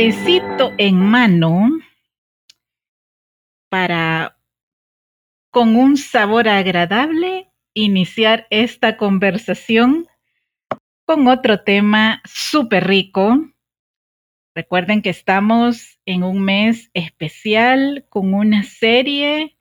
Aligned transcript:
Tecito 0.00 0.72
en 0.78 0.98
mano 0.98 1.68
para 3.68 4.38
con 5.50 5.76
un 5.76 5.98
sabor 5.98 6.48
agradable 6.48 7.50
iniciar 7.74 8.46
esta 8.48 8.96
conversación 8.96 10.06
con 11.04 11.28
otro 11.28 11.60
tema 11.64 12.22
súper 12.24 12.86
rico. 12.86 13.46
Recuerden 14.54 15.02
que 15.02 15.10
estamos 15.10 16.00
en 16.06 16.22
un 16.22 16.40
mes 16.40 16.90
especial 16.94 18.06
con 18.08 18.32
una 18.32 18.62
serie 18.62 19.58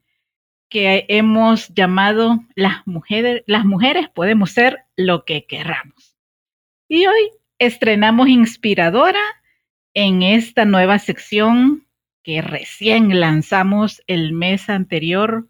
que 0.70 1.06
hemos 1.10 1.68
llamado 1.74 2.40
Las 2.56 2.88
mujeres, 2.88 3.44
las 3.46 3.66
mujeres 3.66 4.08
podemos 4.08 4.52
ser 4.52 4.86
lo 4.96 5.26
que 5.26 5.46
querramos. 5.46 6.18
Y 6.88 7.08
hoy 7.08 7.30
estrenamos 7.58 8.30
Inspiradora 8.30 9.20
en 10.02 10.24
esta 10.24 10.64
nueva 10.64 10.98
sección 10.98 11.86
que 12.24 12.42
recién 12.42 13.20
lanzamos 13.20 14.02
el 14.08 14.32
mes 14.32 14.70
anterior 14.70 15.50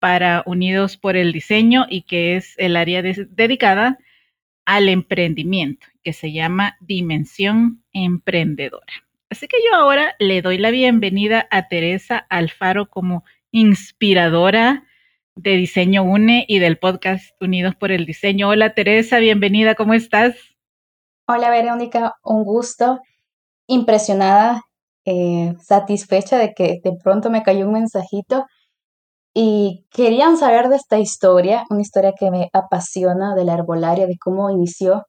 para 0.00 0.42
Unidos 0.44 0.96
por 0.96 1.14
el 1.16 1.32
Diseño 1.32 1.86
y 1.88 2.02
que 2.02 2.34
es 2.34 2.54
el 2.58 2.76
área 2.76 3.00
dedicada 3.00 3.96
al 4.64 4.88
emprendimiento, 4.88 5.86
que 6.02 6.12
se 6.12 6.32
llama 6.32 6.76
Dimensión 6.80 7.84
Emprendedora. 7.92 8.92
Así 9.30 9.46
que 9.46 9.58
yo 9.64 9.76
ahora 9.76 10.16
le 10.18 10.42
doy 10.42 10.58
la 10.58 10.72
bienvenida 10.72 11.46
a 11.52 11.68
Teresa 11.68 12.26
Alfaro 12.28 12.90
como 12.90 13.22
inspiradora 13.52 14.84
de 15.36 15.52
Diseño 15.52 16.02
UNE 16.02 16.44
y 16.48 16.58
del 16.58 16.78
podcast 16.78 17.40
Unidos 17.40 17.76
por 17.76 17.92
el 17.92 18.04
Diseño. 18.04 18.48
Hola 18.48 18.74
Teresa, 18.74 19.20
bienvenida, 19.20 19.76
¿cómo 19.76 19.94
estás? 19.94 20.34
Hola 21.28 21.50
Verónica, 21.50 22.14
un 22.24 22.42
gusto, 22.42 23.00
impresionada, 23.66 24.62
eh, 25.04 25.54
satisfecha 25.62 26.38
de 26.38 26.52
que 26.54 26.80
de 26.82 26.92
pronto 27.02 27.30
me 27.30 27.42
cayó 27.42 27.66
un 27.66 27.74
mensajito 27.74 28.44
y 29.34 29.86
querían 29.90 30.36
saber 30.38 30.68
de 30.68 30.76
esta 30.76 30.98
historia, 30.98 31.64
una 31.70 31.82
historia 31.82 32.14
que 32.18 32.30
me 32.30 32.48
apasiona 32.52 33.34
de 33.34 33.44
la 33.44 33.54
herbolaria, 33.54 34.06
de 34.06 34.16
cómo 34.18 34.50
inició 34.50 35.04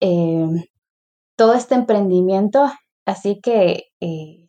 eh, 0.00 0.46
todo 1.36 1.54
este 1.54 1.76
emprendimiento. 1.76 2.70
Así 3.06 3.40
que 3.40 3.84
eh, 4.00 4.48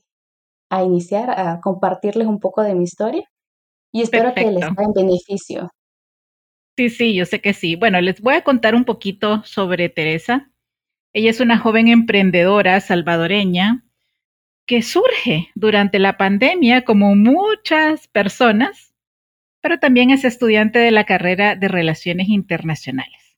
a 0.70 0.84
iniciar, 0.84 1.30
a 1.32 1.60
compartirles 1.62 2.28
un 2.28 2.40
poco 2.40 2.64
de 2.64 2.76
mi 2.76 2.84
historia 2.84 3.24
y 3.92 4.02
espero 4.02 4.34
que 4.34 4.52
les 4.52 4.64
haga 4.64 4.84
en 4.84 4.94
beneficio. 4.94 5.70
Sí, 6.78 6.90
sí, 6.90 7.14
yo 7.14 7.26
sé 7.26 7.42
que 7.42 7.54
sí. 7.54 7.76
Bueno, 7.76 8.00
les 8.02 8.22
voy 8.22 8.36
a 8.36 8.44
contar 8.44 8.74
un 8.74 8.86
poquito 8.86 9.44
sobre 9.44 9.90
Teresa. 9.90 10.49
Ella 11.14 11.30
es 11.30 11.40
una 11.40 11.58
joven 11.58 11.88
emprendedora 11.88 12.80
salvadoreña 12.82 13.84
que 14.66 14.82
surge 14.82 15.50
durante 15.56 16.00
la 16.00 16.18
pandemia 16.18 16.86
como 16.86 17.16
muchas 17.16 18.08
personas 18.08 18.90
pero 19.62 19.80
también 19.80 20.10
es 20.10 20.24
estudiante 20.24 20.80
de 20.80 20.92
la 20.92 21.06
carrera 21.06 21.56
de 21.56 21.68
Relaciones 21.68 22.30
Internacionales. 22.30 23.38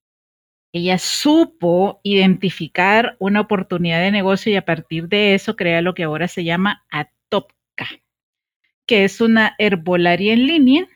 Ella 0.73 0.97
supo 0.97 1.99
identificar 2.03 3.17
una 3.19 3.41
oportunidad 3.41 3.99
de 4.01 4.11
negocio 4.11 4.51
y 4.51 4.55
a 4.55 4.65
partir 4.65 5.09
de 5.09 5.33
eso 5.33 5.55
crea 5.55 5.81
lo 5.81 5.93
que 5.93 6.03
ahora 6.03 6.27
se 6.27 6.43
llama 6.43 6.85
Atopca, 6.89 7.87
que 8.85 9.03
es 9.03 9.19
una 9.19 9.55
herbolaria 9.57 10.33
en 10.33 10.47
línea, 10.47 10.87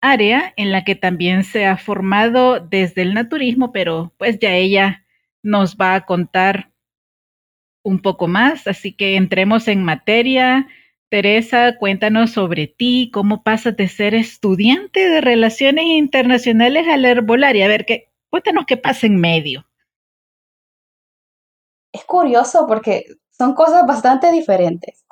área 0.00 0.52
en 0.56 0.72
la 0.72 0.82
que 0.82 0.96
también 0.96 1.44
se 1.44 1.66
ha 1.66 1.76
formado 1.76 2.58
desde 2.58 3.02
el 3.02 3.14
naturismo, 3.14 3.70
pero 3.70 4.12
pues 4.16 4.40
ya 4.40 4.52
ella 4.54 5.01
nos 5.42 5.76
va 5.76 5.94
a 5.94 6.06
contar 6.06 6.72
un 7.84 8.00
poco 8.00 8.28
más, 8.28 8.66
así 8.66 8.94
que 8.94 9.16
entremos 9.16 9.68
en 9.68 9.84
materia. 9.84 10.68
Teresa, 11.08 11.76
cuéntanos 11.78 12.30
sobre 12.30 12.66
ti, 12.68 13.10
cómo 13.12 13.42
pasas 13.42 13.76
de 13.76 13.88
ser 13.88 14.14
estudiante 14.14 15.08
de 15.08 15.20
relaciones 15.20 15.84
internacionales 15.86 16.86
a 16.88 16.96
la 16.96 17.10
herbolaria. 17.10 17.66
A 17.66 17.68
ver, 17.68 17.84
¿qué, 17.84 18.12
cuéntanos 18.32 18.64
qué 18.66 18.78
pasa 18.78 19.06
en 19.06 19.20
medio. 19.20 19.66
Es 21.92 22.04
curioso 22.06 22.66
porque 22.66 23.04
son 23.30 23.54
cosas 23.54 23.86
bastante 23.86 24.32
diferentes. 24.32 25.04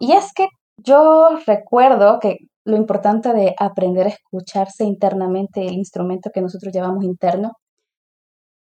Y 0.00 0.12
es 0.12 0.32
que 0.32 0.48
yo 0.76 1.28
recuerdo 1.46 2.18
que 2.18 2.38
lo 2.64 2.76
importante 2.76 3.32
de 3.32 3.54
aprender 3.56 4.06
a 4.06 4.10
escucharse 4.10 4.82
internamente 4.84 5.64
el 5.64 5.74
instrumento 5.74 6.30
que 6.34 6.40
nosotros 6.40 6.74
llevamos 6.74 7.04
interno. 7.04 7.52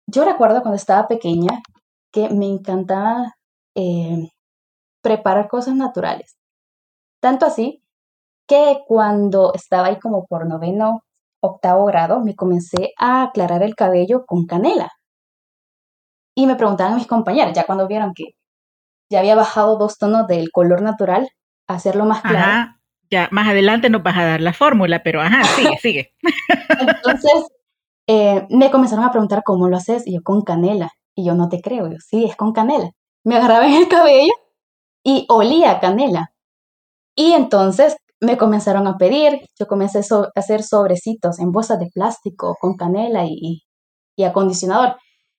Yo 0.08 0.24
recuerdo 0.24 0.62
cuando 0.62 0.76
estaba 0.76 1.08
pequeña 1.08 1.62
que 2.12 2.30
me 2.30 2.48
encantaba 2.48 3.36
eh, 3.76 4.30
preparar 5.02 5.48
cosas 5.48 5.76
naturales. 5.76 6.38
Tanto 7.22 7.46
así 7.46 7.84
que 8.48 8.80
cuando 8.88 9.54
estaba 9.54 9.88
ahí 9.88 10.00
como 10.00 10.26
por 10.26 10.48
noveno, 10.48 11.04
octavo 11.42 11.86
grado, 11.86 12.22
me 12.22 12.36
comencé 12.36 12.94
a 12.98 13.24
aclarar 13.24 13.64
el 13.64 13.76
cabello 13.76 14.26
con 14.26 14.46
canela. 14.46 14.92
Y 16.36 16.48
me 16.48 16.56
preguntaban 16.56 16.96
mis 16.96 17.08
compañeras, 17.08 17.54
ya 17.54 17.66
cuando 17.66 17.88
vieron 17.88 18.14
que 18.14 18.36
ya 19.10 19.20
había 19.20 19.36
bajado 19.36 19.78
dos 19.78 19.98
tonos 19.98 20.28
del 20.28 20.52
color 20.52 20.82
natural, 20.82 21.30
hacerlo 21.68 22.06
más 22.06 22.22
claro. 22.22 22.38
Ajá, 22.38 22.82
ya 23.10 23.30
más 23.32 23.48
adelante 23.48 23.90
nos 23.90 24.04
vas 24.04 24.18
a 24.18 24.26
dar 24.26 24.42
la 24.42 24.54
fórmula, 24.54 25.04
pero 25.04 25.22
ajá, 25.22 25.44
sigue, 25.56 25.78
sigue. 25.82 26.14
Entonces, 26.80 27.32
eh, 28.08 28.46
me 28.50 28.72
comenzaron 28.72 29.06
a 29.06 29.12
preguntar 29.12 29.44
cómo 29.44 29.68
lo 29.68 29.78
haces, 29.78 30.08
y 30.08 30.14
yo 30.16 30.22
con 30.24 30.42
canela. 30.44 30.92
Y 31.16 31.26
yo 31.26 31.36
no 31.36 31.50
te 31.50 31.62
creo, 31.62 31.88
yo 31.88 31.98
sí, 32.00 32.26
es 32.26 32.36
con 32.36 32.54
canela. 32.54 32.92
Me 33.24 33.38
agarraba 33.38 33.68
en 33.68 33.74
el 33.76 33.88
cabello 33.88 34.34
y 35.04 35.26
olía 35.30 35.80
canela. 35.80 36.32
Y 37.16 37.34
entonces 37.34 37.98
me 38.22 38.38
comenzaron 38.38 38.88
a 38.88 38.98
pedir, 38.98 39.42
yo 39.60 39.68
comencé 39.68 40.00
a 40.00 40.30
hacer 40.36 40.64
sobrecitos 40.64 41.40
en 41.40 41.52
bolsas 41.52 41.80
de 41.80 41.90
plástico 41.94 42.58
con 42.60 42.76
canela 42.76 43.26
y, 43.26 43.64
acondicionador. 44.24 44.98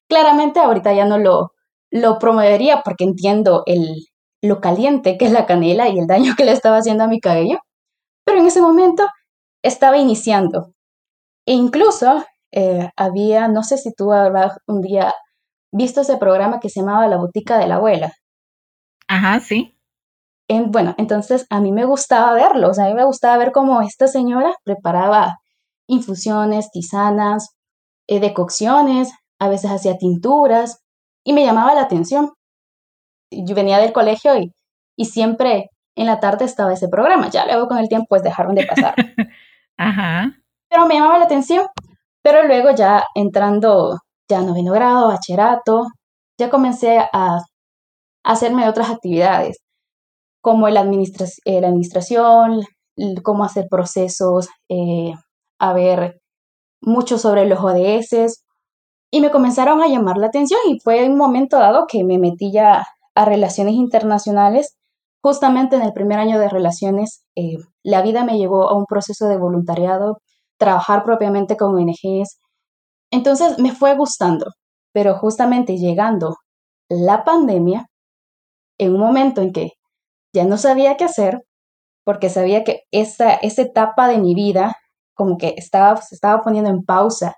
Claramente 0.09 0.61
ahorita 0.61 0.93
ya 0.95 1.07
no 1.07 1.19
lo, 1.19 1.53
lo 1.91 2.19
promovería 2.19 2.83
porque 2.85 3.05
entiendo 3.05 3.63
el, 3.67 4.07
lo 4.43 4.61
caliente 4.61 5.19
que 5.19 5.27
es 5.27 5.33
la 5.33 5.47
canela 5.47 5.89
y 5.89 5.99
el 5.99 6.07
daño 6.07 6.35
que 6.37 6.45
le 6.45 6.53
estaba 6.53 6.79
haciendo 6.79 7.05
a 7.05 7.09
mi 7.09 7.21
cabello, 7.21 7.59
pero 8.25 8.41
en 8.41 8.47
ese 8.47 8.61
momento 8.61 9.07
estaba 9.63 9.99
iniciando. 9.99 10.73
E 11.47 11.53
incluso 11.55 12.25
eh, 12.52 12.90
había, 12.96 13.48
no 13.48 13.62
sé 13.62 13.78
si 13.78 13.93
tú 13.93 14.12
habrás 14.12 14.58
un 14.66 14.81
día 14.81 15.14
visto 15.72 16.00
ese 16.00 16.16
programa 16.16 16.60
que 16.60 16.70
se 16.70 16.81
llamaba 16.81 17.06
La 17.08 17.16
Botica 17.16 17.58
de 17.58 17.66
la 17.66 17.76
Abuela. 17.76 18.12
Ajá, 19.08 19.40
sí. 19.40 19.78
En, 20.48 20.70
bueno, 20.70 20.94
entonces 20.96 21.46
a 21.50 21.60
mí 21.60 21.72
me 21.72 21.84
gustaba 21.84 22.32
verlo, 22.32 22.70
o 22.70 22.75
sea, 22.75 22.84
a 22.84 22.88
mí 22.88 22.94
me 22.94 23.04
gustaba 23.04 23.37
ver 23.37 23.52
cómo 23.52 23.82
esta 23.82 24.06
señora 24.06 24.54
preparaba 24.64 25.38
infusiones, 25.88 26.70
tisanas, 26.70 27.56
eh, 28.06 28.20
decocciones, 28.20 29.12
a 29.38 29.48
veces 29.48 29.70
hacía 29.70 29.98
tinturas 29.98 30.82
y 31.25 31.32
me 31.32 31.44
llamaba 31.44 31.75
la 31.75 31.82
atención. 31.82 32.32
Yo 33.31 33.54
venía 33.54 33.78
del 33.78 33.93
colegio 33.93 34.38
y, 34.38 34.52
y 34.96 35.06
siempre 35.06 35.70
en 35.96 36.06
la 36.06 36.20
tarde 36.20 36.44
estaba 36.44 36.72
ese 36.72 36.88
programa. 36.88 37.28
Ya 37.28 37.44
luego 37.46 37.66
con 37.66 37.78
el 37.78 37.88
tiempo 37.88 38.06
pues 38.08 38.22
dejaron 38.22 38.54
de 38.54 38.66
pasar. 38.66 38.94
Ajá. 39.76 40.32
Pero 40.69 40.87
me 40.87 40.94
llamaba 40.94 41.19
la 41.19 41.25
atención. 41.25 41.66
Pero 42.26 42.44
luego 42.44 42.73
ya 42.73 43.05
entrando 43.14 44.00
ya 44.28 44.40
noveno 44.43 44.73
grado, 44.73 45.06
bachillerato, 45.06 45.84
ya 46.37 46.50
comencé 46.50 46.99
a, 46.99 47.38
hacerme 48.25 48.69
otras 48.69 48.90
actividades, 48.90 49.58
como 50.43 50.69
la, 50.69 50.81
eh, 50.81 51.61
la 51.61 51.69
administración, 51.69 52.62
cómo 53.23 53.44
hacer 53.44 53.67
procesos, 53.70 54.49
eh, 54.69 55.12
a 55.61 55.73
ver 55.73 56.20
mucho 56.81 57.17
sobre 57.17 57.46
los 57.46 57.61
ODS, 57.61 58.43
y 59.12 59.20
me 59.20 59.31
comenzaron 59.31 59.81
a 59.81 59.87
llamar 59.87 60.17
la 60.17 60.26
atención 60.26 60.58
y 60.69 60.81
fue 60.81 61.08
un 61.08 61.17
momento 61.17 61.58
dado 61.58 61.87
que 61.87 62.02
me 62.02 62.19
metí 62.19 62.50
ya 62.50 62.84
a 63.14 63.25
relaciones 63.25 63.75
internacionales. 63.75 64.76
Justamente 65.22 65.76
en 65.76 65.82
el 65.82 65.93
primer 65.93 66.19
año 66.19 66.40
de 66.40 66.49
relaciones, 66.49 67.25
eh, 67.37 67.58
la 67.84 68.02
vida 68.02 68.25
me 68.25 68.37
llevó 68.37 68.69
a 68.69 68.76
un 68.76 68.87
proceso 68.87 69.29
de 69.29 69.38
voluntariado, 69.38 70.19
trabajar 70.58 71.03
propiamente 71.05 71.56
con 71.56 71.75
ONGs, 71.75 72.38
entonces 73.11 73.58
me 73.58 73.73
fue 73.73 73.97
gustando, 73.97 74.47
pero 74.93 75.14
justamente 75.19 75.76
llegando 75.76 76.37
la 76.88 77.25
pandemia, 77.25 77.87
en 78.79 78.94
un 78.94 79.00
momento 79.00 79.41
en 79.43 79.53
que 79.53 79.70
ya 80.35 80.44
no 80.44 80.58
sabía 80.58 80.97
qué 80.97 81.05
hacer, 81.05 81.43
porque 82.05 82.31
sabía 82.31 82.64
que 82.64 82.82
esa, 82.93 83.35
esa 83.35 83.62
etapa 83.62 84.08
de 84.08 84.19
mi 84.19 84.35
vida 84.35 84.76
como 85.14 85.38
que 85.38 85.55
estaba, 85.56 85.97
se 86.03 86.14
estaba 86.14 86.43
poniendo 86.43 86.70
en 86.70 86.85
pausa. 86.85 87.35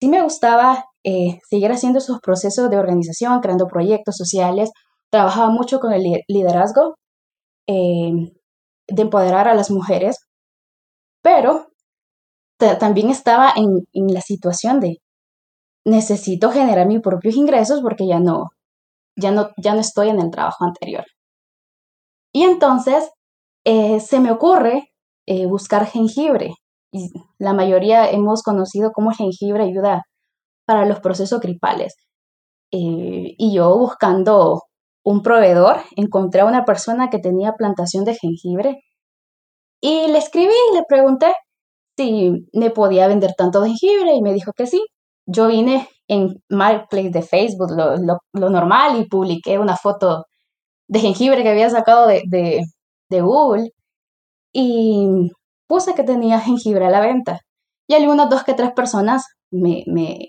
Sí 0.00 0.08
me 0.08 0.22
gustaba 0.22 0.84
eh, 1.02 1.40
seguir 1.48 1.72
haciendo 1.72 1.98
esos 1.98 2.20
procesos 2.20 2.70
de 2.70 2.78
organización, 2.78 3.40
creando 3.40 3.66
proyectos 3.66 4.16
sociales, 4.16 4.70
trabajaba 5.10 5.50
mucho 5.50 5.80
con 5.80 5.92
el 5.92 6.02
liderazgo, 6.28 6.96
eh, 7.66 8.12
de 8.86 9.02
empoderar 9.02 9.48
a 9.48 9.54
las 9.54 9.70
mujeres, 9.70 10.18
pero 11.22 11.68
también 12.78 13.10
estaba 13.10 13.52
en, 13.56 13.86
la 14.12 14.20
situación 14.20 14.80
de 14.80 14.98
necesito 15.84 16.50
generar 16.50 16.86
mis 16.86 17.00
propios 17.00 17.36
ingresos 17.36 17.80
porque 17.82 18.06
ya 18.06 18.20
no, 18.20 18.50
ya 19.16 19.30
no, 19.30 19.50
ya 19.58 19.74
no 19.74 19.80
estoy 19.80 20.08
en 20.08 20.20
el 20.20 20.30
trabajo 20.30 20.64
anterior. 20.64 21.04
Y 22.32 22.42
entonces 22.42 23.10
eh, 23.64 24.00
se 24.00 24.20
me 24.20 24.30
ocurre 24.30 24.90
eh, 25.26 25.46
buscar 25.46 25.86
jengibre. 25.86 26.54
Y 26.92 27.10
la 27.38 27.52
mayoría 27.54 28.10
hemos 28.10 28.42
conocido 28.42 28.92
cómo 28.92 29.10
el 29.10 29.16
jengibre 29.16 29.64
ayuda 29.64 30.02
para 30.66 30.86
los 30.86 31.00
procesos 31.00 31.40
gripales. 31.40 31.94
Eh, 32.72 33.34
y 33.38 33.54
yo 33.54 33.76
buscando 33.78 34.62
un 35.04 35.22
proveedor, 35.22 35.82
encontré 35.96 36.40
a 36.40 36.46
una 36.46 36.64
persona 36.64 37.10
que 37.10 37.18
tenía 37.18 37.52
plantación 37.52 38.04
de 38.04 38.14
jengibre 38.14 38.80
y 39.80 40.08
le 40.08 40.18
escribí 40.18 40.54
y 40.70 40.74
le 40.76 40.82
pregunté 40.88 41.34
si 41.96 42.46
me 42.52 42.70
podía 42.70 43.08
vender 43.08 43.34
tanto 43.36 43.64
jengibre 43.64 44.14
y 44.14 44.22
me 44.22 44.32
dijo 44.32 44.52
que 44.52 44.66
sí. 44.66 44.84
Yo 45.26 45.48
vine 45.48 45.88
en 46.08 46.42
Marketplace 46.50 47.10
de 47.10 47.22
Facebook, 47.22 47.70
lo, 47.72 48.50
normal, 48.50 49.00
y 49.00 49.08
publiqué 49.08 49.58
una 49.58 49.76
foto 49.76 50.24
de 50.88 51.00
jengibre 51.00 51.42
que 51.42 51.50
había 51.50 51.70
sacado 51.70 52.06
de, 52.06 52.22
de, 52.26 53.20
Google 53.22 53.70
y 54.52 55.30
puse 55.68 55.94
que 55.94 56.02
tenía 56.02 56.40
jengibre 56.40 56.86
a 56.86 56.90
la 56.90 57.00
venta. 57.00 57.40
Y 57.88 57.94
algunas 57.94 58.28
dos 58.30 58.44
que 58.44 58.54
tres 58.54 58.72
personas 58.72 59.24
me, 59.50 59.84
me 59.86 60.28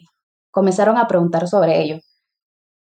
comenzaron 0.51 0.97
a 0.97 1.07
preguntar 1.07 1.47
sobre 1.47 1.81
ello. 1.81 1.97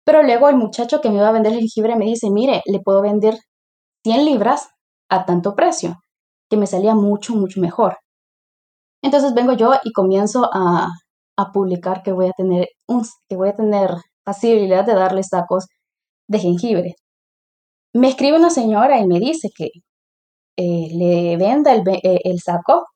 Pero 0.04 0.22
luego 0.22 0.48
el 0.48 0.56
muchacho 0.56 1.00
que 1.00 1.10
me 1.10 1.16
iba 1.16 1.28
a 1.28 1.32
vender 1.32 1.52
jengibre 1.52 1.96
me 1.96 2.06
dice, 2.06 2.30
mire, 2.30 2.62
le 2.66 2.80
puedo 2.80 3.02
vender 3.02 3.36
100 4.04 4.24
libras 4.24 4.68
a 5.08 5.24
tanto 5.26 5.54
precio, 5.54 5.96
que 6.50 6.56
me 6.56 6.66
salía 6.66 6.94
mucho, 6.94 7.34
mucho 7.34 7.60
mejor. 7.60 7.98
Entonces 9.02 9.34
vengo 9.34 9.52
yo 9.54 9.72
y 9.84 9.92
comienzo 9.92 10.48
a, 10.52 10.88
publicar 11.52 12.04
que 12.04 12.12
voy 12.12 12.26
a 12.26 12.32
tener 12.36 12.68
un, 12.86 13.04
que 13.28 13.36
voy 13.36 13.48
a 13.48 13.56
tener 13.56 13.90
posibilidad 14.24 14.84
de 14.86 14.94
darle 14.94 15.24
sacos 15.24 15.66
de 16.28 16.38
jengibre. 16.38 16.94
Me 17.94 18.08
escribe 18.08 18.38
una 18.38 18.50
señora 18.50 19.00
y 19.00 19.06
me 19.08 19.18
dice 19.18 19.48
que 19.56 19.70
eh, 20.56 20.88
le 20.94 21.36
venda 21.36 21.72
el, 21.72 21.82
eh, 21.88 22.20
el 22.22 22.38
saco. 22.40 22.86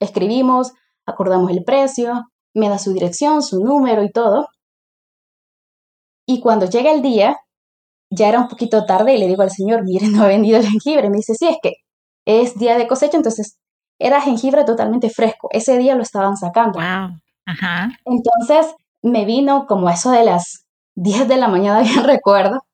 Escribimos, 0.00 0.72
acordamos 1.06 1.50
el 1.50 1.64
precio, 1.64 2.22
me 2.54 2.70
da 2.70 2.78
su 2.78 2.94
dirección, 2.94 3.42
su 3.42 3.62
número 3.62 4.02
y 4.02 4.10
todo. 4.10 4.46
Y 6.26 6.40
cuando 6.40 6.64
llega 6.64 6.92
el 6.92 7.02
día, 7.02 7.36
ya 8.10 8.28
era 8.28 8.40
un 8.40 8.48
poquito 8.48 8.86
tarde 8.86 9.14
y 9.14 9.18
le 9.18 9.26
digo 9.26 9.42
al 9.42 9.50
señor, 9.50 9.84
mire, 9.84 10.08
no 10.08 10.22
ha 10.22 10.28
vendido 10.28 10.58
el 10.58 10.66
jengibre. 10.66 11.10
Me 11.10 11.18
dice, 11.18 11.34
sí, 11.34 11.48
es 11.48 11.58
que 11.62 11.72
es 12.26 12.58
día 12.58 12.78
de 12.78 12.88
cosecha, 12.88 13.16
entonces 13.16 13.58
era 14.00 14.20
jengibre 14.20 14.64
totalmente 14.64 15.10
fresco. 15.10 15.48
Ese 15.52 15.78
día 15.78 15.94
lo 15.94 16.02
estaban 16.02 16.36
sacando. 16.36 16.80
Wow. 16.80 17.20
Ajá. 17.46 17.90
Entonces 18.04 18.74
me 19.02 19.24
vino 19.24 19.66
como 19.66 19.88
eso 19.88 20.10
de 20.10 20.24
las 20.24 20.66
10 20.96 21.28
de 21.28 21.36
la 21.36 21.48
mañana, 21.48 21.80
bien 21.82 22.04
recuerdo, 22.04 22.64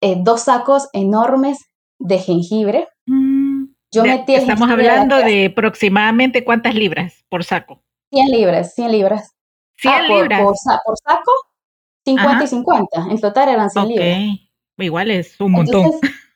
eh, 0.00 0.16
dos 0.18 0.42
sacos 0.42 0.88
enormes 0.92 1.58
de 1.98 2.18
jengibre. 2.18 2.88
Mm, 3.06 3.66
Yo 3.92 4.02
metí 4.04 4.34
Estamos 4.34 4.68
hablando 4.70 5.16
de 5.16 5.46
aproximadamente 5.46 6.44
cuántas 6.44 6.74
libras 6.74 7.24
por 7.28 7.44
saco. 7.44 7.82
100 8.10 8.26
libras, 8.30 8.74
100 8.74 8.92
libras. 8.92 9.36
100 9.76 9.94
ah, 9.94 10.02
libras. 10.02 10.42
Por, 10.42 10.96
saco, 10.98 11.32
50 12.04 12.44
y 12.44 12.46
50. 12.46 13.06
En 13.10 13.20
total 13.20 13.48
eran 13.50 13.70
100 13.70 13.88
libras. 13.88 14.18
Igual 14.78 15.10
es 15.10 15.38
un 15.40 15.52
montón. 15.52 15.90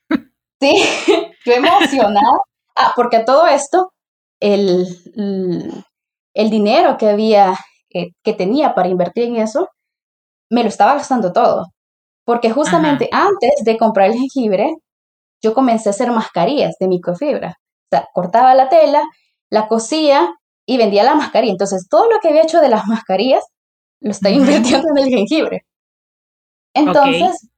sí, 0.61 0.83
yo 1.47 1.53
emocionada. 1.53 2.39
Ah, 2.77 2.93
porque 2.95 3.21
todo 3.21 3.47
esto 3.47 3.93
el, 4.41 4.87
el 6.35 6.50
dinero 6.50 6.97
que 6.99 7.09
había, 7.09 7.55
eh, 7.93 8.09
que 8.23 8.33
tenía 8.33 8.75
para 8.75 8.88
invertir 8.88 9.25
en 9.25 9.37
eso, 9.37 9.69
me 10.50 10.62
lo 10.62 10.69
estaba 10.69 10.95
gastando 10.95 11.33
todo. 11.33 11.67
Porque 12.25 12.50
justamente 12.50 13.09
antes 13.12 13.53
de 13.64 13.76
comprar 13.76 14.11
el 14.11 14.19
jengibre, 14.19 14.75
yo 15.43 15.53
comencé 15.53 15.88
a 15.88 15.91
hacer 15.91 16.11
mascarillas 16.11 16.75
de 16.81 16.88
microfibra. 16.88 17.50
O 17.50 17.88
sea, 17.91 18.09
cortaba 18.14 18.55
la 18.55 18.69
tela, 18.69 19.03
la 19.50 19.69
cosía 19.69 20.35
y 20.67 20.79
vendía 20.79 21.05
la 21.05 21.14
mascarilla. 21.14 21.53
Entonces, 21.53 21.87
todo 21.88 22.09
lo 22.09 22.19
que 22.21 22.29
había 22.29 22.43
hecho 22.43 22.61
de 22.61 22.71
las 22.71 22.87
mascarillas 22.87 23.45
lo 24.00 24.11
estaba 24.11 24.35
invirtiendo 24.35 24.88
en 24.97 24.99
el 24.99 25.11
jengibre. 25.11 25.67
Entonces, 26.75 27.49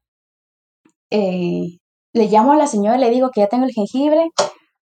eh, 1.11 1.79
le 2.13 2.27
llamo 2.29 2.53
a 2.53 2.57
la 2.57 2.67
señora 2.67 2.97
y 2.97 3.01
le 3.01 3.11
digo 3.11 3.31
que 3.31 3.41
ya 3.41 3.49
tengo 3.49 3.65
el 3.65 3.73
jengibre, 3.73 4.31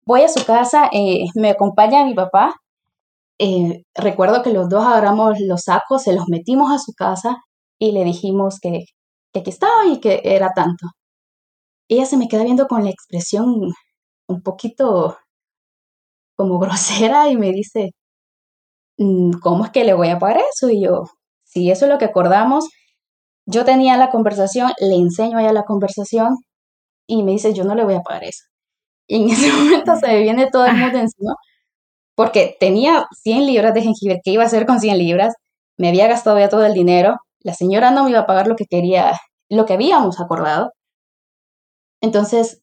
voy 0.07 0.23
a 0.23 0.29
su 0.29 0.45
casa, 0.45 0.89
eh, 0.93 1.27
me 1.35 1.51
acompaña 1.51 2.05
mi 2.05 2.15
papá. 2.15 2.55
Eh, 3.39 3.85
recuerdo 3.95 4.43
que 4.43 4.53
los 4.53 4.69
dos 4.69 4.85
agarramos 4.87 5.41
los 5.41 5.63
sacos, 5.65 6.03
se 6.05 6.13
los 6.15 6.29
metimos 6.29 6.73
a 6.73 6.79
su 6.79 6.93
casa 6.95 7.39
y 7.79 7.93
le 7.93 8.05
dijimos 8.05 8.59
que, 8.61 8.85
que 9.33 9.41
aquí 9.41 9.51
estaba 9.51 9.87
y 9.87 10.01
que 10.01 10.21
era 10.25 10.53
tanto. 10.55 10.87
Ella 11.89 12.07
se 12.07 12.17
me 12.17 12.29
queda 12.29 12.45
viendo 12.45 12.67
con 12.69 12.85
la 12.85 12.91
expresión 12.91 13.73
un 14.29 14.43
poquito 14.43 15.19
como 16.37 16.59
grosera 16.61 17.29
y 17.31 17.37
me 17.37 17.53
dice, 17.53 17.91
mm, 18.99 19.33
¿cómo 19.43 19.65
es 19.65 19.71
que 19.73 19.85
le 19.85 19.95
voy 19.95 20.09
a 20.09 20.19
pagar 20.19 20.39
eso? 20.53 20.71
Y 20.71 20.83
yo, 20.85 21.05
si 21.45 21.71
eso 21.71 21.87
es 21.87 21.91
lo 21.91 21.99
que 21.99 22.07
acordamos, 22.07 22.69
yo 23.47 23.65
tenía 23.65 23.97
la 23.97 24.11
conversación, 24.11 24.73
le 24.81 24.97
enseño 24.97 25.39
a 25.39 25.43
ella 25.43 25.53
la 25.53 25.65
conversación 25.65 26.37
y 27.09 27.25
me 27.25 27.33
dice, 27.33 27.55
yo 27.55 27.65
no 27.65 27.75
le 27.75 27.85
voy 27.85 27.95
a 27.95 28.03
pagar 28.03 28.25
eso. 28.25 28.50
Y 29.11 29.17
en 29.25 29.31
ese 29.31 29.53
momento 29.53 29.97
se 29.97 30.07
me 30.07 30.21
viene 30.23 30.49
todo 30.51 30.67
el 30.67 30.77
mundo 30.77 30.99
encima, 30.99 31.35
porque 32.17 32.57
tenía 32.61 33.07
100 33.23 33.47
libras 33.47 33.75
de 33.75 33.83
jengibre, 33.83 34.21
¿qué 34.25 34.33
iba 34.33 34.45
a 34.45 34.47
hacer 34.47 34.67
con 34.67 34.81
100 34.81 34.99
libras? 34.99 35.35
Me 35.79 35.89
había 35.89 36.09
gastado 36.09 36.39
ya 36.39 36.49
todo 36.51 36.67
el 36.67 36.75
dinero, 36.75 37.17
la 37.41 37.55
señora 37.55 37.91
no 37.93 38.05
me 38.05 38.11
iba 38.11 38.21
a 38.21 38.27
pagar 38.27 38.49
lo 38.49 38.57
que 38.57 38.67
quería, 38.67 39.13
lo 39.51 39.67
que 39.67 39.75
habíamos 39.75 40.21
acordado. 40.21 40.73
Entonces, 42.03 42.63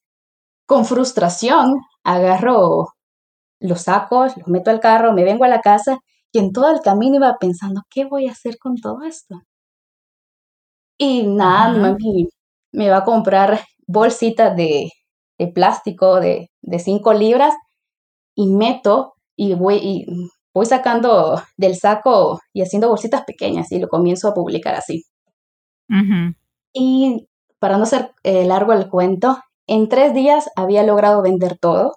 con 0.67 0.85
frustración, 0.85 1.75
agarro 2.03 2.89
los 3.61 3.83
sacos, 3.83 4.37
los 4.37 4.47
meto 4.47 4.71
al 4.71 4.79
carro, 4.81 5.13
me 5.13 5.23
vengo 5.25 5.45
a 5.45 5.49
la 5.49 5.61
casa 5.61 5.99
y 6.33 6.39
en 6.39 6.53
todo 6.53 6.71
el 6.71 6.81
camino 6.81 7.17
iba 7.17 7.37
pensando, 7.39 7.81
¿qué 7.89 8.05
voy 8.05 8.27
a 8.27 8.33
hacer 8.33 8.57
con 8.59 8.75
todo 8.77 9.03
esto? 9.03 9.41
Y 10.99 11.23
nada, 11.27 11.71
mi 11.73 11.79
mami 11.79 12.27
me 12.71 12.89
va 12.89 12.97
a 12.97 13.05
comprar 13.05 13.59
bolsitas 13.87 14.55
de, 14.55 14.89
plástico 15.45 16.19
de, 16.19 16.49
de 16.61 16.79
5 16.79 17.13
libras 17.13 17.53
y 18.35 18.47
meto 18.47 19.13
y 19.35 19.53
voy, 19.53 19.75
y 19.75 20.05
voy 20.53 20.65
sacando 20.65 21.41
del 21.57 21.75
saco 21.75 22.39
y 22.53 22.61
haciendo 22.61 22.89
bolsitas 22.89 23.23
pequeñas 23.25 23.71
y 23.71 23.79
lo 23.79 23.87
comienzo 23.87 24.27
a 24.27 24.33
publicar 24.33 24.73
así. 24.73 25.03
Y 26.73 27.27
para 27.59 27.77
no 27.77 27.85
ser 27.85 28.11
eh, 28.23 28.45
largo 28.45 28.73
el 28.73 28.89
cuento, 28.89 29.39
en 29.67 29.89
tres 29.89 30.13
días 30.13 30.49
había 30.55 30.83
logrado 30.83 31.21
vender 31.21 31.57
todo. 31.57 31.93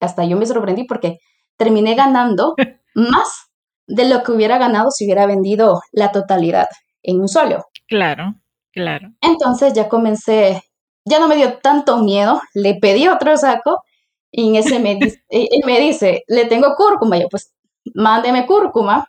Hasta 0.00 0.24
yo 0.24 0.36
me 0.36 0.46
sorprendí 0.46 0.84
porque 0.84 1.18
terminé 1.56 1.94
ganando 1.94 2.54
más 2.94 3.52
de 3.86 4.08
lo 4.08 4.22
que 4.22 4.32
hubiera 4.32 4.58
ganado 4.58 4.90
si 4.90 5.04
hubiera 5.04 5.26
vendido 5.26 5.80
la 5.92 6.12
totalidad 6.12 6.68
en 7.02 7.20
un 7.20 7.28
solo. 7.28 7.64
Claro, 7.86 8.34
claro. 8.72 9.08
Entonces 9.20 9.72
ya 9.74 9.88
comencé, 9.88 10.62
ya 11.04 11.18
no 11.18 11.28
me 11.28 11.36
dio 11.36 11.58
tanto 11.58 11.98
miedo, 11.98 12.40
le 12.54 12.74
pedí 12.74 13.08
otro 13.08 13.36
saco 13.36 13.82
y 14.30 14.48
en 14.48 14.56
ese 14.56 14.78
me 14.78 14.96
dice, 14.96 15.22
él 15.28 15.48
me 15.66 15.78
dice, 15.78 16.24
le 16.26 16.46
tengo 16.46 16.74
cúrcuma, 16.76 17.18
yo 17.18 17.28
pues 17.28 17.52
mándeme 17.94 18.46
cúrcuma. 18.46 19.06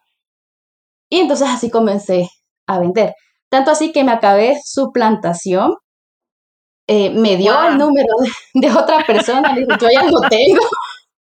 Y 1.10 1.20
entonces 1.20 1.48
así 1.50 1.70
comencé 1.70 2.30
a 2.68 2.80
vender. 2.80 3.14
Tanto 3.50 3.72
así 3.72 3.92
que 3.92 4.04
me 4.04 4.12
acabé 4.12 4.58
su 4.64 4.92
plantación. 4.92 5.76
Eh, 6.88 7.12
me 7.12 7.38
dio 7.38 7.54
el 7.64 7.78
número 7.78 8.14
de, 8.54 8.72
otra 8.72 9.06
persona. 9.06 9.54
Le 9.54 9.62
dije, 9.62 9.78
yo 9.80 9.88
ya 9.90 10.04
no 10.04 10.20
tengo, 10.30 10.68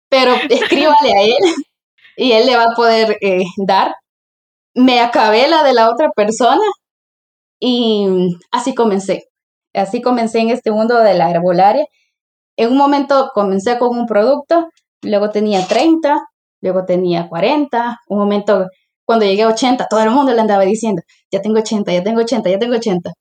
pero 0.08 0.34
escríbale 0.48 1.12
a 1.14 1.22
él 1.22 1.54
y 2.16 2.32
él 2.32 2.46
le 2.46 2.56
va 2.56 2.64
a 2.64 2.74
poder 2.74 3.18
eh, 3.20 3.44
dar. 3.58 3.94
Me 4.74 5.00
acabé 5.00 5.46
la 5.48 5.62
de 5.62 5.74
la 5.74 5.90
otra 5.90 6.10
persona 6.10 6.64
y 7.60 8.06
así 8.50 8.74
comencé. 8.74 9.31
Así 9.74 10.02
comencé 10.02 10.40
en 10.40 10.50
este 10.50 10.70
mundo 10.70 10.98
de 11.00 11.14
la 11.14 11.30
herbolaria. 11.30 11.86
En 12.56 12.70
un 12.72 12.76
momento 12.76 13.30
comencé 13.34 13.78
con 13.78 13.96
un 13.98 14.06
producto, 14.06 14.68
luego 15.02 15.30
tenía 15.30 15.66
30, 15.66 16.20
luego 16.60 16.84
tenía 16.84 17.28
40, 17.28 17.98
un 18.08 18.18
momento 18.18 18.66
cuando 19.04 19.26
llegué 19.26 19.42
a 19.42 19.48
80, 19.48 19.86
todo 19.88 20.00
el 20.02 20.10
mundo 20.10 20.32
le 20.32 20.40
andaba 20.40 20.64
diciendo, 20.64 21.02
ya 21.30 21.40
tengo 21.40 21.58
80, 21.58 21.92
ya 21.92 22.02
tengo 22.02 22.20
80, 22.20 22.50
ya 22.50 22.58
tengo 22.58 22.76
80. 22.76 23.12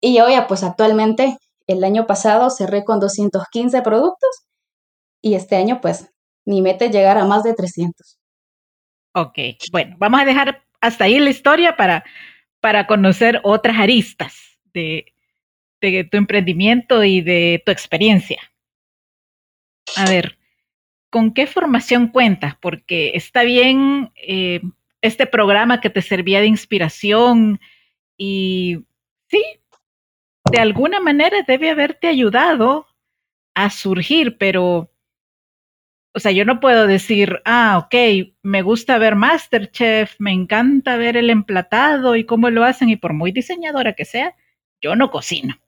Y 0.00 0.20
hoy, 0.20 0.34
pues 0.48 0.64
actualmente, 0.64 1.36
el 1.66 1.84
año 1.84 2.06
pasado 2.06 2.50
cerré 2.50 2.84
con 2.84 2.98
215 2.98 3.82
productos 3.82 4.30
y 5.20 5.34
este 5.34 5.56
año, 5.56 5.80
pues, 5.80 6.10
mi 6.44 6.62
meta 6.62 6.86
es 6.86 6.92
llegar 6.92 7.18
a 7.18 7.24
más 7.24 7.44
de 7.44 7.54
300. 7.54 8.18
Ok, 9.14 9.38
bueno, 9.70 9.96
vamos 9.98 10.20
a 10.20 10.24
dejar 10.24 10.64
hasta 10.80 11.04
ahí 11.04 11.18
la 11.18 11.30
historia 11.30 11.76
para, 11.76 12.04
para 12.60 12.86
conocer 12.86 13.40
otras 13.44 13.78
aristas 13.78 14.58
de, 14.72 15.11
de 15.90 16.04
tu 16.04 16.16
emprendimiento 16.16 17.04
y 17.04 17.20
de 17.20 17.62
tu 17.64 17.72
experiencia. 17.72 18.40
A 19.96 20.08
ver, 20.08 20.38
¿con 21.10 21.34
qué 21.34 21.46
formación 21.46 22.08
cuentas? 22.08 22.56
Porque 22.60 23.12
está 23.14 23.42
bien 23.42 24.12
eh, 24.16 24.62
este 25.02 25.26
programa 25.26 25.80
que 25.80 25.90
te 25.90 26.00
servía 26.00 26.40
de 26.40 26.46
inspiración 26.46 27.60
y 28.16 28.78
sí, 29.28 29.42
de 30.50 30.58
alguna 30.58 31.00
manera 31.00 31.42
debe 31.46 31.70
haberte 31.70 32.08
ayudado 32.08 32.86
a 33.54 33.70
surgir, 33.70 34.38
pero, 34.38 34.90
o 36.14 36.20
sea, 36.20 36.32
yo 36.32 36.44
no 36.44 36.60
puedo 36.60 36.86
decir, 36.86 37.40
ah, 37.44 37.82
ok, 37.84 38.34
me 38.42 38.62
gusta 38.62 38.98
ver 38.98 39.16
Masterchef, 39.16 40.14
me 40.18 40.32
encanta 40.32 40.96
ver 40.96 41.16
el 41.16 41.30
emplatado 41.30 42.16
y 42.16 42.24
cómo 42.24 42.50
lo 42.50 42.64
hacen, 42.64 42.88
y 42.88 42.96
por 42.96 43.12
muy 43.12 43.32
diseñadora 43.32 43.94
que 43.94 44.04
sea, 44.04 44.34
yo 44.80 44.96
no 44.96 45.10
cocino. 45.10 45.61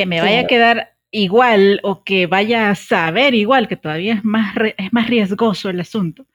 Que 0.00 0.06
me 0.06 0.22
vaya 0.22 0.40
a 0.40 0.46
quedar 0.46 0.96
igual 1.10 1.78
o 1.82 2.04
que 2.04 2.26
vaya 2.26 2.70
a 2.70 2.74
saber 2.74 3.34
igual, 3.34 3.68
que 3.68 3.76
todavía 3.76 4.14
es 4.14 4.24
más, 4.24 4.54
es 4.78 4.90
más 4.94 5.08
riesgoso 5.08 5.68
el 5.68 5.78
asunto. 5.78 6.26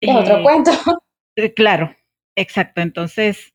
Es 0.00 0.14
otro 0.14 0.38
eh, 0.38 0.42
cuento. 0.42 0.70
Eh, 1.36 1.52
claro, 1.52 1.94
exacto. 2.34 2.80
Entonces, 2.80 3.52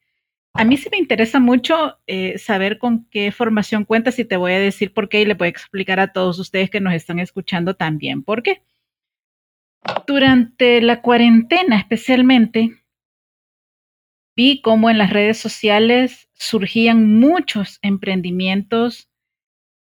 a 0.53 0.65
mí 0.65 0.77
sí 0.77 0.89
me 0.91 0.99
interesa 0.99 1.39
mucho 1.39 1.97
eh, 2.05 2.37
saber 2.37 2.77
con 2.77 3.05
qué 3.09 3.31
formación 3.31 3.85
cuentas 3.85 4.19
y 4.19 4.25
te 4.25 4.37
voy 4.37 4.51
a 4.51 4.59
decir 4.59 4.93
por 4.93 5.09
qué 5.09 5.21
y 5.21 5.25
le 5.25 5.33
voy 5.33 5.47
a 5.47 5.49
explicar 5.49 5.99
a 5.99 6.13
todos 6.13 6.37
ustedes 6.37 6.69
que 6.69 6.81
nos 6.81 6.93
están 6.93 7.17
escuchando 7.17 7.75
también 7.75 8.21
por 8.21 8.43
qué. 8.43 8.61
Durante 10.05 10.79
la 10.81 11.01
cuarentena 11.01 11.79
especialmente, 11.79 12.83
vi 14.35 14.61
cómo 14.61 14.91
en 14.91 14.99
las 14.99 15.09
redes 15.09 15.39
sociales 15.39 16.29
surgían 16.33 17.17
muchos 17.17 17.79
emprendimientos 17.81 19.08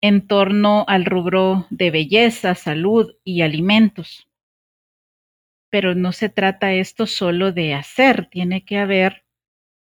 en 0.01 0.27
torno 0.27 0.85
al 0.89 1.05
rubro 1.05 1.67
de 1.71 1.91
belleza, 1.91 2.55
salud 2.55 3.15
y 3.25 3.43
alimentos. 3.43 4.29
Pero 5.71 5.95
no 5.95 6.13
se 6.13 6.29
trata 6.29 6.73
esto 6.73 7.07
solo 7.07 7.53
de 7.53 7.75
hacer, 7.75 8.27
tiene 8.27 8.65
que 8.65 8.79
haber 8.79 9.25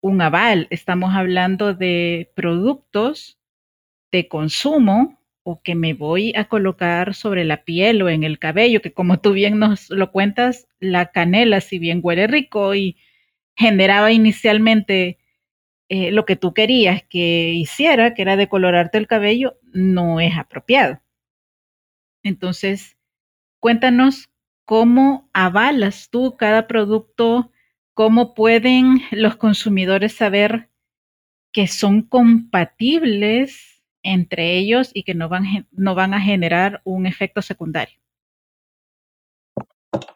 un 0.00 0.20
aval. 0.20 0.66
Estamos 0.70 1.14
hablando 1.14 1.74
de 1.74 2.30
productos 2.34 3.38
de 4.12 4.28
consumo 4.28 5.18
o 5.42 5.60
que 5.62 5.74
me 5.74 5.92
voy 5.92 6.32
a 6.36 6.44
colocar 6.44 7.14
sobre 7.14 7.44
la 7.44 7.64
piel 7.64 8.00
o 8.02 8.08
en 8.08 8.24
el 8.24 8.38
cabello, 8.38 8.80
que 8.80 8.92
como 8.92 9.20
tú 9.20 9.32
bien 9.32 9.58
nos 9.58 9.90
lo 9.90 10.10
cuentas, 10.10 10.68
la 10.80 11.12
canela, 11.12 11.60
si 11.60 11.78
bien 11.78 12.00
huele 12.02 12.26
rico 12.26 12.74
y 12.74 12.96
generaba 13.56 14.10
inicialmente 14.12 15.18
eh, 15.94 16.10
lo 16.10 16.24
que 16.24 16.34
tú 16.34 16.52
querías 16.54 17.04
que 17.08 17.52
hiciera, 17.52 18.14
que 18.14 18.22
era 18.22 18.36
decolorarte 18.36 18.98
el 18.98 19.06
cabello, 19.06 19.60
no 19.72 20.18
es 20.18 20.36
apropiado. 20.36 21.00
Entonces, 22.24 22.96
cuéntanos 23.60 24.28
cómo 24.64 25.30
avalas 25.32 26.08
tú 26.10 26.36
cada 26.36 26.66
producto, 26.66 27.52
cómo 27.94 28.34
pueden 28.34 29.02
los 29.12 29.36
consumidores 29.36 30.16
saber 30.16 30.68
que 31.52 31.68
son 31.68 32.02
compatibles 32.02 33.84
entre 34.02 34.56
ellos 34.58 34.90
y 34.92 35.04
que 35.04 35.14
no 35.14 35.28
van, 35.28 35.68
no 35.70 35.94
van 35.94 36.12
a 36.12 36.20
generar 36.20 36.82
un 36.82 37.06
efecto 37.06 37.40
secundario. 37.40 38.00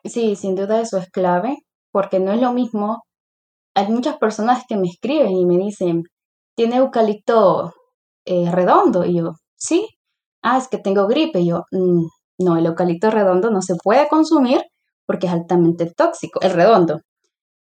Sí, 0.04 0.34
sin 0.34 0.56
duda 0.56 0.80
eso 0.80 0.98
es 0.98 1.08
clave, 1.08 1.56
porque 1.92 2.18
no 2.18 2.32
es 2.32 2.40
lo 2.40 2.52
mismo 2.52 3.04
hay 3.78 3.88
muchas 3.88 4.16
personas 4.18 4.64
que 4.68 4.76
me 4.76 4.88
escriben 4.88 5.30
y 5.30 5.46
me 5.46 5.56
dicen, 5.56 6.02
¿tiene 6.56 6.76
eucalipto 6.76 7.72
eh, 8.24 8.50
redondo? 8.50 9.04
Y 9.04 9.18
yo, 9.18 9.32
sí. 9.56 9.88
Ah, 10.42 10.58
es 10.58 10.68
que 10.68 10.78
tengo 10.78 11.06
gripe. 11.06 11.40
Y 11.40 11.48
yo, 11.48 11.64
mm, 11.70 12.06
no, 12.40 12.56
el 12.56 12.66
eucalipto 12.66 13.10
redondo 13.10 13.50
no 13.50 13.62
se 13.62 13.76
puede 13.76 14.08
consumir 14.08 14.62
porque 15.06 15.26
es 15.28 15.32
altamente 15.32 15.92
tóxico, 15.96 16.40
el 16.42 16.52
redondo. 16.52 17.00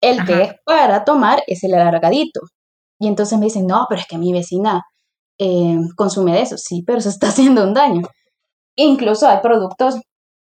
El 0.02 0.26
que 0.26 0.42
es 0.44 0.54
para 0.66 1.06
tomar 1.06 1.44
es 1.48 1.64
el 1.64 1.74
alargadito. 1.76 2.42
Y 3.00 3.08
entonces 3.08 3.40
me 3.40 3.46
dicen, 3.46 3.66
no, 3.68 3.86
pero 3.88 4.02
es 4.02 4.08
que 4.08 4.18
mi 4.18 4.34
vecina 4.34 4.82
eh, 5.40 5.78
consume 5.96 6.34
de 6.34 6.42
eso. 6.42 6.58
Sí, 6.58 6.84
pero 6.86 7.00
se 7.02 7.10
está 7.10 7.28
haciendo 7.30 7.64
un 7.64 7.74
daño. 7.74 8.02
Incluso 8.76 9.28
hay 9.30 9.40
productos 9.42 9.96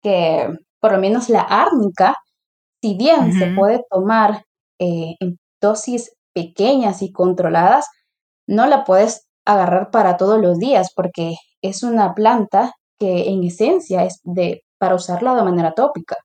que, 0.02 0.48
por 0.80 0.94
lo 0.94 1.00
menos 1.00 1.30
la 1.30 1.42
árnica, 1.42 2.16
si 2.82 2.96
bien 2.96 3.34
se 3.34 3.48
puede 3.56 3.82
tomar 3.90 4.44
eh, 4.80 5.16
en 5.20 5.38
dosis 5.62 6.12
pequeñas 6.34 7.02
y 7.02 7.12
controladas, 7.12 7.88
no 8.48 8.66
la 8.66 8.84
puedes 8.84 9.28
agarrar 9.46 9.92
para 9.92 10.18
todos 10.18 10.40
los 10.40 10.58
días 10.60 10.92
porque 10.96 11.36
es 11.62 11.84
una 11.84 12.14
planta 12.14 12.74
que 13.00 13.30
en 13.30 13.44
esencia 13.44 14.04
es 14.04 14.20
de 14.24 14.64
para 14.78 14.96
usarla 14.96 15.36
de 15.36 15.44
manera 15.44 15.74
tópica. 15.74 16.16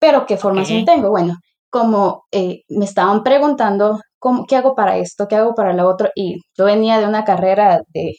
Pero 0.00 0.26
¿qué 0.26 0.36
formación 0.36 0.84
tengo? 0.84 1.10
Bueno, 1.10 1.34
como 1.70 2.24
eh, 2.32 2.62
me 2.68 2.84
estaban 2.84 3.22
preguntando 3.22 4.00
cómo, 4.18 4.46
qué 4.46 4.56
hago 4.56 4.74
para 4.74 4.96
esto, 4.96 5.26
qué 5.28 5.36
hago 5.36 5.54
para 5.54 5.74
lo 5.74 5.88
otro, 5.88 6.08
y 6.14 6.40
yo 6.56 6.64
venía 6.64 6.98
de 6.98 7.06
una 7.06 7.24
carrera 7.24 7.82
de, 7.88 8.14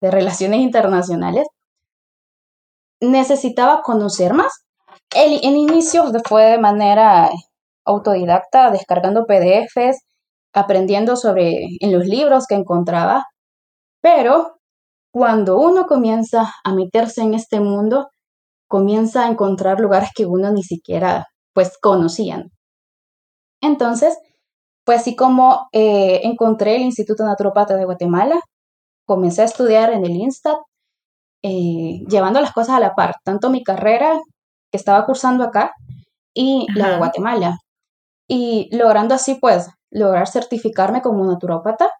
de 0.00 0.10
relaciones 0.10 0.60
internacionales, 0.60 1.46
necesitaba 3.00 3.82
conocer 3.82 4.34
más. 4.34 4.64
El, 5.14 5.34
el 5.44 5.56
inicio 5.56 6.04
fue 6.26 6.44
de 6.44 6.58
manera 6.58 7.30
autodidacta, 7.84 8.70
descargando 8.70 9.26
PDFs, 9.26 9.98
aprendiendo 10.52 11.16
sobre 11.16 11.66
en 11.80 11.92
los 11.92 12.06
libros 12.06 12.46
que 12.46 12.54
encontraba. 12.54 13.24
Pero 14.02 14.56
cuando 15.12 15.58
uno 15.58 15.86
comienza 15.86 16.52
a 16.64 16.74
meterse 16.74 17.22
en 17.22 17.34
este 17.34 17.60
mundo, 17.60 18.08
comienza 18.68 19.24
a 19.24 19.30
encontrar 19.30 19.80
lugares 19.80 20.10
que 20.14 20.26
uno 20.26 20.50
ni 20.52 20.62
siquiera 20.62 21.26
pues 21.52 21.78
conocían. 21.78 22.50
Entonces, 23.60 24.18
pues 24.84 25.00
así 25.00 25.16
como 25.16 25.68
eh, 25.72 26.20
encontré 26.24 26.76
el 26.76 26.82
Instituto 26.82 27.24
Naturopata 27.24 27.76
de 27.76 27.84
Guatemala, 27.84 28.40
comencé 29.06 29.42
a 29.42 29.46
estudiar 29.46 29.92
en 29.92 30.04
el 30.04 30.12
INSTAT, 30.16 30.58
eh, 31.42 32.00
llevando 32.08 32.40
las 32.40 32.52
cosas 32.52 32.76
a 32.76 32.80
la 32.80 32.94
par, 32.94 33.16
tanto 33.24 33.50
mi 33.50 33.62
carrera 33.62 34.18
que 34.70 34.78
estaba 34.78 35.06
cursando 35.06 35.44
acá 35.44 35.72
y 36.34 36.66
la 36.74 36.90
de 36.90 36.98
Guatemala 36.98 37.58
y 38.28 38.74
logrando 38.76 39.14
así 39.14 39.36
pues 39.40 39.68
lograr 39.90 40.28
certificarme 40.28 41.02
como 41.02 41.24
naturópata 41.26 41.90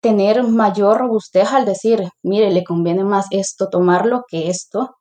tener 0.00 0.42
mayor 0.44 0.98
robustez 0.98 1.52
al 1.52 1.64
decir, 1.64 2.08
mire, 2.22 2.50
le 2.50 2.64
conviene 2.64 3.04
más 3.04 3.26
esto 3.30 3.68
tomarlo 3.70 4.22
que 4.28 4.48
esto, 4.48 4.96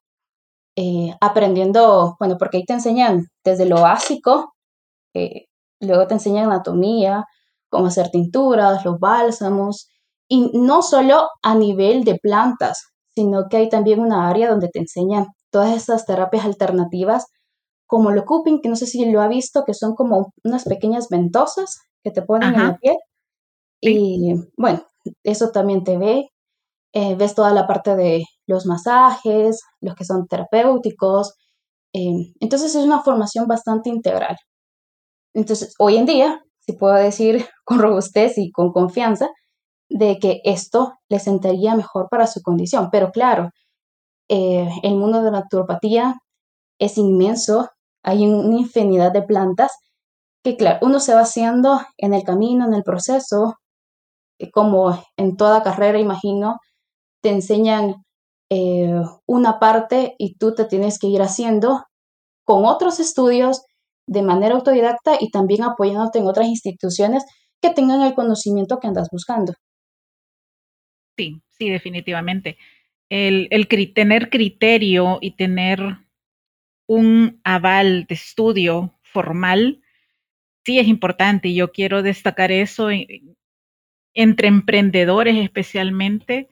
eh, 0.77 1.15
aprendiendo, 1.21 2.15
bueno, 2.19 2.38
porque 2.39 2.57
ahí 2.57 2.65
te 2.65 2.74
enseñan 2.74 3.27
desde 3.43 3.65
lo 3.65 3.81
básico, 3.81 4.53
eh, 5.15 5.45
luego 5.81 6.07
te 6.07 6.15
enseñan 6.15 6.45
anatomía, 6.47 7.25
cómo 7.69 7.88
hacer 7.88 8.09
tinturas, 8.12 8.86
los 8.86 9.00
bálsamos, 9.00 9.89
y 10.29 10.51
no 10.53 10.81
solo 10.81 11.29
a 11.43 11.55
nivel 11.55 12.03
de 12.03 12.17
plantas, 12.21 12.83
sino 13.15 13.50
que 13.50 13.57
hay 13.57 13.69
también 13.69 14.00
una 14.01 14.29
área 14.29 14.50
donde 14.50 14.69
te 14.69 14.79
enseñan 14.79 15.27
todas 15.51 15.75
esas 15.75 16.05
terapias 16.05 16.45
alternativas, 16.45 17.25
como 17.88 18.12
lo 18.12 18.25
cupping, 18.25 18.62
que 18.62 18.70
no 18.70 18.75
sé 18.75 18.86
si 18.86 19.10
lo 19.10 19.22
ha 19.22 19.27
visto, 19.27 19.63
que 19.65 19.74
son 19.74 19.96
como 19.96 20.34
unas 20.44 20.65
pequeñas 20.65 21.08
ventosas 21.10 21.79
que 22.03 22.12
te 22.12 22.22
ponen 22.22 22.53
en 22.53 22.67
la 22.67 22.77
piel. 22.77 22.98
Y 23.82 24.34
bueno, 24.58 24.86
eso 25.24 25.51
también 25.51 25.84
te 25.84 25.98
ve. 25.98 26.29
Eh, 26.94 27.15
ves 27.15 27.36
toda 27.36 27.51
la 27.51 27.67
parte 27.67 27.96
de 27.96 28.24
los 28.48 28.65
masajes, 28.65 29.62
los 29.82 29.96
que 29.96 30.06
son 30.06 30.27
terapéuticos. 30.27 31.34
Eh, 31.94 32.34
entonces 32.39 32.75
es 32.75 32.84
una 32.84 33.03
formación 33.03 33.48
bastante 33.48 33.89
integral. 33.89 34.38
Entonces, 35.34 35.74
hoy 35.79 35.98
en 35.98 36.06
día, 36.06 36.41
si 36.60 36.74
puedo 36.74 36.96
decir 36.96 37.46
con 37.65 37.79
robustez 37.79 38.38
y 38.38 38.51
con 38.51 38.72
confianza, 38.72 39.29
de 39.89 40.20
que 40.20 40.41
esto 40.44 40.94
le 41.10 41.20
sentaría 41.20 41.75
mejor 41.75 42.08
para 42.10 42.27
su 42.27 42.41
condición. 42.41 42.89
Pero 42.91 43.12
claro, 43.12 43.51
eh, 44.29 44.67
el 44.84 44.96
mundo 44.96 45.20
de 45.20 45.32
la 45.32 45.39
naturopatía 45.41 46.15
es 46.79 46.98
inmenso, 46.98 47.70
hay 48.07 48.25
una 48.25 48.57
infinidad 48.57 49.11
de 49.11 49.21
plantas 49.21 49.73
que, 50.41 50.55
claro, 50.55 50.79
uno 50.81 51.01
se 51.01 51.13
va 51.13 51.21
haciendo 51.21 51.81
en 51.97 52.13
el 52.13 52.23
camino, 52.23 52.65
en 52.65 52.73
el 52.73 52.83
proceso, 52.83 53.55
eh, 54.39 54.49
como 54.49 55.03
en 55.17 55.35
toda 55.35 55.61
carrera, 55.61 55.99
imagino, 55.99 56.55
te 57.21 57.31
enseñan 57.31 58.05
eh, 58.49 59.01
una 59.25 59.59
parte 59.59 60.15
y 60.17 60.35
tú 60.35 60.55
te 60.55 60.63
tienes 60.63 60.99
que 60.99 61.07
ir 61.07 61.21
haciendo 61.21 61.83
con 62.45 62.63
otros 62.63 63.01
estudios 63.01 63.65
de 64.07 64.21
manera 64.21 64.55
autodidacta 64.55 65.17
y 65.19 65.29
también 65.29 65.63
apoyándote 65.63 66.19
en 66.19 66.27
otras 66.27 66.47
instituciones 66.47 67.25
que 67.61 67.71
tengan 67.71 68.03
el 68.03 68.13
conocimiento 68.13 68.79
que 68.79 68.87
andas 68.87 69.09
buscando. 69.11 69.51
Sí, 71.17 71.41
sí, 71.49 71.69
definitivamente. 71.69 72.57
El, 73.09 73.49
el 73.51 73.67
tener 73.93 74.29
criterio 74.29 75.17
y 75.19 75.31
tener 75.35 76.06
un 76.88 77.39
aval 77.44 78.06
de 78.08 78.15
estudio 78.15 78.98
formal 79.03 79.82
sí 80.65 80.79
es 80.79 80.88
importante 80.88 81.50
y 81.50 81.56
yo 81.56 81.72
quiero 81.72 82.01
destacar 82.01 82.51
eso 82.51 82.89
entre 84.13 84.48
emprendedores 84.48 85.38
especialmente 85.38 86.50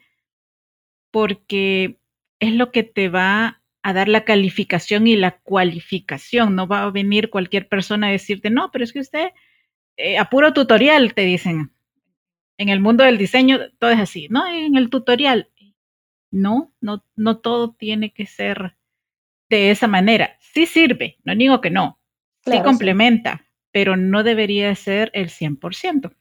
porque 1.10 1.98
es 2.40 2.54
lo 2.54 2.70
que 2.70 2.82
te 2.82 3.08
va 3.08 3.62
a 3.82 3.92
dar 3.92 4.08
la 4.08 4.24
calificación 4.24 5.06
y 5.06 5.16
la 5.16 5.38
cualificación. 5.38 6.56
No 6.56 6.66
va 6.66 6.82
a 6.82 6.90
venir 6.90 7.30
cualquier 7.30 7.68
persona 7.68 8.08
a 8.08 8.10
decirte, 8.10 8.50
no, 8.50 8.70
pero 8.70 8.84
es 8.84 8.92
que 8.92 9.00
usted, 9.00 9.30
eh, 9.96 10.18
a 10.18 10.28
puro 10.28 10.52
tutorial, 10.52 11.14
te 11.14 11.22
dicen, 11.22 11.72
en 12.58 12.68
el 12.68 12.80
mundo 12.80 13.04
del 13.04 13.18
diseño 13.18 13.58
todo 13.78 13.90
es 13.90 14.00
así, 14.00 14.28
¿no? 14.28 14.46
En 14.46 14.76
el 14.76 14.90
tutorial, 14.90 15.50
no, 16.30 16.74
no, 16.80 17.04
no 17.16 17.38
todo 17.38 17.72
tiene 17.74 18.12
que 18.12 18.26
ser 18.26 18.75
de 19.48 19.70
esa 19.70 19.86
manera. 19.86 20.36
Sí 20.40 20.66
sirve, 20.66 21.18
no 21.24 21.34
digo 21.34 21.60
que 21.60 21.70
no, 21.70 21.98
sí 22.44 22.60
complementa, 22.62 23.46
pero 23.72 23.96
no 23.96 24.22
debería 24.22 24.74
ser 24.74 25.10
el 25.14 25.30
100%. 25.30 26.14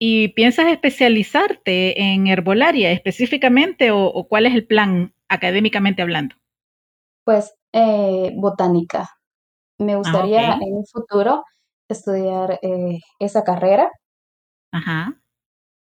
¿Y 0.00 0.28
piensas 0.28 0.68
especializarte 0.68 2.00
en 2.00 2.28
herbolaria 2.28 2.92
específicamente 2.92 3.90
o, 3.90 4.26
cuál 4.28 4.46
es 4.46 4.54
el 4.54 4.66
plan 4.66 5.14
académicamente 5.28 6.02
hablando? 6.02 6.36
Pues 7.24 7.54
eh, 7.72 8.32
botánica. 8.36 9.10
Me 9.78 9.94
ah, 9.94 9.96
gustaría 9.96 10.54
en 10.54 10.74
un 10.74 10.86
futuro 10.86 11.44
estudiar 11.88 12.60
eh, 12.62 13.00
esa 13.18 13.42
carrera 13.42 13.90
Ajá. 14.72 15.14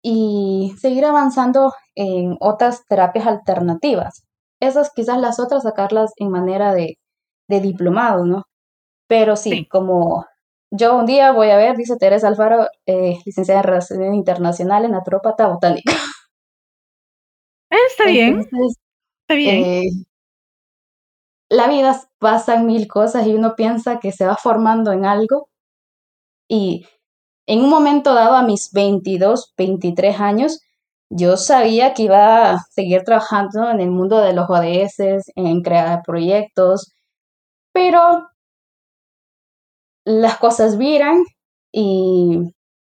Y 0.02 0.74
seguir 0.78 1.04
avanzando 1.04 1.72
en 1.94 2.36
otras 2.40 2.86
terapias 2.86 3.26
alternativas. 3.26 4.24
Esas 4.60 4.92
quizás 4.94 5.18
las 5.18 5.40
otras 5.40 5.62
sacarlas 5.62 6.12
en 6.16 6.30
manera 6.30 6.74
de, 6.74 6.98
de 7.48 7.60
diplomado, 7.60 8.24
¿no? 8.24 8.44
Pero 9.08 9.36
sí, 9.36 9.66
como 9.66 10.26
yo 10.70 10.96
un 10.96 11.06
día 11.06 11.32
voy 11.32 11.50
a 11.50 11.56
ver, 11.56 11.76
dice 11.76 11.96
Teresa 11.96 12.28
Alfaro, 12.28 12.68
eh, 12.86 13.18
licenciada 13.26 13.60
en 13.60 13.66
Relaciones 13.66 14.14
Internacionales, 14.14 14.90
naturópata 14.90 15.48
botánica. 15.48 15.92
Eh, 17.72 17.76
está 17.88 18.06
bien. 18.06 18.40
está 18.40 19.34
bien. 19.36 19.64
Eh, 19.64 19.90
la 21.48 21.68
vida 21.68 22.00
pasan 22.18 22.66
mil 22.66 22.88
cosas 22.88 23.26
y 23.26 23.34
uno 23.34 23.54
piensa 23.56 24.00
que 24.00 24.10
se 24.10 24.26
va 24.26 24.36
formando 24.36 24.92
en 24.92 25.04
algo 25.04 25.48
y 26.48 26.84
en 27.46 27.60
un 27.60 27.70
momento 27.70 28.14
dado, 28.14 28.36
a 28.36 28.42
mis 28.42 28.72
22, 28.72 29.54
23 29.56 30.20
años, 30.20 30.60
yo 31.10 31.36
sabía 31.36 31.92
que 31.92 32.04
iba 32.04 32.52
a 32.52 32.58
seguir 32.70 33.02
trabajando 33.02 33.68
en 33.70 33.80
el 33.80 33.90
mundo 33.90 34.20
de 34.20 34.32
los 34.32 34.48
ODS, 34.48 35.24
en 35.34 35.62
crear 35.62 36.02
proyectos, 36.06 36.92
pero 37.72 38.28
las 40.04 40.38
cosas 40.38 40.78
viran 40.78 41.22
y 41.72 42.52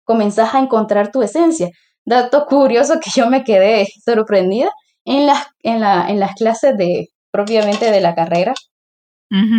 comenzás 0.04 0.54
a 0.54 0.60
encontrar 0.60 1.10
tu 1.10 1.22
esencia. 1.22 1.70
Dato 2.04 2.46
curioso 2.46 3.00
que 3.00 3.10
yo 3.14 3.28
me 3.30 3.44
quedé 3.44 3.86
sorprendida 4.04 4.70
en 5.04 5.26
las, 5.26 5.46
en 5.62 5.80
la, 5.80 6.08
en 6.08 6.20
las 6.20 6.34
clases 6.34 6.76
de 6.76 7.08
propiamente 7.30 7.90
de 7.90 8.00
la 8.00 8.14
carrera. 8.14 8.54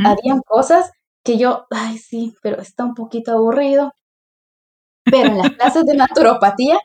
Habían 0.05 0.41
cosas 0.45 0.91
que 1.23 1.39
yo, 1.39 1.65
ay 1.71 1.97
sí, 1.97 2.35
pero 2.43 2.61
está 2.61 2.83
un 2.85 2.93
poquito 2.93 3.31
aburrido. 3.31 3.91
Pero 5.03 5.29
en 5.29 5.37
las 5.39 5.49
clases 5.49 5.83
de 5.85 5.95
naturopatía, 5.95 6.77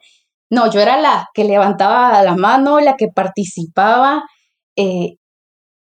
no, 0.50 0.70
yo 0.70 0.80
era 0.80 1.00
la 1.00 1.28
que 1.34 1.44
levantaba 1.44 2.22
la 2.22 2.34
mano, 2.36 2.80
la 2.80 2.96
que 2.96 3.08
participaba. 3.08 4.24
Eh, 4.76 5.16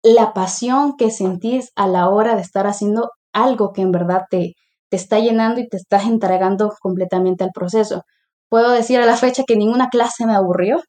la 0.04 0.34
pasión 0.34 0.98
que 0.98 1.10
sentís 1.10 1.72
a 1.76 1.88
la 1.88 2.10
hora 2.10 2.36
de 2.36 2.42
estar 2.42 2.68
haciendo 2.68 3.12
algo 3.34 3.72
que 3.72 3.82
en 3.82 3.92
verdad 3.92 4.24
te, 4.30 4.54
te 4.90 4.98
está 4.98 5.20
llenando 5.20 5.62
y 5.62 5.68
te 5.68 5.78
estás 5.78 6.04
entregando 6.06 6.74
completamente 6.80 7.44
al 7.44 7.52
proceso. 7.52 8.04
Puedo 8.50 8.72
decir 8.72 9.00
a 9.00 9.06
la 9.06 9.16
fecha 9.18 9.44
que 9.48 9.56
ninguna 9.56 9.90
clase 9.90 10.26
me 10.26 10.36
aburrió. 10.36 10.82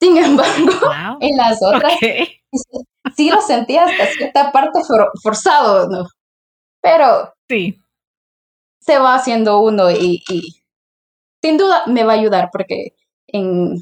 Sin 0.00 0.16
embargo, 0.24 1.18
en 1.20 1.36
las 1.36 1.58
otras 1.62 1.94
sí, 3.16 3.30
lo 3.30 3.40
sentía 3.40 3.84
hasta 3.84 4.06
cierta 4.06 4.52
parte 4.52 4.80
forzado, 5.22 5.88
¿no? 5.88 6.06
Pero 6.80 7.32
sí. 7.48 7.82
se 8.80 8.98
va 8.98 9.14
haciendo 9.14 9.60
uno 9.60 9.90
y, 9.90 10.22
sin 11.42 11.58
duda 11.58 11.82
me 11.86 12.04
va 12.04 12.12
a 12.12 12.16
ayudar 12.16 12.50
porque 12.52 12.94
en, 13.26 13.74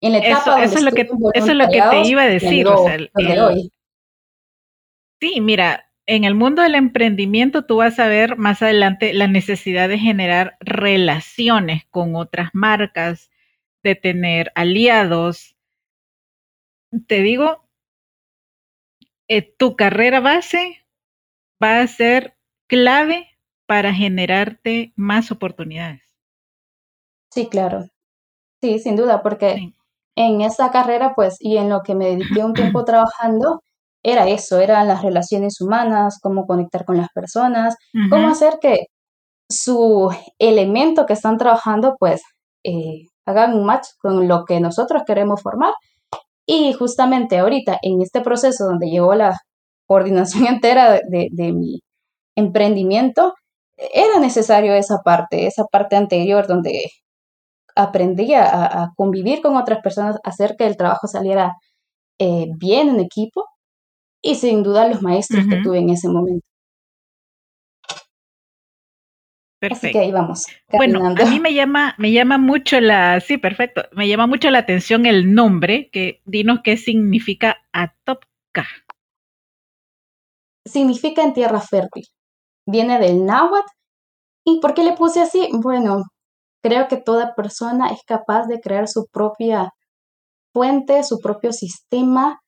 en 0.00 0.12
la 0.12 0.18
etapa 0.18 0.62
eso, 0.62 0.76
eso 0.76 0.78
es 0.78 0.84
lo 0.84 0.92
que 0.92 1.08
eso 1.34 1.46
es 1.46 1.56
lo 1.56 1.68
que 1.68 1.82
te 1.90 2.02
iba 2.02 2.22
a 2.22 2.26
decir 2.26 2.66
sí 5.20 5.40
mira 5.40 5.90
en 6.06 6.24
el 6.24 6.34
mundo 6.34 6.62
del 6.62 6.74
emprendimiento 6.74 7.64
tú 7.64 7.76
vas 7.76 7.98
a 7.98 8.08
ver 8.08 8.36
más 8.36 8.62
adelante 8.62 9.14
la 9.14 9.26
necesidad 9.26 9.88
de 9.88 9.98
generar 9.98 10.56
relaciones 10.60 11.84
con 11.90 12.14
otras 12.14 12.50
marcas 12.52 13.30
de 13.82 13.94
tener 13.94 14.52
aliados. 14.54 15.56
Te 17.06 17.22
digo 17.22 17.66
eh, 19.28 19.42
tu 19.42 19.76
carrera 19.76 20.20
base 20.20 20.84
va 21.62 21.80
a 21.80 21.86
ser 21.86 22.36
clave 22.66 23.28
para 23.66 23.94
generarte 23.94 24.92
más 24.96 25.30
oportunidades 25.30 26.03
Sí, 27.34 27.48
claro. 27.48 27.86
Sí, 28.62 28.78
sin 28.78 28.96
duda, 28.96 29.22
porque 29.22 29.72
en 30.16 30.40
esa 30.42 30.70
carrera, 30.70 31.14
pues, 31.16 31.36
y 31.40 31.58
en 31.58 31.68
lo 31.68 31.82
que 31.82 31.94
me 31.94 32.06
dediqué 32.06 32.44
un 32.44 32.54
tiempo 32.54 32.84
trabajando, 32.86 33.62
era 34.04 34.28
eso, 34.28 34.60
eran 34.60 34.88
las 34.88 35.02
relaciones 35.02 35.60
humanas, 35.60 36.20
cómo 36.22 36.46
conectar 36.46 36.84
con 36.84 36.96
las 36.98 37.08
personas, 37.14 37.76
cómo 38.10 38.28
hacer 38.28 38.58
que 38.60 38.86
su 39.50 40.10
elemento 40.38 41.06
que 41.06 41.14
están 41.14 41.38
trabajando, 41.38 41.96
pues, 41.98 42.22
eh, 42.64 43.08
hagan 43.26 43.54
un 43.54 43.66
match 43.66 43.88
con 44.00 44.28
lo 44.28 44.44
que 44.44 44.60
nosotros 44.60 45.02
queremos 45.06 45.42
formar. 45.42 45.74
Y 46.46 46.74
justamente 46.74 47.38
ahorita, 47.38 47.78
en 47.82 48.02
este 48.02 48.20
proceso 48.20 48.66
donde 48.66 48.88
llegó 48.88 49.14
la 49.14 49.38
coordinación 49.86 50.46
entera 50.48 50.92
de, 50.94 51.28
de 51.32 51.52
mi 51.52 51.80
emprendimiento, 52.36 53.34
era 53.76 54.20
necesario 54.20 54.74
esa 54.74 54.98
parte, 55.04 55.46
esa 55.46 55.64
parte 55.64 55.96
anterior 55.96 56.46
donde 56.46 56.90
aprendí 57.74 58.34
a, 58.34 58.92
convivir 58.96 59.40
con 59.40 59.56
otras 59.56 59.80
personas, 59.82 60.18
hacer 60.24 60.56
que 60.56 60.66
el 60.66 60.76
trabajo 60.76 61.06
saliera 61.06 61.54
eh, 62.18 62.46
bien 62.56 62.88
en 62.88 63.00
equipo 63.00 63.46
y 64.22 64.36
sin 64.36 64.62
duda 64.62 64.88
los 64.88 65.02
maestros 65.02 65.46
que 65.48 65.56
tuve 65.56 65.78
en 65.78 65.90
ese 65.90 66.08
momento. 66.08 66.46
Perfecto. 69.60 69.86
Así 69.86 69.92
que 69.92 69.98
ahí 69.98 70.12
vamos. 70.12 70.44
Bueno, 70.72 71.06
a 71.06 71.24
mí 71.24 71.40
me 71.40 71.54
llama, 71.54 71.94
me 71.98 72.12
llama 72.12 72.36
mucho 72.38 72.80
la, 72.80 73.20
sí, 73.20 73.38
perfecto, 73.38 73.82
me 73.92 74.06
llama 74.08 74.26
mucho 74.26 74.50
la 74.50 74.58
atención 74.58 75.06
el 75.06 75.34
nombre, 75.34 75.88
que 75.90 76.20
dinos 76.26 76.60
qué 76.62 76.76
significa 76.76 77.56
Atopka. 77.72 78.66
Significa 80.66 81.22
en 81.22 81.34
tierra 81.34 81.60
fértil. 81.60 82.04
Viene 82.66 82.98
del 82.98 83.24
náhuatl. 83.24 83.70
¿Y 84.46 84.60
por 84.60 84.74
qué 84.74 84.84
le 84.84 84.92
puse 84.92 85.20
así? 85.20 85.48
Bueno, 85.52 86.02
creo 86.64 86.88
que 86.88 86.96
toda 86.96 87.34
persona 87.34 87.90
es 87.90 88.00
capaz 88.06 88.46
de 88.46 88.58
crear 88.58 88.88
su 88.88 89.06
propia 89.12 89.68
fuente, 90.54 91.04
su 91.04 91.18
propio 91.18 91.52
sistema, 91.52 92.40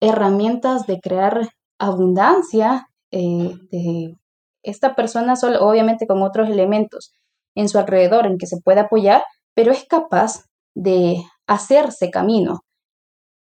herramientas 0.00 0.86
de 0.86 1.00
crear 1.00 1.48
abundancia, 1.80 2.86
eh, 3.10 3.50
de 3.72 4.14
esta 4.62 4.94
persona 4.94 5.34
solo, 5.34 5.66
obviamente 5.66 6.06
con 6.06 6.22
otros 6.22 6.48
elementos 6.48 7.12
en 7.56 7.68
su 7.68 7.78
alrededor 7.78 8.26
en 8.26 8.38
que 8.38 8.46
se 8.46 8.60
puede 8.62 8.80
apoyar, 8.80 9.24
pero 9.54 9.72
es 9.72 9.84
capaz 9.84 10.44
de 10.76 11.24
hacerse 11.48 12.10
camino. 12.10 12.60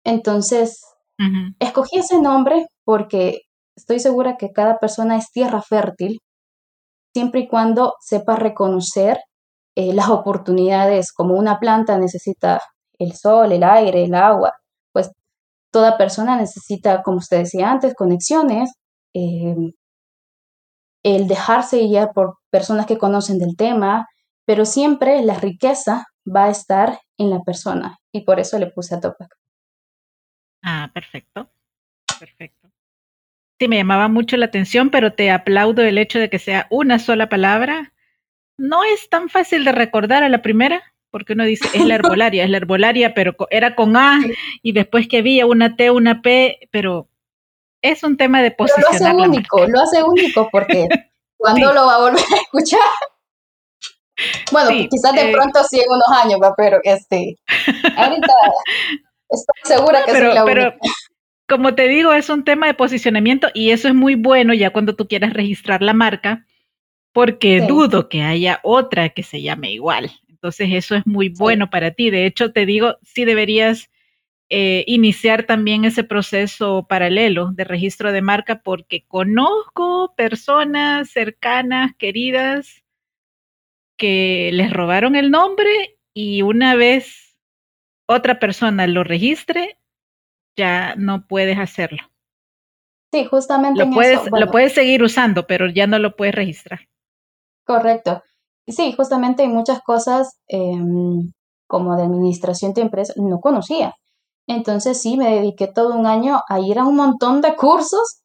Entonces, 0.04 0.82
escogí 1.58 1.98
ese 1.98 2.20
nombre 2.20 2.66
porque 2.84 3.42
estoy 3.76 3.98
segura 3.98 4.36
que 4.36 4.50
cada 4.50 4.78
persona 4.78 5.16
es 5.16 5.30
tierra 5.32 5.62
fértil, 5.62 6.18
siempre 7.14 7.42
y 7.42 7.48
cuando 7.48 7.94
sepa 8.00 8.36
reconocer 8.36 9.18
eh, 9.74 9.92
las 9.94 10.08
oportunidades, 10.08 11.12
como 11.12 11.34
una 11.34 11.58
planta 11.58 11.98
necesita 11.98 12.60
el 12.98 13.14
sol, 13.14 13.52
el 13.52 13.64
aire, 13.64 14.04
el 14.04 14.14
agua, 14.14 14.54
pues 14.92 15.10
toda 15.70 15.96
persona 15.98 16.36
necesita, 16.36 17.02
como 17.02 17.18
usted 17.18 17.38
decía 17.38 17.70
antes, 17.70 17.94
conexiones, 17.94 18.72
eh, 19.14 19.72
el 21.02 21.26
dejarse 21.26 21.78
guiar 21.78 22.12
por 22.12 22.38
personas 22.50 22.86
que 22.86 22.98
conocen 22.98 23.38
del 23.38 23.56
tema, 23.56 24.06
pero 24.44 24.64
siempre 24.64 25.22
la 25.22 25.34
riqueza 25.34 26.06
va 26.24 26.44
a 26.44 26.50
estar 26.50 27.00
en 27.18 27.30
la 27.30 27.40
persona 27.40 27.98
y 28.12 28.24
por 28.24 28.38
eso 28.38 28.58
le 28.58 28.70
puse 28.70 28.94
a 28.94 29.00
Topac. 29.00 29.34
Ah, 30.62 30.90
perfecto, 30.94 31.50
perfecto. 32.18 32.70
Sí, 33.58 33.68
me 33.68 33.76
llamaba 33.76 34.08
mucho 34.08 34.36
la 34.36 34.46
atención, 34.46 34.90
pero 34.90 35.14
te 35.14 35.30
aplaudo 35.30 35.82
el 35.82 35.98
hecho 35.98 36.18
de 36.18 36.30
que 36.30 36.38
sea 36.38 36.66
una 36.70 36.98
sola 36.98 37.28
palabra. 37.28 37.92
No 38.62 38.84
es 38.84 39.08
tan 39.08 39.28
fácil 39.28 39.64
de 39.64 39.72
recordar 39.72 40.22
a 40.22 40.28
la 40.28 40.40
primera, 40.40 40.84
porque 41.10 41.32
uno 41.32 41.44
dice, 41.44 41.68
es 41.74 41.84
la 41.84 41.96
herbolaria, 41.96 42.44
es 42.44 42.50
la 42.50 42.58
herbolaria, 42.58 43.12
pero 43.12 43.34
era 43.50 43.74
con 43.74 43.96
A, 43.96 44.20
y 44.62 44.70
después 44.70 45.08
que 45.08 45.18
había 45.18 45.46
una 45.46 45.74
T, 45.74 45.90
una 45.90 46.22
P, 46.22 46.68
pero 46.70 47.08
es 47.82 48.04
un 48.04 48.16
tema 48.16 48.40
de 48.40 48.52
posicionar. 48.52 48.92
Pero 48.92 49.14
lo 49.14 49.22
hace 49.24 49.28
único, 49.28 49.66
lo 49.66 49.80
hace 49.80 50.02
único, 50.04 50.48
porque 50.52 50.86
cuando 51.38 51.72
lo 51.72 51.86
va 51.86 51.96
a 51.96 52.00
volver 52.02 52.22
a 52.22 52.36
escuchar? 52.36 52.78
Bueno, 54.52 54.70
quizás 54.88 55.12
de 55.12 55.30
eh, 55.30 55.32
pronto 55.32 55.64
sí 55.64 55.80
en 55.80 55.90
unos 55.90 56.24
años, 56.24 56.38
pero 56.56 56.78
este, 56.84 57.36
ahorita 57.96 58.32
estoy 59.28 59.76
segura 59.76 60.04
que 60.04 60.12
pero, 60.12 60.34
la 60.34 60.44
pero, 60.44 60.74
Como 61.48 61.74
te 61.74 61.88
digo, 61.88 62.12
es 62.12 62.28
un 62.28 62.44
tema 62.44 62.68
de 62.68 62.74
posicionamiento 62.74 63.48
y 63.54 63.72
eso 63.72 63.88
es 63.88 63.94
muy 63.94 64.14
bueno 64.14 64.54
ya 64.54 64.70
cuando 64.70 64.94
tú 64.94 65.08
quieras 65.08 65.32
registrar 65.32 65.82
la 65.82 65.94
marca, 65.94 66.46
porque 67.12 67.60
dudo 67.60 68.08
que 68.08 68.22
haya 68.22 68.60
otra 68.62 69.10
que 69.10 69.22
se 69.22 69.42
llame 69.42 69.72
igual. 69.72 70.10
Entonces 70.28 70.70
eso 70.72 70.96
es 70.96 71.06
muy 71.06 71.28
bueno 71.28 71.70
para 71.70 71.92
ti. 71.92 72.10
De 72.10 72.26
hecho, 72.26 72.52
te 72.52 72.66
digo, 72.66 72.96
sí 73.02 73.24
deberías 73.24 73.90
eh, 74.48 74.84
iniciar 74.86 75.44
también 75.44 75.84
ese 75.84 76.04
proceso 76.04 76.86
paralelo 76.88 77.52
de 77.52 77.64
registro 77.64 78.12
de 78.12 78.22
marca 78.22 78.60
porque 78.62 79.04
conozco 79.06 80.14
personas 80.16 81.10
cercanas, 81.10 81.92
queridas, 81.96 82.82
que 83.96 84.50
les 84.52 84.72
robaron 84.72 85.16
el 85.16 85.30
nombre 85.30 85.98
y 86.12 86.42
una 86.42 86.74
vez 86.74 87.38
otra 88.06 88.38
persona 88.38 88.86
lo 88.86 89.04
registre, 89.04 89.78
ya 90.56 90.94
no 90.96 91.26
puedes 91.26 91.58
hacerlo. 91.58 92.10
Sí, 93.12 93.24
justamente. 93.26 93.84
Lo, 93.84 93.90
puedes, 93.90 94.18
lo 94.30 94.50
puedes 94.50 94.72
seguir 94.72 95.02
usando, 95.02 95.46
pero 95.46 95.68
ya 95.68 95.86
no 95.86 95.98
lo 95.98 96.16
puedes 96.16 96.34
registrar. 96.34 96.88
Correcto. 97.66 98.22
Sí, 98.66 98.92
justamente 98.96 99.42
hay 99.42 99.48
muchas 99.48 99.80
cosas 99.82 100.38
em, 100.48 101.32
como 101.66 101.96
de 101.96 102.04
administración 102.04 102.72
de 102.74 102.82
empresa 102.82 103.12
no 103.16 103.40
conocía. 103.40 103.94
Entonces 104.46 105.00
sí, 105.02 105.16
me 105.16 105.30
dediqué 105.34 105.68
todo 105.68 105.94
un 105.96 106.06
año 106.06 106.40
a 106.48 106.60
ir 106.60 106.78
a 106.78 106.84
un 106.86 106.96
montón 106.96 107.40
de 107.42 107.56
cursos 107.56 108.22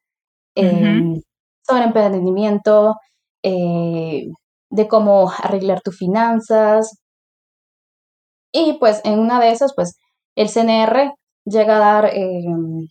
em, 0.55 1.21
sobre 1.67 1.85
emprendimiento, 1.85 2.95
eh, 3.43 4.27
de 4.71 4.87
cómo 4.87 5.31
arreglar 5.43 5.81
tus 5.81 5.97
finanzas. 5.97 6.99
Y 8.53 8.77
pues 8.79 9.01
en 9.03 9.19
una 9.19 9.39
de 9.39 9.51
esas, 9.51 9.73
pues 9.75 9.97
el 10.35 10.49
CNR 10.49 11.13
llega 11.45 11.77
a 11.77 11.79
dar 11.79 12.05
em, 12.15 12.87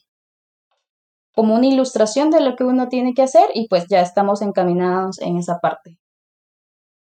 como 1.35 1.55
una 1.55 1.67
ilustración 1.67 2.31
de 2.31 2.41
lo 2.41 2.57
que 2.57 2.65
uno 2.65 2.89
tiene 2.89 3.15
que 3.15 3.23
hacer 3.23 3.49
y 3.55 3.69
pues 3.69 3.87
ya 3.89 4.01
estamos 4.01 4.43
encaminados 4.43 5.21
en 5.21 5.37
esa 5.37 5.59
parte. 5.61 5.99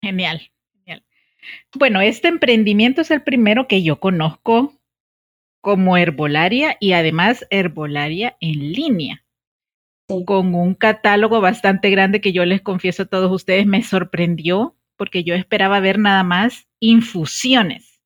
Genial, 0.02 0.50
genial. 0.72 1.04
Bueno, 1.74 2.00
este 2.00 2.28
emprendimiento 2.28 3.00
es 3.00 3.10
el 3.10 3.22
primero 3.22 3.68
que 3.68 3.82
yo 3.82 4.00
conozco 4.00 4.72
como 5.60 5.96
herbolaria 5.96 6.76
y 6.78 6.92
además 6.92 7.44
herbolaria 7.50 8.36
en 8.40 8.72
línea. 8.72 9.24
Con 10.24 10.54
un 10.54 10.74
catálogo 10.74 11.40
bastante 11.40 11.90
grande 11.90 12.20
que 12.20 12.32
yo 12.32 12.44
les 12.44 12.62
confieso 12.62 13.02
a 13.02 13.06
todos 13.06 13.32
ustedes 13.32 13.66
me 13.66 13.82
sorprendió 13.82 14.76
porque 14.96 15.24
yo 15.24 15.34
esperaba 15.34 15.80
ver 15.80 15.98
nada 15.98 16.22
más 16.22 16.68
infusiones. 16.80 18.00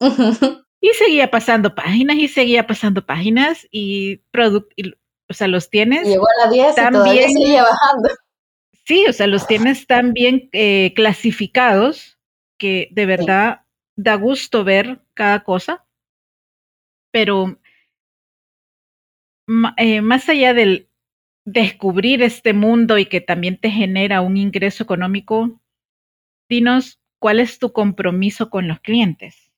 y 0.80 0.88
seguía 0.98 1.30
pasando 1.30 1.74
páginas 1.74 2.16
y 2.16 2.28
seguía 2.28 2.66
pasando 2.66 3.06
páginas 3.06 3.66
y, 3.70 4.20
o 4.36 5.32
sea, 5.32 5.48
los 5.48 5.70
tienes. 5.70 6.06
Llegó 6.06 6.26
a 6.26 6.46
la 6.46 6.52
10 6.52 6.74
también, 6.74 7.30
y 7.30 7.52
bajando. 7.52 8.08
Sí, 8.86 9.06
o 9.08 9.12
sea, 9.12 9.26
los 9.26 9.46
tienes 9.46 9.86
tan 9.86 10.12
bien 10.12 10.50
eh, 10.52 10.92
clasificados 10.94 12.18
que 12.58 12.88
de 12.92 13.06
verdad 13.06 13.62
da 13.96 14.16
gusto 14.16 14.62
ver 14.62 15.02
cada 15.14 15.42
cosa. 15.42 15.86
Pero 17.10 17.58
eh, 19.78 20.00
más 20.02 20.28
allá 20.28 20.52
del 20.52 20.90
descubrir 21.46 22.22
este 22.22 22.52
mundo 22.52 22.98
y 22.98 23.06
que 23.06 23.20
también 23.20 23.58
te 23.58 23.70
genera 23.70 24.20
un 24.20 24.36
ingreso 24.36 24.82
económico, 24.82 25.60
dinos 26.48 27.00
cuál 27.20 27.40
es 27.40 27.58
tu 27.58 27.72
compromiso 27.72 28.50
con 28.50 28.68
los 28.68 28.80
clientes. 28.80 29.50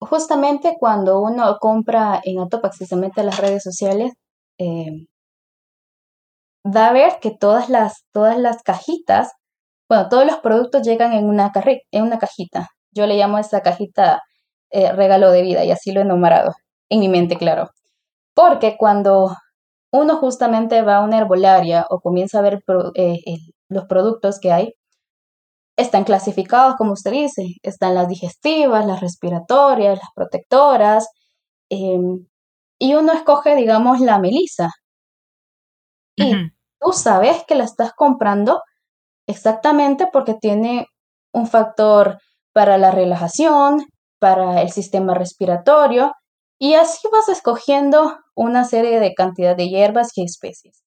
Justamente 0.00 0.76
cuando 0.78 1.20
uno 1.20 1.58
compra 1.58 2.20
en 2.22 2.38
Atopax, 2.38 2.78
precisamente 2.78 3.20
en 3.20 3.26
las 3.26 3.40
redes 3.40 3.62
sociales, 3.62 4.12
eh, 4.58 5.06
da 6.64 6.88
a 6.88 6.92
ver 6.92 7.18
que 7.20 7.30
todas 7.30 7.68
las, 7.68 8.04
todas 8.12 8.38
las 8.38 8.62
cajitas, 8.62 9.32
bueno, 9.88 10.08
todos 10.08 10.26
los 10.26 10.38
productos 10.38 10.82
llegan 10.82 11.12
en 11.12 11.26
una, 11.26 11.52
en 11.92 12.02
una 12.02 12.18
cajita. 12.18 12.68
Yo 12.92 13.06
le 13.06 13.16
llamo 13.16 13.36
a 13.38 13.40
esa 13.40 13.62
cajita 13.62 14.22
eh, 14.70 14.92
regalo 14.92 15.30
de 15.32 15.42
vida 15.42 15.64
y 15.64 15.70
así 15.70 15.92
lo 15.92 16.02
he 16.02 16.04
nombrado 16.04 16.54
en 16.90 17.00
mi 17.00 17.08
mente, 17.08 17.36
claro. 17.36 17.70
Porque 18.34 18.76
cuando 18.78 19.34
uno 19.92 20.16
justamente 20.18 20.82
va 20.82 20.96
a 20.98 21.04
una 21.04 21.18
herbolaria 21.18 21.86
o 21.90 22.00
comienza 22.00 22.38
a 22.40 22.42
ver 22.42 22.60
eh, 22.94 23.18
los 23.68 23.86
productos 23.86 24.40
que 24.40 24.52
hay, 24.52 24.74
están 25.76 26.04
clasificados, 26.04 26.76
como 26.76 26.92
usted 26.92 27.12
dice, 27.12 27.44
están 27.62 27.94
las 27.94 28.08
digestivas, 28.08 28.84
las 28.86 29.00
respiratorias, 29.00 29.98
las 29.98 30.08
protectoras, 30.14 31.08
em, 31.70 32.26
y 32.78 32.94
uno 32.94 33.12
escoge, 33.12 33.56
digamos, 33.56 34.00
la 34.00 34.18
melisa. 34.18 34.70
Y 36.18 36.50
tú 36.80 36.92
sabes 36.92 37.44
que 37.46 37.54
la 37.54 37.64
estás 37.64 37.92
comprando 37.92 38.62
exactamente 39.26 40.08
porque 40.12 40.34
tiene 40.34 40.86
un 41.32 41.46
factor 41.46 42.18
para 42.52 42.78
la 42.78 42.90
relajación, 42.90 43.84
para 44.18 44.62
el 44.62 44.70
sistema 44.70 45.14
respiratorio, 45.14 46.12
y 46.58 46.74
así 46.74 47.06
vas 47.12 47.28
escogiendo 47.28 48.18
una 48.34 48.64
serie 48.64 48.98
de 49.00 49.14
cantidad 49.14 49.56
de 49.56 49.68
hierbas 49.68 50.16
y 50.16 50.24
especies. 50.24 50.82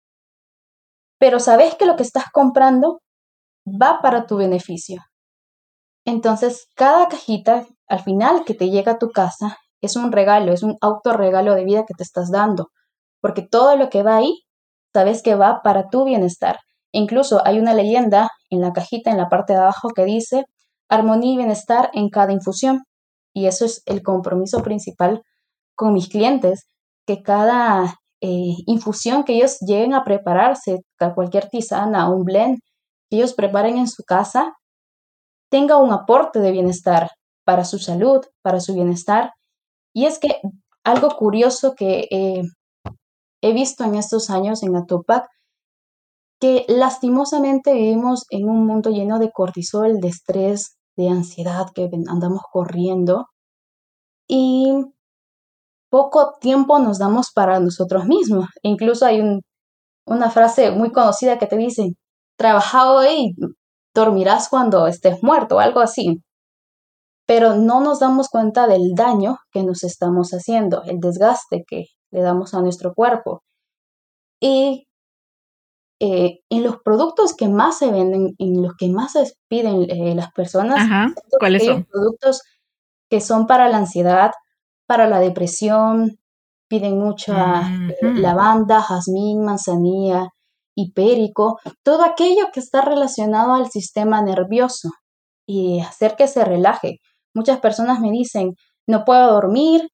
Pero 1.18 1.40
sabes 1.40 1.76
que 1.76 1.86
lo 1.86 1.96
que 1.96 2.04
estás 2.04 2.26
comprando 2.32 3.02
va 3.66 4.02
para 4.02 4.26
tu 4.26 4.38
beneficio. 4.38 5.02
Entonces, 6.06 6.68
cada 6.76 7.08
cajita 7.08 7.68
al 7.88 8.04
final 8.04 8.44
que 8.44 8.54
te 8.54 8.70
llega 8.70 8.94
a 8.94 8.98
tu 8.98 9.12
casa 9.12 9.58
es 9.82 9.96
un 9.96 10.12
regalo, 10.12 10.52
es 10.52 10.64
un 10.64 10.78
autorregalo 10.82 11.56
de 11.56 11.64
vida 11.64 11.86
que 11.86 11.94
te 11.94 12.04
estás 12.04 12.32
dando, 12.32 12.70
porque 13.22 13.44
todo 13.44 13.76
lo 13.78 13.90
que 13.90 14.04
va 14.04 14.18
ahí 14.18 14.44
sabes 14.94 15.22
que 15.22 15.36
va 15.36 15.62
para 15.64 15.90
tu 15.90 16.06
bienestar. 16.06 16.60
Incluso 16.92 17.42
hay 17.46 17.60
una 17.60 17.74
leyenda 17.74 18.30
en 18.50 18.62
la 18.62 18.74
cajita 18.74 19.12
en 19.12 19.18
la 19.18 19.30
parte 19.30 19.54
de 19.54 19.60
abajo 19.60 19.90
que 19.90 20.06
dice 20.06 20.46
armonía 20.90 21.34
y 21.34 21.38
bienestar 21.38 21.90
en 21.94 22.10
cada 22.10 22.34
infusión. 22.34 22.84
Y 23.34 23.46
eso 23.48 23.66
es 23.66 23.82
el 23.86 24.04
compromiso 24.04 24.62
principal 24.62 25.24
con 25.76 25.94
mis 25.94 26.10
clientes, 26.10 26.68
que 27.08 27.24
cada 27.24 27.96
eh, 28.20 28.56
infusión 28.68 29.24
que 29.24 29.36
ellos 29.36 29.58
lleguen 29.62 29.94
a 29.94 30.04
prepararse, 30.04 30.82
cualquier 31.16 31.50
tisana, 31.50 32.10
un 32.10 32.24
blend 32.24 32.60
que 33.10 33.18
ellos 33.18 33.34
preparen 33.34 33.78
en 33.78 33.88
su 33.88 34.04
casa 34.04 34.54
tenga 35.50 35.78
un 35.78 35.92
aporte 35.92 36.40
de 36.40 36.52
bienestar 36.52 37.10
para 37.44 37.66
su 37.66 37.80
salud, 37.80 38.22
para 38.42 38.60
su 38.60 38.74
bienestar. 38.74 39.34
Y 39.94 40.06
es 40.06 40.20
que 40.20 40.40
algo 40.84 41.10
curioso 41.18 41.74
que 41.76 42.08
he 43.42 43.54
visto 43.54 43.84
en 43.84 43.96
estos 43.96 44.30
años 44.30 44.64
en 44.64 44.76
Atopac, 44.76 45.28
que 46.40 46.66
lastimosamente 46.68 47.74
vivimos 47.74 48.26
en 48.30 48.50
un 48.50 48.66
mundo 48.66 48.90
lleno 48.90 49.20
de 49.20 49.32
cortisol, 49.32 50.00
de 50.00 50.08
estrés, 50.08 50.78
de 50.98 51.10
ansiedad, 51.10 51.68
que 51.74 51.90
andamos 52.08 52.42
corriendo 52.52 53.28
y 54.28 54.74
poco 55.90 56.38
tiempo 56.40 56.80
nos 56.80 57.00
damos 57.00 57.32
para 57.32 57.60
nosotros 57.60 58.06
mismos. 58.06 58.48
Incluso 58.64 59.06
hay 59.06 59.22
una 60.06 60.30
frase 60.32 60.72
muy 60.72 60.92
conocida 60.92 61.38
que 61.38 61.48
te 61.48 61.58
dice, 61.58 61.92
trabaja 62.38 62.92
hoy, 62.92 63.36
dormirás 63.94 64.48
cuando 64.50 64.88
estés 64.88 65.22
muerto 65.22 65.58
o 65.58 65.60
algo 65.60 65.82
así. 65.82 66.24
Pero 67.28 67.56
no 67.56 67.82
nos 67.82 68.00
damos 68.00 68.30
cuenta 68.30 68.68
del 68.68 68.94
daño 68.96 69.38
que 69.52 69.64
nos 69.64 69.84
estamos 69.84 70.32
haciendo, 70.32 70.82
el 70.84 71.00
desgaste 71.00 71.64
que 71.68 71.86
le 72.12 72.22
damos 72.22 72.54
a 72.54 72.62
nuestro 72.62 72.94
cuerpo. 72.94 73.44
Y 74.40 74.88
eh, 76.00 76.40
en 76.50 76.64
los 76.64 76.78
productos 76.82 77.36
que 77.36 77.48
más 77.48 77.78
se 77.78 77.92
venden, 77.92 78.34
en 78.40 78.62
los 78.62 78.74
que 78.76 78.90
más 78.90 79.12
se 79.12 79.32
piden 79.48 79.90
eh, 79.90 80.16
las 80.16 80.32
personas, 80.32 81.16
¿cuáles 81.40 81.66
son? 81.66 81.86
Productos 81.86 82.42
que 83.10 83.22
son 83.22 83.46
para 83.46 83.70
la 83.70 83.78
ansiedad, 83.78 84.32
para 84.88 85.08
la 85.08 85.20
depresión, 85.20 86.18
piden 86.68 86.98
mucha 86.98 87.62
eh, 87.62 87.96
lavanda, 88.16 88.82
jazmín, 88.82 89.44
manzanilla, 89.44 90.30
hipérico, 90.76 91.60
todo 91.84 92.04
aquello 92.04 92.48
que 92.52 92.62
está 92.62 92.82
relacionado 92.82 93.54
al 93.54 93.70
sistema 93.70 94.22
nervioso 94.22 94.90
y 95.46 95.82
hacer 95.82 96.16
que 96.16 96.28
se 96.28 96.46
relaje. 96.46 97.00
Muchas 97.36 97.60
personas 97.60 98.00
me 98.00 98.10
dicen, 98.10 98.56
no 98.88 99.04
puedo 99.06 99.34
dormir, 99.34 99.90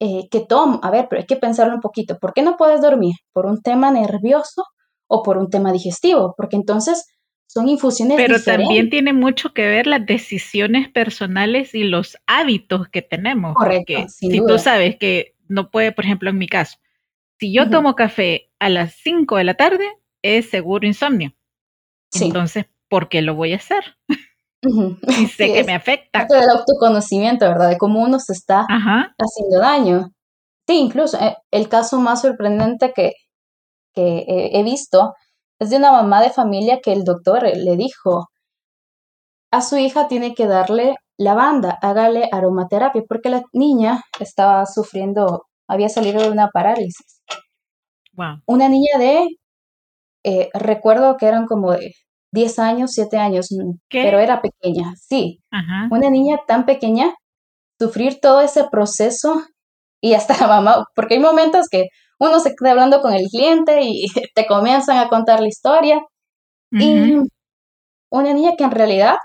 eh, 0.00 0.28
que 0.30 0.40
tomo, 0.40 0.80
a 0.82 0.90
ver, 0.90 1.08
pero 1.08 1.20
hay 1.20 1.26
que 1.26 1.36
pensarlo 1.36 1.74
un 1.74 1.82
poquito, 1.82 2.18
¿por 2.18 2.32
qué 2.32 2.42
no 2.42 2.56
puedes 2.56 2.80
dormir? 2.80 3.14
¿Por 3.32 3.44
un 3.44 3.60
tema 3.60 3.90
nervioso 3.90 4.64
o 5.06 5.22
por 5.22 5.36
un 5.36 5.50
tema 5.50 5.72
digestivo? 5.72 6.34
Porque 6.36 6.56
entonces 6.56 7.06
son 7.46 7.68
infusiones 7.68 8.16
Pero 8.16 8.42
también 8.42 8.88
tiene 8.88 9.12
mucho 9.12 9.52
que 9.52 9.66
ver 9.66 9.86
las 9.86 10.06
decisiones 10.06 10.88
personales 10.88 11.74
y 11.74 11.84
los 11.84 12.16
hábitos 12.26 12.88
que 12.88 13.02
tenemos. 13.02 13.54
Correcto, 13.54 14.06
si 14.08 14.38
tú 14.38 14.58
sabes 14.58 14.96
que 14.96 15.34
no 15.48 15.70
puede, 15.70 15.92
por 15.92 16.06
ejemplo, 16.06 16.30
en 16.30 16.38
mi 16.38 16.48
caso, 16.48 16.78
si 17.38 17.52
yo 17.52 17.68
tomo 17.68 17.94
café 17.94 18.50
a 18.58 18.68
las 18.68 18.94
5 19.02 19.36
de 19.36 19.44
la 19.44 19.54
tarde, 19.54 19.86
es 20.22 20.48
seguro 20.48 20.86
insomnio. 20.86 21.34
Entonces, 22.18 22.66
¿por 22.88 23.08
qué 23.08 23.20
lo 23.20 23.34
voy 23.34 23.52
a 23.52 23.56
hacer? 23.56 23.96
Y 24.62 25.26
sé 25.26 25.52
que 25.52 25.64
me 25.64 25.74
afecta. 25.74 26.20
Esto 26.20 26.34
del 26.34 26.50
autoconocimiento, 26.50 27.46
¿verdad? 27.46 27.70
De 27.70 27.78
cómo 27.78 28.02
uno 28.02 28.18
se 28.18 28.32
está 28.32 28.66
haciendo 28.68 29.58
daño. 29.58 30.10
Sí, 30.66 30.78
incluso 30.78 31.18
eh, 31.18 31.36
el 31.50 31.68
caso 31.68 31.98
más 31.98 32.22
sorprendente 32.22 32.92
que, 32.94 33.12
que 33.94 34.24
he 34.26 34.62
visto 34.62 35.14
es 35.58 35.70
de 35.70 35.76
una 35.76 35.92
mamá 35.92 36.22
de 36.22 36.30
familia 36.30 36.80
que 36.82 36.92
el 36.92 37.04
doctor 37.04 37.42
le 37.42 37.76
dijo 37.76 38.28
a 39.50 39.62
su 39.62 39.76
hija 39.76 40.08
tiene 40.08 40.34
que 40.34 40.46
darle 40.46 40.94
lavanda, 41.18 41.76
hágale 41.82 42.28
aromaterapia, 42.32 43.02
porque 43.08 43.30
la 43.30 43.42
niña 43.52 44.02
estaba 44.20 44.64
sufriendo, 44.66 45.46
había 45.68 45.88
salido 45.88 46.22
de 46.22 46.30
una 46.30 46.48
parálisis. 46.48 47.20
Wow. 48.12 48.42
Una 48.46 48.68
niña 48.68 48.98
de, 48.98 49.26
eh, 50.24 50.48
recuerdo 50.54 51.16
que 51.16 51.26
eran 51.26 51.46
como 51.46 51.72
de 51.72 51.92
10 52.32 52.58
años, 52.58 52.92
7 52.92 53.16
años, 53.18 53.48
mm, 53.50 53.78
pero 53.90 54.18
era 54.18 54.40
pequeña, 54.42 54.94
sí. 54.96 55.40
Una 55.90 56.10
niña 56.10 56.38
tan 56.46 56.66
pequeña, 56.66 57.14
sufrir 57.78 58.20
todo 58.20 58.40
ese 58.40 58.64
proceso 58.70 59.42
y 60.00 60.14
hasta 60.14 60.36
la 60.38 60.46
mamá, 60.46 60.84
porque 60.94 61.14
hay 61.14 61.20
momentos 61.20 61.66
que 61.70 61.86
uno 62.18 62.38
se 62.40 62.54
queda 62.54 62.72
hablando 62.72 63.00
con 63.00 63.14
el 63.14 63.26
cliente 63.28 63.80
y 63.82 64.06
te 64.34 64.46
comienzan 64.46 64.98
a 64.98 65.08
contar 65.08 65.40
la 65.40 65.48
historia. 65.48 66.00
Y 66.72 67.16
una 68.12 68.32
niña 68.32 68.52
que 68.56 68.62
en 68.62 68.70
realidad, 68.70 69.16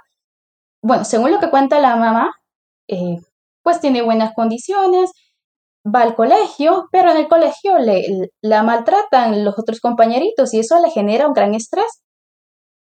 bueno, 0.81 1.05
según 1.05 1.31
lo 1.31 1.39
que 1.39 1.51
cuenta 1.51 1.79
la 1.79 1.95
mamá, 1.95 2.31
eh, 2.87 3.17
pues 3.61 3.79
tiene 3.79 4.01
buenas 4.01 4.33
condiciones, 4.33 5.11
va 5.85 6.01
al 6.01 6.15
colegio, 6.15 6.87
pero 6.91 7.11
en 7.11 7.17
el 7.17 7.27
colegio 7.27 7.77
le, 7.77 8.29
la 8.41 8.63
maltratan 8.63 9.45
los 9.45 9.57
otros 9.59 9.79
compañeritos 9.79 10.53
y 10.53 10.59
eso 10.59 10.79
le 10.81 10.89
genera 10.89 11.27
un 11.27 11.33
gran 11.33 11.53
estrés. 11.53 12.01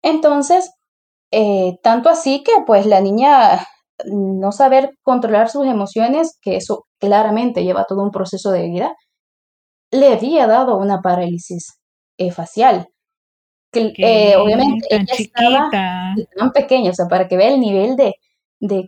Entonces, 0.02 0.70
eh, 1.30 1.78
tanto 1.82 2.08
así 2.08 2.42
que 2.42 2.52
pues 2.66 2.86
la 2.86 3.00
niña 3.00 3.66
no 4.06 4.52
saber 4.52 4.92
controlar 5.02 5.50
sus 5.50 5.66
emociones, 5.66 6.38
que 6.40 6.56
eso 6.56 6.86
claramente 6.98 7.64
lleva 7.64 7.84
todo 7.84 8.02
un 8.02 8.10
proceso 8.10 8.50
de 8.50 8.68
vida, 8.68 8.94
le 9.90 10.12
había 10.12 10.46
dado 10.46 10.78
una 10.78 11.00
parálisis 11.00 11.78
eh, 12.18 12.30
facial. 12.30 12.88
Que, 13.70 13.92
eh, 13.98 14.36
obviamente 14.36 14.86
ella 14.90 15.12
estaba 15.18 15.70
tan 15.70 16.52
pequeña, 16.52 16.90
o 16.90 16.94
sea, 16.94 17.06
para 17.06 17.28
que 17.28 17.36
vea 17.36 17.52
el 17.52 17.60
nivel 17.60 17.96
de, 17.96 18.14
de 18.60 18.84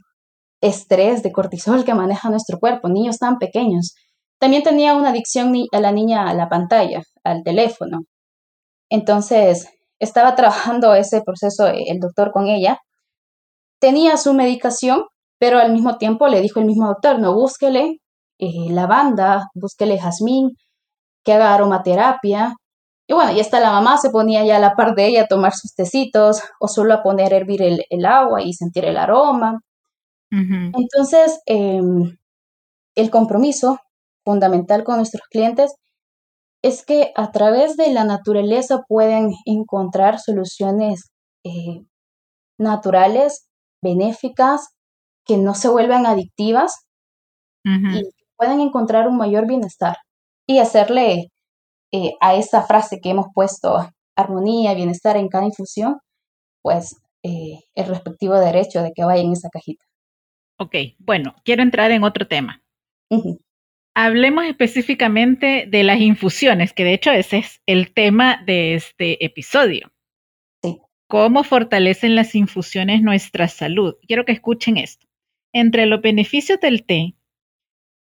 estrés, 0.62 1.23
de 1.23 1.33
cortisol 1.33 1.85
que 1.85 1.94
maneja 1.94 2.31
nuestro 2.31 2.59
cuerpo, 2.59 2.88
niños 2.88 3.18
tan 3.18 3.38
pequeños. 3.38 3.94
También 4.38 4.62
tenía 4.62 4.94
una 4.94 5.11
adicción 5.11 5.53
a 5.73 5.81
la 5.81 5.92
niña 5.92 6.29
a 6.29 6.35
la 6.35 6.49
pantalla, 6.49 7.03
al 7.25 7.42
teléfono. 7.42 8.01
Entonces, 8.90 9.68
estaba 10.01 10.35
trabajando 10.35 10.95
ese 10.95 11.23
proceso 11.23 11.69
eh, 11.69 11.85
el 11.89 12.01
doctor 12.01 12.33
con 12.33 12.49
ella. 12.49 12.81
Tenía 13.79 14.17
su 14.17 14.35
medicación, 14.35 15.05
pero 15.39 15.59
al 15.59 15.73
mismo 15.73 15.99
tiempo 15.99 16.29
le 16.29 16.41
dijo 16.41 16.61
el 16.61 16.67
mismo 16.67 16.89
doctor, 16.89 17.21
no, 17.21 17.35
búsquele 17.35 18.01
eh, 18.39 18.71
lavanda, 18.71 19.51
búsquele 19.55 19.99
jazmín, 19.99 20.51
que 21.25 21.35
haga 21.35 21.55
aromaterapia. 21.55 22.55
Y 23.07 23.15
bueno, 23.15 23.33
y 23.33 23.41
hasta 23.41 23.61
la 23.61 23.73
mamá 23.73 23.99
se 23.99 24.11
ponía 24.11 24.45
ya 24.45 24.57
a 24.57 24.61
la 24.61 24.75
par 24.75 24.95
de 24.95 25.07
ella 25.07 25.23
a 25.23 25.27
tomar 25.27 25.53
sus 25.53 25.75
tecitos 25.75 26.43
o 26.61 26.69
solo 26.69 26.95
a 26.95 27.03
poner 27.03 27.35
a 27.35 27.37
hervir 27.37 27.63
el, 27.63 28.07
agua 28.07 28.43
y 28.43 28.53
sentir 28.55 28.85
el 28.85 28.97
aroma. 28.97 29.61
Entonces, 30.31 31.41
em, 31.47 32.17
el 32.95 33.11
compromiso 33.11 33.79
fundamental 34.25 34.85
con 34.85 34.97
nuestros 34.97 35.27
clientes 35.29 35.75
es 36.62 36.85
que 36.85 37.12
a 37.16 37.31
través 37.31 37.77
de 37.77 37.92
la 37.92 38.05
naturaleza 38.05 38.81
pueden 38.87 39.31
encontrar 39.46 40.18
soluciones 40.18 41.11
eh, 41.44 41.83
naturales, 42.59 43.49
benéficas, 43.83 44.68
que 45.27 45.38
no 45.38 45.55
se 45.55 45.68
vuelvan 45.68 46.07
adictivas 46.07 46.87
y 47.64 48.03
puedan 48.37 48.61
encontrar 48.61 49.07
un 49.07 49.16
mayor 49.16 49.46
bienestar 49.46 49.96
y 50.46 50.59
hacerle 50.59 51.31
eh, 51.92 52.12
a 52.20 52.35
esa 52.35 52.62
frase 52.62 53.01
que 53.01 53.11
hemos 53.11 53.27
puesto, 53.35 53.88
armonía, 54.16 54.75
bienestar 54.75 55.16
en 55.16 55.29
cada 55.29 55.44
infusión, 55.44 55.99
pues 56.62 56.96
eh, 57.23 57.61
el 57.75 57.87
respectivo 57.87 58.38
derecho 58.38 58.83
de 58.83 58.92
que 58.94 59.05
vaya 59.05 59.23
en 59.23 59.33
esa 59.33 59.49
cajita. 59.51 59.85
Ok, 60.59 60.75
bueno, 60.99 61.35
quiero 61.44 61.62
entrar 61.62 61.90
en 61.90 62.05
otro 62.05 62.27
tema. 62.27 62.62
Hablemos 63.94 64.44
específicamente 64.44 65.66
de 65.68 65.83
las 65.83 66.00
infusiones, 66.00 66.72
que 66.72 66.85
de 66.85 66.94
hecho 66.94 67.11
ese 67.11 67.38
es 67.38 67.61
el 67.66 67.92
tema 67.92 68.42
de 68.46 68.74
este 68.74 69.24
episodio. 69.24 69.92
Sí. 70.62 70.79
¿Cómo 71.09 71.42
fortalecen 71.42 72.14
las 72.14 72.35
infusiones 72.35 73.03
nuestra 73.03 73.48
salud? 73.48 73.96
Quiero 74.07 74.24
que 74.24 74.33
escuchen 74.33 74.76
esto. 74.76 75.09
Entre 75.53 75.87
los 75.87 76.00
beneficios 76.00 76.61
del 76.61 76.85
té, 76.85 77.14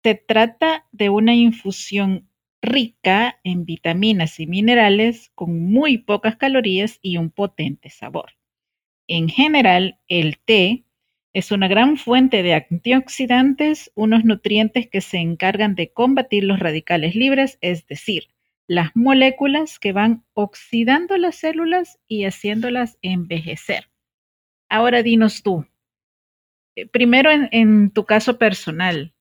se 0.03 0.15
trata 0.15 0.87
de 0.91 1.09
una 1.09 1.33
infusión 1.33 2.29
rica 2.61 3.39
en 3.43 3.65
vitaminas 3.65 4.39
y 4.39 4.47
minerales 4.47 5.31
con 5.33 5.71
muy 5.71 5.97
pocas 5.97 6.35
calorías 6.35 6.99
y 7.01 7.17
un 7.17 7.31
potente 7.31 7.89
sabor. 7.89 8.33
En 9.07 9.29
general, 9.29 9.99
el 10.07 10.37
té 10.37 10.85
es 11.33 11.51
una 11.51 11.67
gran 11.67 11.97
fuente 11.97 12.43
de 12.43 12.53
antioxidantes, 12.53 13.91
unos 13.95 14.25
nutrientes 14.25 14.89
que 14.89 15.01
se 15.01 15.17
encargan 15.17 15.75
de 15.75 15.91
combatir 15.91 16.43
los 16.43 16.59
radicales 16.59 17.15
libres, 17.15 17.57
es 17.61 17.87
decir, 17.87 18.27
las 18.67 18.91
moléculas 18.95 19.79
que 19.79 19.93
van 19.93 20.25
oxidando 20.33 21.17
las 21.17 21.35
células 21.35 21.99
y 22.07 22.25
haciéndolas 22.25 22.97
envejecer. 23.01 23.89
Ahora 24.69 25.03
dinos 25.03 25.41
tú, 25.43 25.65
eh, 26.75 26.87
primero 26.87 27.31
en, 27.31 27.49
en 27.51 27.91
tu 27.91 28.05
caso 28.05 28.37
personal, 28.37 29.13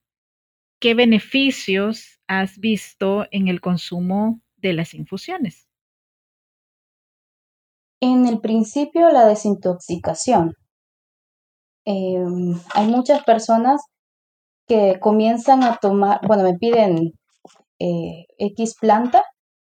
¿qué 0.80 0.94
beneficios 0.94 2.20
has 2.26 2.58
visto 2.58 3.26
en 3.30 3.48
el 3.48 3.60
consumo 3.60 4.40
de 4.56 4.72
las 4.72 4.94
infusiones? 4.94 5.68
En 8.00 8.26
el 8.26 8.40
principio, 8.40 9.10
la 9.10 9.26
desintoxicación. 9.26 10.56
Em, 11.84 12.54
hay 12.74 12.86
muchas 12.88 13.24
personas 13.24 13.80
que 14.68 14.98
comienzan 15.00 15.64
a 15.64 15.78
tomar, 15.78 16.20
bueno, 16.26 16.44
me 16.44 16.54
piden 16.54 17.12
eh, 17.80 18.26
X 18.38 18.76
planta 18.80 19.24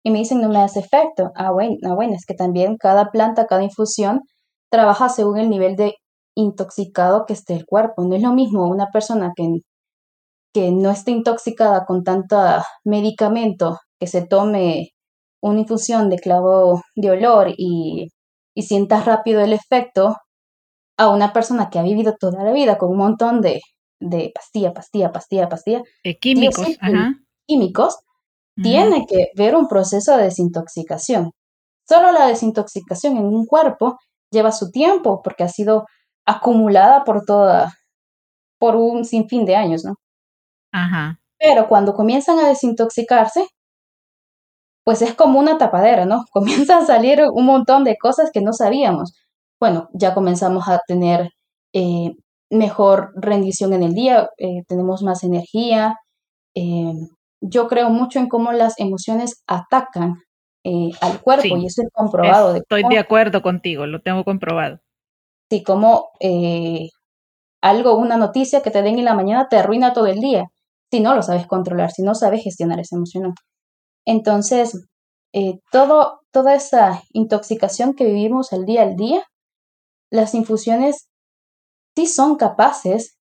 y 0.05 0.11
me 0.13 0.21
dicen 0.21 0.41
no 0.41 0.49
me 0.51 0.59
hace 0.61 0.81
efecto. 0.81 1.33
Ah 1.37 1.53
bueno, 1.53 1.77
ah, 1.85 1.95
bueno, 1.95 2.15
es 2.17 2.27
que 2.27 2.35
también 2.35 2.77
cada 2.79 3.11
planta, 3.11 3.47
cada 3.47 3.65
infusión 3.65 4.23
trabaja 4.71 5.09
según 5.09 5.39
el 5.39 5.51
nivel 5.51 5.77
de 5.77 5.95
intoxicado 6.37 7.27
que 7.27 7.35
esté 7.35 7.55
el 7.55 7.67
cuerpo. 7.67 8.05
No 8.05 8.17
es 8.17 8.23
lo 8.23 8.33
mismo 8.35 8.69
una 8.69 8.89
persona 8.93 9.33
que, 9.37 9.49
que 10.55 10.71
no 10.73 10.91
esté 10.91 11.11
intoxicada 11.13 11.85
con 11.87 12.05
tanto 12.05 12.37
medicamento, 12.85 13.79
que 13.99 14.07
se 14.07 14.27
tome 14.27 14.91
una 15.43 15.61
infusión 15.61 16.11
de 16.11 16.19
clavo 16.19 16.83
de 16.97 17.11
olor 17.11 17.49
y, 17.57 18.09
y 18.55 18.63
sienta 18.63 19.01
rápido 19.03 19.41
el 19.41 19.53
efecto, 19.55 20.17
a 20.97 21.09
una 21.09 21.33
persona 21.33 21.71
que 21.71 21.79
ha 21.79 21.83
vivido 21.83 22.15
toda 22.19 22.45
la 22.45 22.53
vida 22.53 22.79
con 22.79 22.91
un 22.91 22.99
montón 22.99 23.41
de, 23.41 23.61
de 24.01 24.31
pastilla, 24.35 24.73
pastilla, 24.73 25.13
pastilla, 25.13 25.49
pastilla. 25.49 25.83
De 26.05 26.19
químicos, 26.19 26.67
Químicos, 27.47 27.99
tiene 28.63 29.07
que 29.07 29.31
ver 29.35 29.57
un 29.57 29.67
proceso 29.67 30.17
de 30.17 30.25
desintoxicación. 30.25 31.33
Solo 31.89 32.13
la 32.13 32.27
desintoxicación 32.27 33.17
en 33.17 33.25
un 33.25 33.47
cuerpo 33.47 33.99
lleva 34.31 34.53
su 34.53 34.71
tiempo 34.71 35.21
porque 35.23 35.45
ha 35.45 35.49
sido 35.49 35.87
acumulada 36.27 37.05
por 37.05 37.25
toda, 37.25 37.75
por 38.59 38.77
un 38.77 39.05
sinfín 39.05 39.45
de 39.45 39.57
años, 39.57 39.85
¿no? 39.85 39.95
Ajá. 40.73 41.19
Pero 41.39 41.69
cuando 41.69 41.95
comienzan 41.95 42.39
a 42.39 42.49
desintoxicarse, 42.49 43.47
pues 44.85 45.03
es 45.03 45.15
como 45.15 45.39
una 45.39 45.59
tapadera, 45.59 46.05
¿no? 46.05 46.25
Comienzan 46.33 46.83
a 46.83 46.87
salir 46.87 47.21
un 47.33 47.47
montón 47.47 47.85
de 47.85 47.97
cosas 47.97 48.31
que 48.33 48.41
no 48.41 48.53
sabíamos. 48.53 49.13
Bueno, 49.63 49.89
ya 49.93 50.13
comenzamos 50.13 50.67
a 50.67 50.81
tener 50.89 51.31
eh, 51.73 52.17
mejor 52.51 53.13
rendición 53.15 53.73
en 53.73 53.85
el 53.85 53.95
día, 53.95 54.29
eh, 54.37 54.65
tenemos 54.67 55.05
más 55.05 55.23
energía. 55.23 56.01
Eh, 56.57 56.95
yo 57.41 57.69
creo 57.69 57.89
mucho 57.89 58.19
en 58.19 58.29
cómo 58.29 58.51
las 58.51 58.75
emociones 58.81 59.45
atacan 59.47 60.17
al 61.01 61.21
cuerpo 61.21 61.57
y 61.57 61.67
eso 61.67 61.83
es 61.83 61.91
comprobado. 61.93 62.57
estoy 62.57 62.83
de 62.91 62.99
acuerdo 62.99 63.41
contigo, 63.41 63.87
lo 63.87 64.01
tengo 64.01 64.25
comprobado. 64.25 64.81
Sí, 65.49 65.63
como 65.63 66.09
algo, 67.61 67.99
una 67.99 68.17
noticia 68.17 68.63
que 68.63 68.73
te 68.73 68.83
den 68.83 68.99
en 68.99 69.05
la 69.05 69.15
mañana 69.15 69.47
te 69.49 69.59
arruina 69.59 69.93
todo 69.93 70.09
el 70.09 70.19
día 70.19 70.47
si 70.91 70.99
no 70.99 71.15
lo 71.15 71.23
sabes 71.23 71.47
controlar, 71.47 71.93
si 71.93 72.03
no 72.03 72.17
sabes 72.17 72.43
gestionar 72.43 72.81
esa 72.81 72.97
emoción. 72.97 73.33
Entonces, 74.05 74.89
eh, 75.33 75.61
todo, 75.71 76.19
toda 76.33 76.57
esa 76.57 77.01
intoxicación 77.13 77.95
que 77.95 78.07
vivimos 78.07 78.53
el 78.53 78.67
día 78.67 78.83
al 78.83 78.97
día, 78.97 79.23
las 80.13 80.35
infusiones 80.35 81.09
sí 81.97 82.07
son 82.07 82.37
capaces 82.37 83.17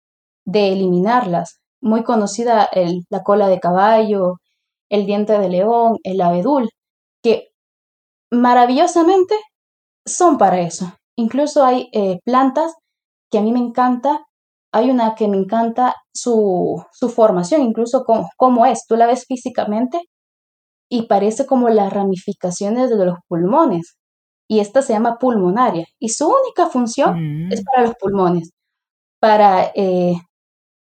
de 0.46 0.74
eliminarlas. 0.74 1.62
Muy 1.82 2.04
conocida 2.04 2.66
el, 2.66 3.06
la 3.10 3.24
cola 3.24 3.48
de 3.48 3.60
caballo, 3.60 4.36
el 4.90 5.06
diente 5.06 5.40
de 5.40 5.50
león, 5.50 5.98
el 6.04 6.22
abedul, 6.22 6.70
que 7.24 7.48
maravillosamente 8.32 9.36
son 10.06 10.38
para 10.38 10.60
eso. 10.60 10.94
Incluso 11.16 11.64
hay 11.64 11.90
eh, 11.94 12.20
plantas 12.26 12.74
que 13.32 13.40
a 13.40 13.42
mí 13.42 13.52
me 13.54 13.60
encanta. 13.60 14.26
Hay 14.74 14.90
una 14.90 15.16
que 15.16 15.28
me 15.28 15.38
encanta 15.38 15.96
su, 16.14 16.84
su 16.92 17.10
formación, 17.10 17.62
incluso 17.62 18.04
cómo 18.38 18.66
es. 18.66 18.86
Tú 18.88 18.96
la 18.96 19.08
ves 19.08 19.26
físicamente 19.28 20.02
y 20.90 21.08
parece 21.08 21.46
como 21.46 21.70
las 21.70 21.92
ramificaciones 21.94 22.90
de 22.90 23.06
los 23.06 23.18
pulmones. 23.28 23.98
Y 24.52 24.60
esta 24.60 24.82
se 24.82 24.92
llama 24.92 25.18
pulmonaria. 25.18 25.86
Y 25.98 26.10
su 26.10 26.28
única 26.28 26.68
función 26.68 27.48
es 27.50 27.62
mm. 27.62 27.64
para 27.64 27.88
los 27.88 27.96
pulmones, 27.96 28.52
para 29.18 29.72
eh, 29.76 30.16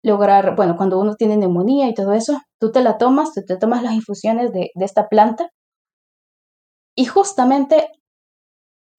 lograr, 0.02 0.56
bueno, 0.56 0.76
cuando 0.76 0.98
uno 0.98 1.14
tiene 1.14 1.36
neumonía 1.36 1.88
y 1.88 1.94
todo 1.94 2.12
eso, 2.12 2.40
tú 2.58 2.72
te 2.72 2.82
la 2.82 2.98
tomas, 2.98 3.32
te, 3.34 3.42
te 3.42 3.56
tomas 3.56 3.84
las 3.84 3.92
infusiones 3.92 4.52
de, 4.52 4.72
de 4.74 4.84
esta 4.84 5.08
planta. 5.08 5.48
Y 6.96 7.04
justamente 7.04 7.86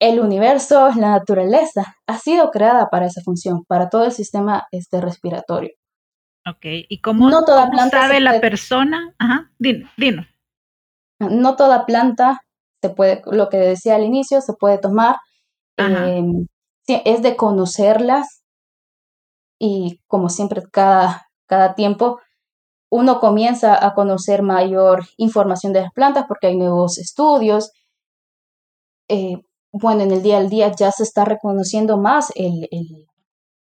el 0.00 0.18
universo, 0.18 0.88
la 0.96 1.10
naturaleza, 1.10 1.96
ha 2.06 2.16
sido 2.16 2.50
creada 2.50 2.88
para 2.88 3.04
esa 3.04 3.20
función, 3.20 3.66
para 3.68 3.90
todo 3.90 4.06
el 4.06 4.12
sistema 4.12 4.66
este, 4.72 4.98
respiratorio. 5.02 5.72
Ok, 6.48 6.64
¿y 6.88 7.02
cómo, 7.02 7.28
no 7.28 7.44
toda 7.44 7.68
planta 7.68 8.00
sabe 8.00 8.18
la 8.18 8.40
persona? 8.40 9.14
Ajá, 9.18 9.50
dino, 9.58 9.90
dino. 9.98 10.26
No 11.20 11.54
toda 11.54 11.84
planta 11.84 12.40
se 12.84 12.90
puede, 12.90 13.22
lo 13.32 13.48
que 13.48 13.56
decía 13.56 13.94
al 13.94 14.04
inicio, 14.04 14.42
se 14.42 14.52
puede 14.52 14.76
tomar. 14.78 15.16
Em, 15.78 16.46
es 16.86 17.22
de 17.22 17.34
conocerlas 17.34 18.42
y 19.58 20.00
como 20.06 20.28
siempre 20.28 20.62
cada, 20.70 21.26
cada 21.46 21.74
tiempo 21.74 22.18
uno 22.90 23.20
comienza 23.20 23.84
a 23.84 23.94
conocer 23.94 24.42
mayor 24.42 25.04
información 25.16 25.72
de 25.72 25.80
las 25.80 25.92
plantas 25.94 26.26
porque 26.28 26.48
hay 26.48 26.56
nuevos 26.56 26.98
estudios. 26.98 27.72
Eh, 29.08 29.36
bueno, 29.72 30.02
en 30.02 30.10
el 30.12 30.22
día 30.22 30.36
al 30.36 30.50
día 30.50 30.70
ya 30.78 30.92
se 30.92 31.04
está 31.04 31.24
reconociendo 31.24 31.96
más 31.96 32.32
el, 32.34 32.68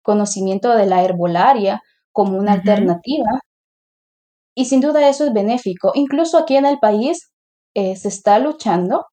conocimiento 0.02 0.74
de 0.74 0.86
la 0.86 1.04
herbolaria 1.04 1.80
como 2.10 2.36
una 2.36 2.54
alternativa. 2.54 3.40
Y 4.56 4.64
sin 4.64 4.80
duda 4.80 5.08
eso 5.08 5.24
es 5.24 5.32
benéfico. 5.32 5.92
Incluso 5.94 6.38
aquí 6.38 6.56
en 6.56 6.66
el 6.66 6.78
país 6.80 7.30
eh, 7.74 7.94
se 7.96 8.08
está 8.08 8.40
luchando 8.40 9.06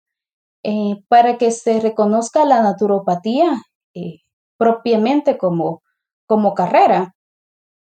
eh, 0.64 0.96
para 1.08 1.38
que 1.38 1.52
se 1.52 1.80
reconozca 1.80 2.46
la 2.46 2.62
naturopatía 2.62 3.62
eh, 3.94 4.20
propiamente 4.58 5.38
como, 5.38 5.84
como 6.26 6.54
carrera. 6.54 7.16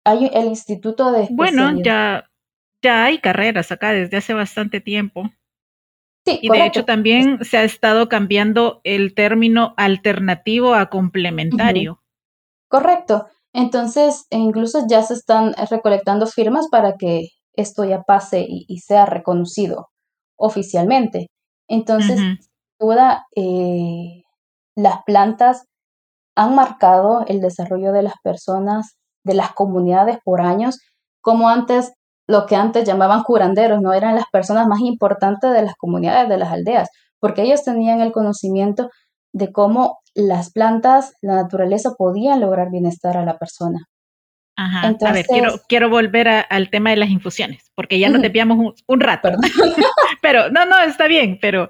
Hay 0.04 0.30
el 0.32 0.46
Instituto 0.46 1.10
de... 1.10 1.28
Bueno, 1.30 1.80
ya, 1.82 2.30
ya 2.82 3.04
hay 3.04 3.18
carreras 3.18 3.72
acá 3.72 3.92
desde 3.92 4.18
hace 4.18 4.34
bastante 4.34 4.80
tiempo. 4.80 5.30
Sí, 6.26 6.38
y 6.42 6.48
de 6.48 6.66
hecho 6.66 6.84
también 6.84 7.44
se 7.44 7.56
ha 7.56 7.64
estado 7.64 8.08
cambiando 8.08 8.80
el 8.84 9.14
término 9.14 9.74
alternativo 9.76 10.74
a 10.74 10.90
complementario. 10.90 12.02
Correcto. 12.68 13.26
Entonces, 13.52 14.26
e 14.30 14.36
incluso 14.36 14.86
ya 14.88 15.02
se 15.02 15.14
están 15.14 15.54
recolectando 15.70 16.26
firmas 16.26 16.66
para 16.68 16.96
que 16.96 17.28
esto 17.54 17.84
ya 17.84 18.02
pase 18.02 18.44
y 18.48 18.78
sea 18.80 19.06
reconocido 19.06 19.88
oficialmente. 20.36 21.28
Entonces, 21.68 22.20
toda 22.78 23.26
eh, 23.34 24.22
las 24.74 25.02
plantas 25.04 25.66
han 26.36 26.54
marcado 26.54 27.24
el 27.26 27.40
desarrollo 27.40 27.92
de 27.92 28.02
las 28.02 28.14
personas, 28.22 28.98
de 29.24 29.34
las 29.34 29.52
comunidades 29.52 30.18
por 30.24 30.40
años, 30.40 30.78
como 31.20 31.48
antes, 31.48 31.92
lo 32.28 32.46
que 32.46 32.56
antes 32.56 32.84
llamaban 32.84 33.22
curanderos, 33.22 33.80
no 33.80 33.94
eran 33.94 34.14
las 34.14 34.26
personas 34.30 34.66
más 34.66 34.80
importantes 34.80 35.52
de 35.52 35.62
las 35.62 35.74
comunidades, 35.76 36.28
de 36.28 36.38
las 36.38 36.52
aldeas, 36.52 36.88
porque 37.18 37.42
ellos 37.42 37.64
tenían 37.64 38.00
el 38.00 38.12
conocimiento 38.12 38.90
de 39.32 39.50
cómo 39.52 39.98
las 40.14 40.52
plantas, 40.52 41.14
la 41.20 41.34
naturaleza 41.34 41.94
podían 41.96 42.40
lograr 42.40 42.70
bienestar 42.70 43.16
a 43.16 43.24
la 43.24 43.38
persona. 43.38 43.86
Ajá. 44.58 44.94
a 45.04 45.12
ver, 45.12 45.26
quiero, 45.26 45.52
quiero 45.68 45.90
volver 45.90 46.28
al 46.48 46.70
tema 46.70 46.90
de 46.90 46.96
las 46.96 47.10
infusiones, 47.10 47.70
porque 47.74 47.98
ya 47.98 48.08
nos 48.08 48.22
desviamos 48.22 48.74
un, 48.86 49.00
rato. 49.00 49.30
pero, 50.22 50.48
no, 50.50 50.64
no, 50.64 50.78
está 50.80 51.06
bien, 51.08 51.38
pero 51.40 51.68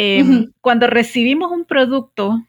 em, 0.00 0.52
cuando 0.60 0.86
recibimos 0.86 1.50
un 1.50 1.64
producto 1.64 2.40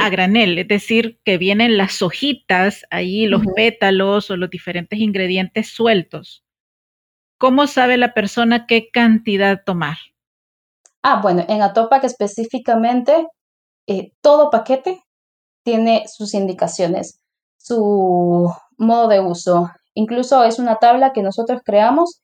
a 0.00 0.08
granel, 0.08 0.56
es 0.58 0.68
decir, 0.68 1.18
que 1.24 1.36
vienen 1.36 1.76
las 1.76 2.00
hojitas, 2.00 2.84
ahí 2.90 3.26
los 3.26 3.42
pétalos 3.56 4.30
o 4.30 4.36
los 4.36 4.48
diferentes 4.48 5.00
ingredientes 5.00 5.68
sueltos, 5.68 6.44
¿cómo 7.38 7.66
sabe 7.66 7.96
la 7.96 8.14
persona 8.14 8.66
qué 8.66 8.88
cantidad 8.92 9.64
tomar? 9.64 9.96
Ah, 11.02 11.20
bueno, 11.20 11.44
en 11.48 11.60
Atopac 11.62 12.04
específicamente, 12.04 13.26
eh, 13.88 14.12
todo 14.20 14.50
paquete 14.50 15.02
tiene 15.64 16.04
sus 16.06 16.34
indicaciones, 16.34 17.20
su 17.58 18.48
modo 18.78 19.08
de 19.08 19.18
uso. 19.18 19.70
Incluso 19.94 20.44
es 20.44 20.60
una 20.60 20.76
tabla 20.76 21.12
que 21.12 21.22
nosotros 21.22 21.62
creamos 21.64 22.22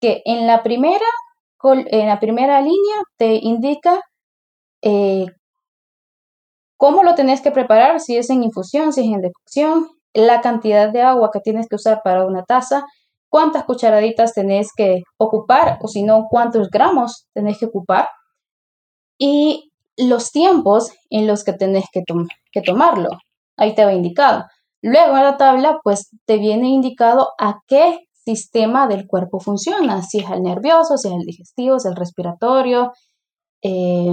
que 0.00 0.22
en 0.24 0.48
la 0.48 0.64
primera, 0.64 1.06
en 1.62 2.06
la 2.06 2.18
primera 2.20 2.60
línea 2.60 2.96
te 3.16 3.34
indica 3.34 4.00
eh, 4.82 5.26
cómo 6.76 7.02
lo 7.02 7.14
tenés 7.14 7.42
que 7.42 7.50
preparar, 7.50 8.00
si 8.00 8.16
es 8.16 8.30
en 8.30 8.42
infusión, 8.42 8.92
si 8.92 9.02
es 9.02 9.06
en 9.06 9.20
decocción, 9.20 9.88
la 10.14 10.40
cantidad 10.40 10.90
de 10.90 11.02
agua 11.02 11.30
que 11.32 11.40
tienes 11.40 11.68
que 11.68 11.76
usar 11.76 12.00
para 12.02 12.24
una 12.24 12.44
taza, 12.44 12.84
cuántas 13.28 13.64
cucharaditas 13.64 14.32
tenés 14.32 14.70
que 14.74 15.02
ocupar 15.18 15.78
o 15.82 15.88
si 15.88 16.02
no, 16.02 16.26
cuántos 16.30 16.68
gramos 16.70 17.26
tenés 17.34 17.58
que 17.58 17.66
ocupar 17.66 18.08
y 19.18 19.70
los 19.96 20.32
tiempos 20.32 20.92
en 21.10 21.26
los 21.26 21.44
que 21.44 21.52
tenés 21.52 21.84
que, 21.92 22.02
que 22.52 22.62
tomarlo. 22.62 23.10
Ahí 23.56 23.74
te 23.74 23.84
va 23.84 23.92
indicado. 23.92 24.44
Luego 24.82 25.16
en 25.18 25.24
la 25.24 25.36
tabla, 25.36 25.78
pues 25.84 26.08
te 26.24 26.38
viene 26.38 26.68
indicado 26.68 27.28
a 27.38 27.60
qué 27.66 27.98
sistema 28.24 28.86
del 28.86 29.06
cuerpo 29.06 29.40
funciona, 29.40 30.02
si 30.02 30.18
es 30.20 30.30
el 30.30 30.42
nervioso, 30.42 30.96
si 30.96 31.08
es 31.08 31.14
el 31.14 31.24
digestivo, 31.24 31.78
si 31.78 31.88
es 31.88 31.92
el 31.92 31.96
respiratorio, 31.96 32.92
eh, 33.62 34.10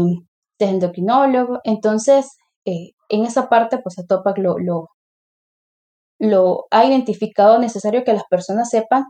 si 0.58 0.64
es 0.64 0.70
el 0.70 0.76
endocrinólogo. 0.76 1.60
Entonces, 1.64 2.38
eh, 2.66 2.92
en 3.10 3.26
esa 3.26 3.50
parte, 3.50 3.80
pues 3.80 4.00
Atopac 4.00 4.38
lo, 4.40 4.58
lo, 4.60 4.90
lo 6.20 6.66
ha 6.72 6.86
identificado 6.86 7.60
necesario 7.60 8.04
que 8.04 8.14
las 8.14 8.26
personas 8.30 8.70
sepan, 8.70 9.06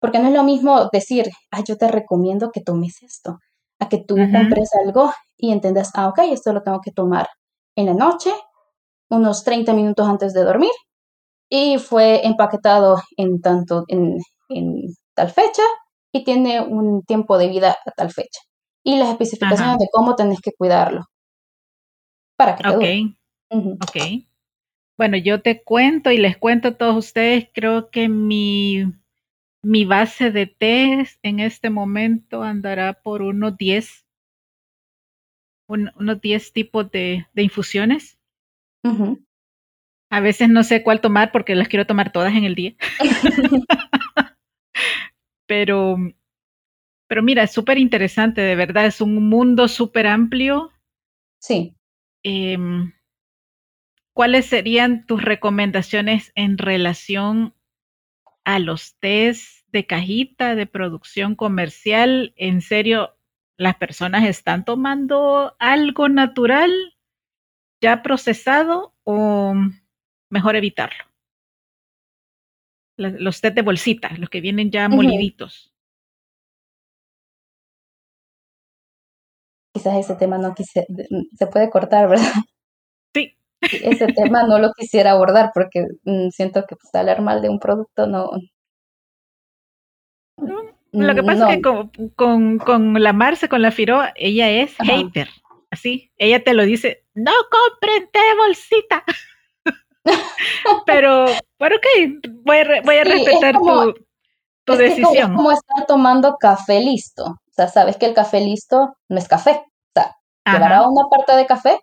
porque 0.00 0.18
no 0.18 0.28
es 0.28 0.34
lo 0.34 0.44
mismo 0.44 0.88
decir, 0.92 1.30
ah, 1.50 1.62
yo 1.66 1.76
te 1.76 1.88
recomiendo 1.88 2.50
que 2.50 2.60
tomes 2.60 3.02
esto, 3.02 3.38
a 3.78 3.88
que 3.88 3.98
tú 3.98 4.16
compres 4.16 4.70
algo 4.84 5.12
y 5.36 5.52
entendas, 5.52 5.90
ah, 5.94 6.08
ok, 6.08 6.20
esto 6.30 6.52
lo 6.52 6.62
tengo 6.62 6.80
que 6.80 6.92
tomar 6.92 7.28
en 7.76 7.86
la 7.86 7.94
noche 7.94 8.30
unos 9.10 9.44
30 9.44 9.74
minutos 9.74 10.08
antes 10.08 10.32
de 10.32 10.42
dormir 10.42 10.72
y 11.54 11.76
fue 11.76 12.26
empaquetado 12.26 12.96
en 13.18 13.42
tanto 13.42 13.84
en, 13.88 14.16
tal 15.12 15.30
fecha 15.30 15.62
y 16.10 16.24
tiene 16.24 16.62
un 16.62 17.02
tiempo 17.02 17.36
de 17.36 17.48
vida 17.48 17.76
a 17.84 17.90
tal 17.90 18.10
fecha. 18.10 18.40
Y 18.82 18.96
las 18.96 19.10
especificaciones 19.10 19.76
de 19.78 19.86
cómo 19.92 20.16
tenés 20.16 20.40
que 20.40 20.52
cuidarlo. 20.56 21.04
Para 22.38 22.56
que 22.56 22.62
te 22.62 22.70
Ok. 23.50 23.66
Ok. 23.82 23.96
Bueno, 24.96 25.18
yo 25.18 25.42
te 25.42 25.62
cuento 25.62 26.10
y 26.10 26.16
les 26.16 26.38
cuento 26.38 26.68
a 26.68 26.78
todos 26.78 26.96
ustedes, 26.96 27.48
creo 27.52 27.90
que 27.90 28.08
mi, 28.08 28.84
mi 29.62 29.84
base 29.84 30.30
de 30.30 30.46
test 30.46 31.18
en 31.22 31.38
este 31.38 31.68
momento 31.68 32.42
andará 32.42 32.94
por 32.94 33.20
unos 33.20 33.58
10, 33.58 34.06
unos 35.68 36.20
10 36.22 36.52
tipos 36.54 36.90
de, 36.90 37.26
infusiones. 37.34 38.18
A 40.12 40.20
veces 40.20 40.50
no 40.50 40.62
sé 40.62 40.82
cuál 40.82 41.00
tomar 41.00 41.32
porque 41.32 41.54
las 41.54 41.68
quiero 41.68 41.86
tomar 41.86 42.12
todas 42.12 42.34
en 42.34 42.44
el 42.44 42.54
día. 42.54 42.74
pero, 45.46 45.96
pero 47.08 47.22
mira, 47.22 47.44
es 47.44 47.52
súper 47.52 47.78
interesante, 47.78 48.42
de 48.42 48.54
verdad, 48.54 48.84
es 48.84 49.00
un 49.00 49.30
mundo 49.30 49.68
súper 49.68 50.06
amplio. 50.06 50.70
Sí. 51.38 51.74
Em, 52.22 52.92
¿Cuáles 54.12 54.44
serían 54.44 55.06
tus 55.06 55.22
recomendaciones 55.22 56.30
en 56.34 56.58
relación 56.58 57.54
a 58.44 58.58
los 58.58 58.98
test 58.98 59.66
de 59.68 59.86
cajita 59.86 60.54
de 60.54 60.66
producción 60.66 61.36
comercial? 61.36 62.34
¿En 62.36 62.60
serio, 62.60 63.16
las 63.56 63.76
personas 63.76 64.24
están 64.24 64.66
tomando 64.66 65.56
algo 65.58 66.10
natural 66.10 66.70
ya 67.80 68.02
procesado 68.02 68.94
o 69.04 69.54
mejor 70.32 70.56
evitarlo? 70.56 71.04
Los 72.96 73.40
test 73.40 73.54
de 73.54 73.62
bolsita, 73.62 74.10
los 74.18 74.28
que 74.30 74.40
vienen 74.40 74.70
ya 74.70 74.88
moliditos. 74.88 75.72
Quizás 79.74 79.96
ese 79.96 80.14
tema 80.16 80.38
no 80.38 80.54
quise, 80.54 80.86
se 81.34 81.46
puede 81.46 81.70
cortar, 81.70 82.08
¿verdad? 82.08 82.32
ese 83.62 84.06
tema 84.08 84.42
no 84.42 84.58
lo 84.58 84.72
quisiera 84.72 85.12
abordar 85.12 85.52
porque 85.54 85.86
mm, 86.04 86.30
siento 86.30 86.64
que 86.66 86.74
pues, 86.74 86.92
hablar 86.94 87.22
mal 87.22 87.40
de 87.40 87.48
un 87.48 87.60
producto 87.60 88.08
no. 88.08 88.30
lo 90.90 91.14
que 91.14 91.22
pasa 91.22 91.52
es 91.52 91.56
que 91.56 91.62
con, 92.16 92.58
con, 92.58 93.00
la 93.00 93.12
Marce, 93.12 93.48
con 93.48 93.62
la 93.62 93.70
Firo, 93.70 94.02
ella 94.16 94.50
es 94.50 94.74
hater. 94.78 95.28
Así, 95.70 96.10
ella 96.16 96.42
te 96.42 96.52
lo 96.52 96.64
dice, 96.64 97.04
no 97.14 97.32
compren 97.50 98.10
té 98.12 98.20
bolsita. 98.36 99.04
Pero, 100.86 101.26
bueno, 101.58 101.76
ok, 101.76 102.30
voy 102.44 102.58
a, 102.58 102.82
voy 102.82 102.96
a 102.96 103.04
respetar 103.04 103.54
tu, 103.54 103.94
tu 104.64 104.72
decisión. 104.74 105.30
Es 105.30 105.36
como, 105.36 105.52
estar 105.52 105.86
tomando 105.86 106.36
café 106.38 106.80
listo. 106.80 107.24
O 107.24 107.52
sea, 107.52 107.68
sabes 107.68 107.96
que 107.96 108.06
el 108.06 108.14
café 108.14 108.40
listo 108.40 108.96
no 109.08 109.18
es 109.18 109.28
café. 109.28 109.62
O 109.64 109.92
sea, 109.94 110.16
llevará 110.46 110.88
una 110.88 111.08
parte 111.10 111.36
de 111.36 111.46
café, 111.46 111.80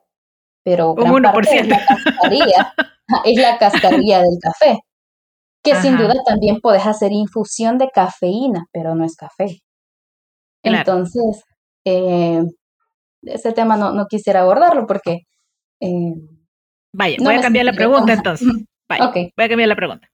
pero 0.64 0.94
gran 0.96 1.22
parte 1.22 1.60
es 1.60 1.68
la 1.68 1.86
cascarilla, 1.86 2.74
es 3.26 3.38
la 3.38 3.58
cascarilla 3.58 4.20
del 4.20 4.38
café, 4.42 4.80
que 5.64 5.76
sin 5.76 5.98
duda 5.98 6.16
también 6.26 6.60
puedes 6.62 6.86
hacer 6.86 7.12
infusión 7.12 7.78
de 7.78 7.90
cafeína, 7.90 8.66
pero 8.72 8.96
no 8.96 9.06
es 9.06 9.16
café. 9.16 9.62
Entonces, 10.64 11.44
eh, 11.86 12.44
ese 13.22 13.54
tema 13.54 13.78
no, 13.78 13.92
no, 13.92 14.06
quisiera 14.08 14.42
abordarlo 14.42 14.86
porque... 14.88 15.20
Eh, 15.80 16.14
Vaya, 16.94 17.18
voy 17.20 17.36
a 17.36 17.42
cambiar 17.42 17.66
la 17.66 17.74
pregunta 17.74 18.14
entonces. 18.14 18.48
Vaya, 18.88 19.12
Voy 19.14 19.46
a 19.46 19.50
cambiar 19.50 19.70
la 19.70 19.76
pregunta. 19.76 20.10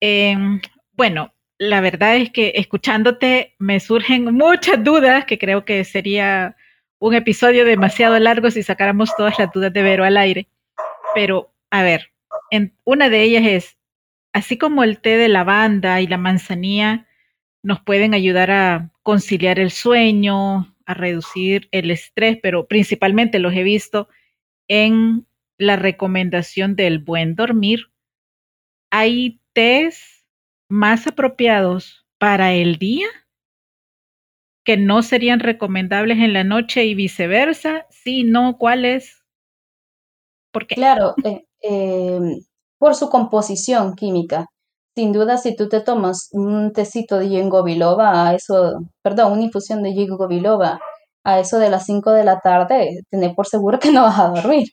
Em, 0.00 0.60
bueno, 0.92 1.32
la 1.58 1.80
verdad 1.80 2.16
es 2.16 2.30
que 2.30 2.52
escuchándote 2.56 3.54
me 3.58 3.80
surgen 3.80 4.24
muchas 4.34 4.82
dudas 4.82 5.24
que 5.24 5.38
creo 5.38 5.64
que 5.64 5.84
sería 5.84 6.56
un 6.98 7.14
episodio 7.14 7.64
demasiado 7.64 8.18
largo 8.18 8.50
si 8.50 8.62
sacáramos 8.62 9.14
todas 9.16 9.38
las 9.38 9.52
dudas 9.52 9.72
de 9.72 9.82
Vero 9.82 10.04
al 10.04 10.16
aire. 10.16 10.48
Pero, 11.14 11.52
a 11.70 11.82
ver, 11.82 12.12
en, 12.50 12.76
una 12.84 13.08
de 13.08 13.22
ellas 13.22 13.44
es, 13.46 13.78
así 14.32 14.58
como 14.58 14.82
el 14.82 15.00
té 15.00 15.16
de 15.16 15.28
lavanda 15.28 16.00
y 16.00 16.06
la 16.06 16.18
manzanilla 16.18 17.06
nos 17.62 17.80
pueden 17.80 18.14
ayudar 18.14 18.50
a 18.50 18.90
conciliar 19.02 19.58
el 19.58 19.70
sueño, 19.70 20.74
a 20.86 20.94
reducir 20.94 21.68
el 21.72 21.90
estrés, 21.90 22.38
pero 22.42 22.66
principalmente 22.66 23.38
los 23.38 23.54
he 23.54 23.62
visto 23.62 24.08
en 24.68 25.26
la 25.58 25.76
recomendación 25.76 26.76
del 26.76 26.98
buen 26.98 27.34
dormir. 27.34 27.92
¿Hay 28.90 29.40
tés 29.52 30.26
más 30.68 31.06
apropiados 31.06 32.06
para 32.18 32.52
el 32.52 32.76
día? 32.76 33.06
que 34.64 34.76
no 34.76 35.02
serían 35.02 35.40
recomendables 35.40 36.18
en 36.18 36.32
la 36.32 36.42
noche 36.42 36.84
y 36.84 36.94
viceversa? 36.94 37.86
Si 37.90 38.24
no, 38.24 38.56
¿cuáles? 38.58 39.22
¿Por 40.52 40.66
qué? 40.66 40.74
Claro, 40.74 41.14
eh, 41.24 41.44
em, 41.60 42.40
por 42.78 42.94
su 42.94 43.10
composición 43.10 43.94
química. 43.94 44.46
Sin 44.96 45.12
duda, 45.12 45.36
si 45.36 45.54
tú 45.56 45.68
te 45.68 45.80
tomas 45.80 46.28
un 46.32 46.72
tecito 46.72 47.18
de 47.18 47.28
ginkgo 47.28 47.62
biloba 47.64 48.28
a 48.28 48.34
eso, 48.34 48.80
perdón, 49.02 49.32
una 49.32 49.42
infusión 49.42 49.82
de 49.82 49.92
ginkgo 49.92 50.28
biloba 50.28 50.80
a 51.24 51.40
eso 51.40 51.58
de 51.58 51.70
las 51.70 51.84
5 51.86 52.12
de 52.12 52.24
la 52.24 52.40
tarde, 52.40 53.00
tener 53.10 53.34
por 53.34 53.46
seguro 53.46 53.78
que 53.78 53.92
no 53.92 54.02
vas 54.02 54.18
a 54.18 54.28
dormir. 54.28 54.68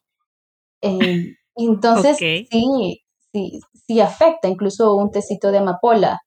Em, 0.82 1.36
entonces, 1.56 2.18
sí, 2.18 3.02
sí, 3.32 3.60
sí 3.88 4.00
afecta 4.00 4.48
incluso 4.48 4.96
un 4.96 5.12
tecito 5.12 5.52
de 5.52 5.60
amapola 5.60 6.20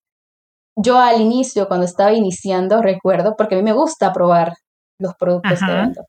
yo 0.76 0.98
al 0.98 1.20
inicio, 1.20 1.68
cuando 1.68 1.86
estaba 1.86 2.12
iniciando, 2.12 2.82
recuerdo, 2.82 3.34
porque 3.36 3.54
a 3.54 3.58
mí 3.58 3.64
me 3.64 3.72
gusta 3.72 4.12
probar 4.12 4.54
los 4.98 5.14
productos 5.14 5.60
que 5.60 5.72
vendo. 5.72 6.02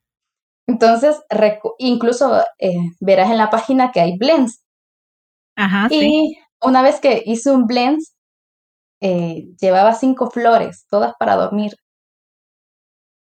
Entonces, 0.68 1.22
incluso 1.78 2.42
eh, 2.60 2.74
verás 3.00 3.30
en 3.30 3.38
la 3.38 3.50
página 3.50 3.92
que 3.92 4.02
hay 4.02 4.18
blends. 4.18 4.64
Ajá, 5.56 5.88
y 5.92 6.38
una 6.62 6.82
vez 6.82 7.00
que 7.00 7.22
hice 7.26 7.52
un 7.52 7.68
blend, 7.68 8.00
eh, 9.02 9.46
llevaba 9.60 9.94
cinco 9.94 10.30
flores, 10.32 10.86
todas 10.90 11.14
para 11.20 11.36
dormir. 11.36 11.74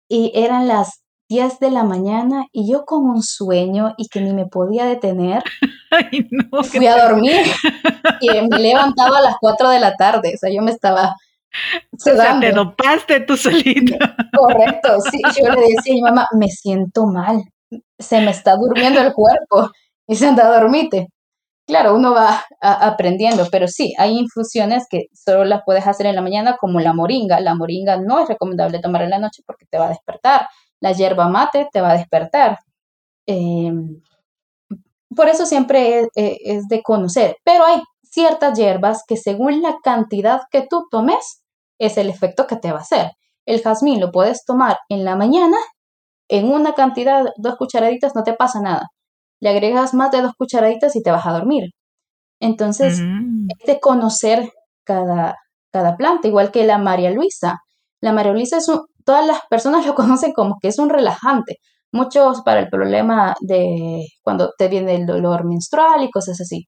Y 0.10 0.32
eran 0.34 0.68
las 0.68 1.04
10 1.30 1.60
de 1.60 1.72
la 1.72 1.84
mañana 1.84 2.46
y 2.52 2.72
yo 2.72 2.86
con 2.86 3.10
un 3.10 3.22
sueño 3.22 3.94
y 3.98 4.08
que 4.08 4.22
ni 4.22 4.34
me 4.34 4.46
podía 4.46 4.86
detener, 4.86 5.44
fui 6.72 6.88
a 6.88 7.08
dormir 7.08 7.46
y 8.22 8.30
me 8.48 8.60
levantaba 8.60 9.20
a 9.20 9.22
las 9.22 9.36
4 9.40 9.70
de 9.70 9.80
la 9.80 9.96
tarde. 9.96 10.34
O 10.36 10.38
sea, 10.38 10.50
yo 10.54 10.62
me 10.62 10.72
estaba 10.72 11.16
o 11.94 11.98
sea, 11.98 12.40
te 12.40 12.52
dopaste 12.52 13.22
tú 13.22 13.36
solita. 13.36 13.98
Correcto, 14.38 15.00
sí. 15.12 15.22
Yo 15.40 15.50
le 15.50 15.62
decía 15.62 15.94
a 15.94 15.96
mi 15.96 16.02
mamá, 16.02 16.28
me 16.34 16.50
siento 16.50 17.06
mal, 17.06 17.44
se 17.98 18.22
me 18.22 18.32
está 18.32 18.56
durmiendo 18.56 19.02
el 19.02 19.14
cuerpo. 19.14 19.72
Y 20.08 20.16
se 20.16 20.28
anda, 20.28 20.60
dormite. 20.60 21.08
Claro, 21.66 21.96
uno 21.96 22.14
va 22.14 22.46
aprendiendo, 22.62 23.48
pero 23.52 23.68
sí, 23.68 23.94
hay 23.98 24.18
infusiones 24.18 24.86
que 24.90 25.08
solo 25.14 25.44
las 25.44 25.64
puedes 25.66 25.86
hacer 25.86 26.06
en 26.06 26.16
la 26.16 26.22
mañana, 26.22 26.56
como 26.58 26.80
la 26.80 26.94
moringa. 26.94 27.42
La 27.42 27.56
moringa 27.56 27.98
no 27.98 28.22
es 28.22 28.30
recomendable 28.30 28.80
tomar 28.80 29.02
en 29.02 29.10
la 29.10 29.20
noche 29.20 29.44
porque 29.46 29.66
te 29.70 29.78
va 29.78 29.88
a 29.88 29.90
despertar. 29.90 30.48
La 30.80 30.92
hierba 30.92 31.30
mate 31.30 31.68
te 31.72 31.82
va 31.82 31.92
a 31.92 31.98
despertar. 31.98 32.60
Em, 33.26 34.02
por 35.16 35.28
eso 35.28 35.46
siempre 35.46 36.00
es, 36.00 36.08
es 36.16 36.68
de 36.68 36.82
conocer, 36.84 37.38
pero 37.44 37.66
hay 37.66 37.82
ciertas 38.04 38.58
hierbas 38.58 39.04
que 39.08 39.18
según 39.18 39.62
la 39.62 39.78
cantidad 39.84 40.42
que 40.52 40.66
tú 40.68 40.88
tomes, 40.90 41.44
es 41.80 41.98
el 41.98 42.10
efecto 42.10 42.48
que 42.48 42.56
te 42.56 42.72
va 42.72 42.80
a 42.80 42.82
hacer. 42.82 43.12
El 43.46 43.62
jazmín 43.62 44.00
lo 44.00 44.12
puedes 44.12 44.44
tomar 44.46 44.78
en 44.90 45.06
la 45.06 45.16
mañana, 45.16 45.58
en 46.28 46.52
una 46.52 46.74
cantidad, 46.74 47.26
dos 47.38 47.56
cucharaditas, 47.58 48.16
no 48.16 48.24
te 48.24 48.34
pasa 48.34 48.60
nada. 48.60 48.88
Le 49.40 49.50
agregas 49.50 49.94
más 49.94 50.12
de 50.12 50.22
dos 50.22 50.34
cucharaditas 50.38 50.96
y 50.96 51.02
te 51.02 51.12
vas 51.12 51.26
a 51.26 51.32
dormir. 51.32 51.70
Entonces, 52.40 53.00
mm. 53.00 53.48
es 53.58 53.68
de 53.68 53.80
conocer 53.80 54.52
cada, 54.84 55.38
cada 55.72 55.96
planta, 55.96 56.28
igual 56.28 56.52
que 56.52 56.66
la 56.66 56.78
María 56.78 57.12
Luisa. 57.12 57.60
La 58.02 58.12
María 58.12 58.34
Luisa 58.34 58.58
es 58.58 58.68
un, 58.68 58.86
todas 59.08 59.26
las 59.26 59.40
personas 59.50 59.86
lo 59.88 59.96
conocen 59.96 60.34
como 60.34 60.58
que 60.62 60.68
es 60.68 60.78
un 60.78 60.90
relajante. 60.90 61.56
Muchos 61.92 62.42
para 62.44 62.60
el 62.60 62.68
problema 62.68 63.34
de 63.40 64.06
cuando 64.22 64.52
te 64.58 64.68
viene 64.68 64.94
el 64.96 65.06
dolor 65.06 65.46
menstrual 65.46 66.04
y 66.04 66.12
cosas 66.12 66.40
así. 66.42 66.68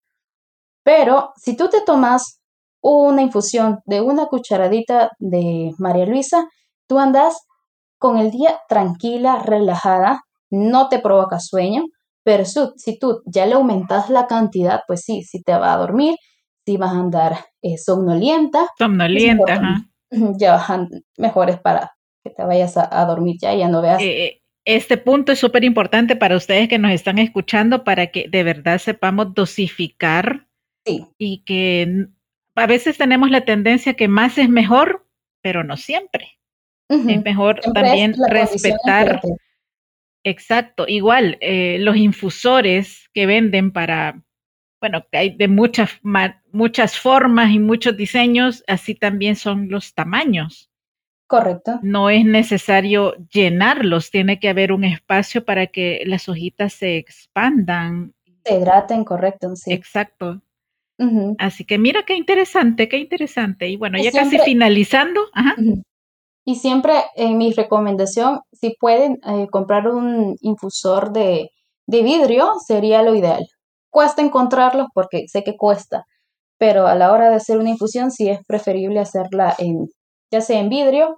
Pero 0.84 1.34
si 1.36 1.58
tú 1.58 1.68
te 1.70 1.82
tomas 1.82 2.40
una 2.82 3.22
infusión 3.22 3.80
de 3.86 4.00
una 4.00 4.28
cucharadita 4.28 5.12
de 5.20 5.72
María 5.78 6.06
Luisa, 6.06 6.48
tú 6.88 6.98
andas 7.00 7.38
con 8.00 8.18
el 8.18 8.32
día 8.32 8.62
tranquila, 8.70 9.40
relajada, 9.40 10.22
no 10.50 10.88
te 10.88 11.00
provoca 11.00 11.42
sueño, 11.42 11.84
pero 12.24 12.46
si 12.46 12.98
tú 12.98 13.22
ya 13.26 13.46
le 13.46 13.56
aumentas 13.56 14.10
la 14.10 14.26
cantidad, 14.26 14.82
pues 14.88 15.02
sí, 15.02 15.24
sí 15.24 15.44
te 15.44 15.52
va 15.58 15.74
a 15.74 15.78
dormir, 15.78 16.16
sí 16.66 16.78
vas 16.78 16.94
a 16.94 17.00
andar 17.00 17.46
eh, 17.62 17.78
somnolienta. 17.78 18.70
Somnolienta, 18.78 19.84
Ya 20.40 20.54
bajan 20.54 20.88
mejores 21.18 21.60
para 21.60 21.92
que 22.24 22.30
te 22.30 22.43
vayas 22.43 22.76
a, 22.78 23.05
dormir 23.05 23.38
ya, 23.41 23.53
ya 23.53 23.67
no 23.67 23.82
veas. 23.82 24.01
Eh, 24.01 24.41
este 24.65 24.97
punto 24.97 25.32
es 25.32 25.39
súper 25.39 25.63
importante 25.63 26.15
para 26.15 26.36
ustedes 26.36 26.67
que 26.67 26.78
nos 26.78 26.91
están 26.91 27.17
escuchando 27.17 27.84
para 27.84 28.07
que 28.07 28.28
de 28.30 28.43
verdad 28.43 28.78
sepamos 28.78 29.34
dosificar 29.34 30.47
y 31.17 31.43
que 31.43 32.07
a 32.55 32.67
veces 32.67 32.97
tenemos 32.97 33.30
la 33.30 33.45
tendencia 33.45 33.93
que 33.93 34.07
más 34.07 34.38
es 34.38 34.49
mejor, 34.49 35.07
pero 35.41 35.63
no 35.63 35.78
siempre. 35.78 36.39
Es 36.89 37.24
mejor 37.24 37.59
también 37.74 38.15
respetar. 38.30 39.22
Exacto, 40.24 40.86
igual 40.88 41.38
eh, 41.39 41.78
los 41.80 41.95
infusores 41.95 43.09
que 43.13 43.26
venden 43.26 43.72
para, 43.72 44.22
bueno, 44.82 45.05
que 45.09 45.17
hay 45.17 45.30
de 45.36 45.47
muchas, 45.47 45.91
muchas 46.51 46.97
formas 46.97 47.51
y 47.51 47.59
muchos 47.59 47.95
diseños, 47.95 48.63
así 48.67 48.95
también 48.95 49.36
son 49.36 49.70
los 49.70 49.93
tamaños. 49.93 50.68
Correcto. 51.30 51.77
No 51.84 52.09
es 52.09 52.25
necesario 52.25 53.13
llenarlos, 53.32 54.09
tiene 54.09 54.39
que 54.39 54.49
haber 54.49 54.71
un 54.71 54.84
espacio 54.84 55.45
para 55.45 55.67
que 55.67 56.01
las 56.07 56.27
hojitas 56.27 56.73
se 56.73 56.97
expandan. 56.97 58.15
Se 58.43 58.55
hidraten, 58.55 59.03
correcto, 59.03 59.55
sí. 59.55 59.71
Exacto. 59.71 60.41
Así 61.38 61.65
que 61.65 61.77
mira 61.77 62.01
qué 62.01 62.15
interesante, 62.15 62.89
qué 62.89 62.97
interesante. 62.97 63.69
Y 63.69 63.77
bueno, 63.77 63.99
ya 64.01 64.11
casi 64.11 64.39
finalizando. 64.39 65.21
Y 66.45 66.55
siempre 66.55 66.93
en 67.15 67.38
mi 67.38 67.53
recomendación, 67.53 68.39
si 68.51 68.75
pueden 68.80 69.19
eh, 69.23 69.47
comprar 69.51 69.88
un 69.88 70.36
infusor 70.41 71.13
de, 71.13 71.51
de 71.86 72.01
vidrio, 72.01 72.53
sería 72.65 73.03
lo 73.03 73.13
ideal. 73.13 73.45
Cuesta 73.91 74.23
encontrarlos 74.23 74.88
porque 74.95 75.27
sé 75.27 75.43
que 75.43 75.55
cuesta, 75.55 76.05
pero 76.57 76.88
a 76.88 76.95
la 76.95 77.11
hora 77.11 77.30
de 77.30 77.36
hacer 77.36 77.59
una 77.59 77.69
infusión 77.69 78.09
sí 78.09 78.30
es 78.30 78.39
preferible 78.47 78.99
hacerla 78.99 79.53
en, 79.59 79.89
ya 80.32 80.41
sea 80.41 80.59
en 80.59 80.69
vidrio 80.69 81.17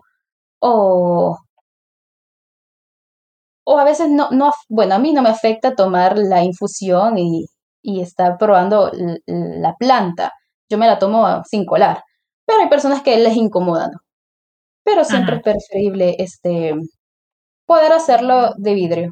o, 0.59 1.37
o 3.65 3.77
a 3.79 3.83
veces 3.83 4.09
no, 4.09 4.29
no, 4.31 4.51
bueno, 4.69 4.95
a 4.95 4.99
mí 4.99 5.13
no 5.13 5.21
me 5.21 5.29
afecta 5.29 5.75
tomar 5.75 6.17
la 6.17 6.43
infusión 6.43 7.17
y, 7.17 7.45
y 7.81 8.01
estar 8.01 8.37
probando 8.37 8.91
la 9.25 9.75
planta. 9.75 10.33
Yo 10.69 10.77
me 10.77 10.87
la 10.87 10.99
tomo 10.99 11.43
sin 11.45 11.65
colar, 11.65 12.03
pero 12.45 12.61
hay 12.61 12.69
personas 12.69 13.01
que 13.01 13.17
les 13.17 13.35
incomodan. 13.35 13.91
Pero 14.83 15.03
siempre 15.03 15.37
es 15.37 15.41
preferible 15.43 16.15
este, 16.19 16.75
poder 17.65 17.93
hacerlo 17.93 18.53
de 18.57 18.73
vidrio. 18.73 19.11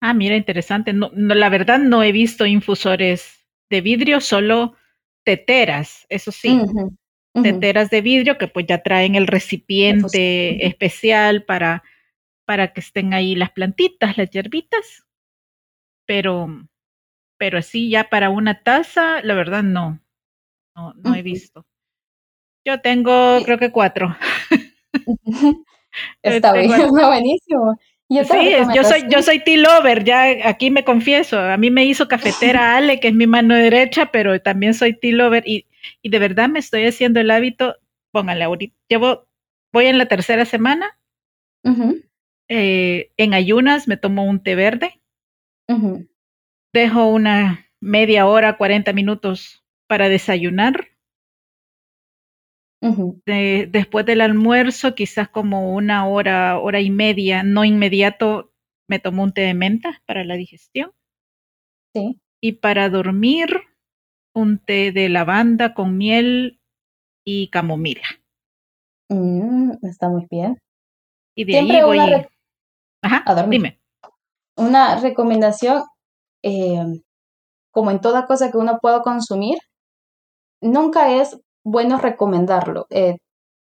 Ah, 0.00 0.14
mira, 0.14 0.36
interesante. 0.36 0.92
No, 0.92 1.10
la 1.14 1.48
verdad 1.48 1.78
no 1.78 2.02
he 2.02 2.12
visto 2.12 2.44
infusores 2.46 3.46
de 3.70 3.80
vidrio, 3.80 4.20
solo 4.20 4.74
teteras, 5.24 6.06
eso 6.08 6.32
sí. 6.32 6.60
Teteras 7.34 7.88
de 7.88 8.02
vidrio 8.02 8.36
que 8.36 8.46
pues 8.46 8.66
ya 8.66 8.82
traen 8.82 9.14
el 9.14 9.26
recipiente 9.26 10.66
especial 10.66 11.44
para, 11.44 11.82
para 12.44 12.74
que 12.74 12.80
estén 12.80 13.14
ahí 13.14 13.34
las 13.34 13.50
plantitas, 13.50 14.18
las 14.18 14.28
hierbitas. 14.30 15.06
Pero, 16.06 16.68
pero 17.38 17.58
así 17.58 17.88
ya 17.88 18.10
para 18.10 18.28
una 18.28 18.62
taza, 18.62 19.22
la 19.22 19.34
verdad 19.34 19.62
no, 19.62 20.00
no, 20.76 20.92
no 20.94 21.14
he 21.14 21.22
visto. 21.22 21.64
Yo 22.64 22.80
tengo, 22.80 23.38
creo 23.44 23.58
que 23.58 23.72
cuatro. 23.72 24.16
Está 26.22 26.52
bien, 26.52 26.68
buenísimo. 26.90 27.78
Sí, 28.08 28.50
yo 28.74 28.84
soy, 28.84 29.04
yo 29.08 29.22
soy 29.22 29.38
tea 29.40 29.56
lover, 29.56 30.04
ya 30.04 30.48
aquí 30.48 30.70
me 30.70 30.84
confieso. 30.84 31.38
A 31.38 31.56
mí 31.56 31.70
me 31.70 31.84
hizo 31.84 32.08
cafetera 32.08 32.76
Ale, 32.76 33.00
que 33.00 33.08
es 33.08 33.14
mi 33.14 33.26
mano 33.26 33.54
derecha, 33.54 34.10
pero 34.12 34.40
también 34.40 34.74
soy 34.74 34.98
tea 34.98 35.14
lover 35.14 35.44
y, 35.46 35.66
y 36.02 36.10
de 36.10 36.18
verdad 36.18 36.48
me 36.48 36.58
estoy 36.58 36.86
haciendo 36.86 37.20
el 37.20 37.30
hábito. 37.30 37.76
Póngale 38.10 38.44
ahorita, 38.44 38.76
llevo, 38.88 39.26
voy 39.72 39.86
en 39.86 39.98
la 39.98 40.06
tercera 40.06 40.44
semana. 40.44 40.98
Eh, 42.48 43.12
en 43.16 43.34
ayunas 43.34 43.88
me 43.88 43.96
tomo 43.96 44.24
un 44.24 44.42
té 44.42 44.54
verde 44.54 45.00
dejo 46.72 47.06
una 47.06 47.66
media 47.80 48.26
hora, 48.26 48.56
40 48.56 48.92
minutos 48.92 49.64
para 49.86 50.08
desayunar. 50.08 50.88
Después 52.82 54.04
del 54.06 54.20
almuerzo, 54.20 54.94
quizás 54.94 55.28
como 55.28 55.74
una 55.74 56.06
hora, 56.06 56.58
hora 56.58 56.80
y 56.80 56.90
media, 56.90 57.42
no 57.42 57.64
inmediato, 57.64 58.52
me 58.88 58.98
tomo 58.98 59.22
un 59.22 59.32
té 59.32 59.42
de 59.42 59.54
menta 59.54 60.02
para 60.06 60.24
la 60.24 60.34
digestión. 60.34 60.92
Sí. 61.94 62.20
Y 62.40 62.52
para 62.52 62.88
dormir, 62.88 63.48
un 64.34 64.58
té 64.58 64.92
de 64.92 65.08
lavanda 65.08 65.74
con 65.74 65.96
miel 65.96 66.60
y 67.24 67.48
camomila. 67.50 68.06
Mm, 69.08 69.72
está 69.82 70.08
muy 70.08 70.26
bien. 70.30 70.58
Y 71.36 71.44
de 71.44 71.58
ahí 71.58 71.82
voy. 71.82 71.98
Ajá, 73.02 73.22
a 73.26 73.34
dormir. 73.34 73.60
Dime. 73.60 73.80
Una 74.56 75.00
recomendación 75.00 75.84
eh, 76.42 77.02
como 77.70 77.90
en 77.90 78.00
toda 78.00 78.26
cosa 78.26 78.50
que 78.50 78.58
uno 78.58 78.78
pueda 78.80 79.02
consumir, 79.02 79.58
nunca 80.60 81.20
es 81.20 81.40
bueno 81.64 81.98
recomendarlo 81.98 82.86
eh, 82.90 83.16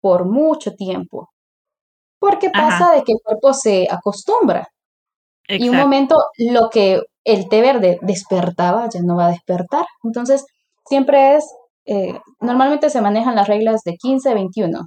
por 0.01 0.25
mucho 0.25 0.73
tiempo, 0.75 1.29
porque 2.19 2.49
pasa 2.49 2.91
de 2.93 3.03
que 3.03 3.13
el 3.13 3.19
cuerpo 3.23 3.53
se 3.53 3.87
acostumbra. 3.89 4.67
Y 5.47 5.67
un 5.67 5.77
momento 5.77 6.15
lo 6.37 6.69
que 6.69 7.01
el 7.23 7.49
té 7.49 7.61
verde 7.61 7.97
despertaba 8.01 8.87
ya 8.87 9.01
no 9.01 9.15
va 9.15 9.27
a 9.27 9.31
despertar. 9.31 9.85
Entonces, 10.03 10.45
siempre 10.85 11.35
es, 11.35 11.45
eh, 11.85 12.19
normalmente 12.39 12.91
se 12.91 13.01
manejan 13.01 13.35
las 13.35 13.47
reglas 13.47 13.81
de 13.83 13.95
15 13.95 14.33
21, 14.35 14.79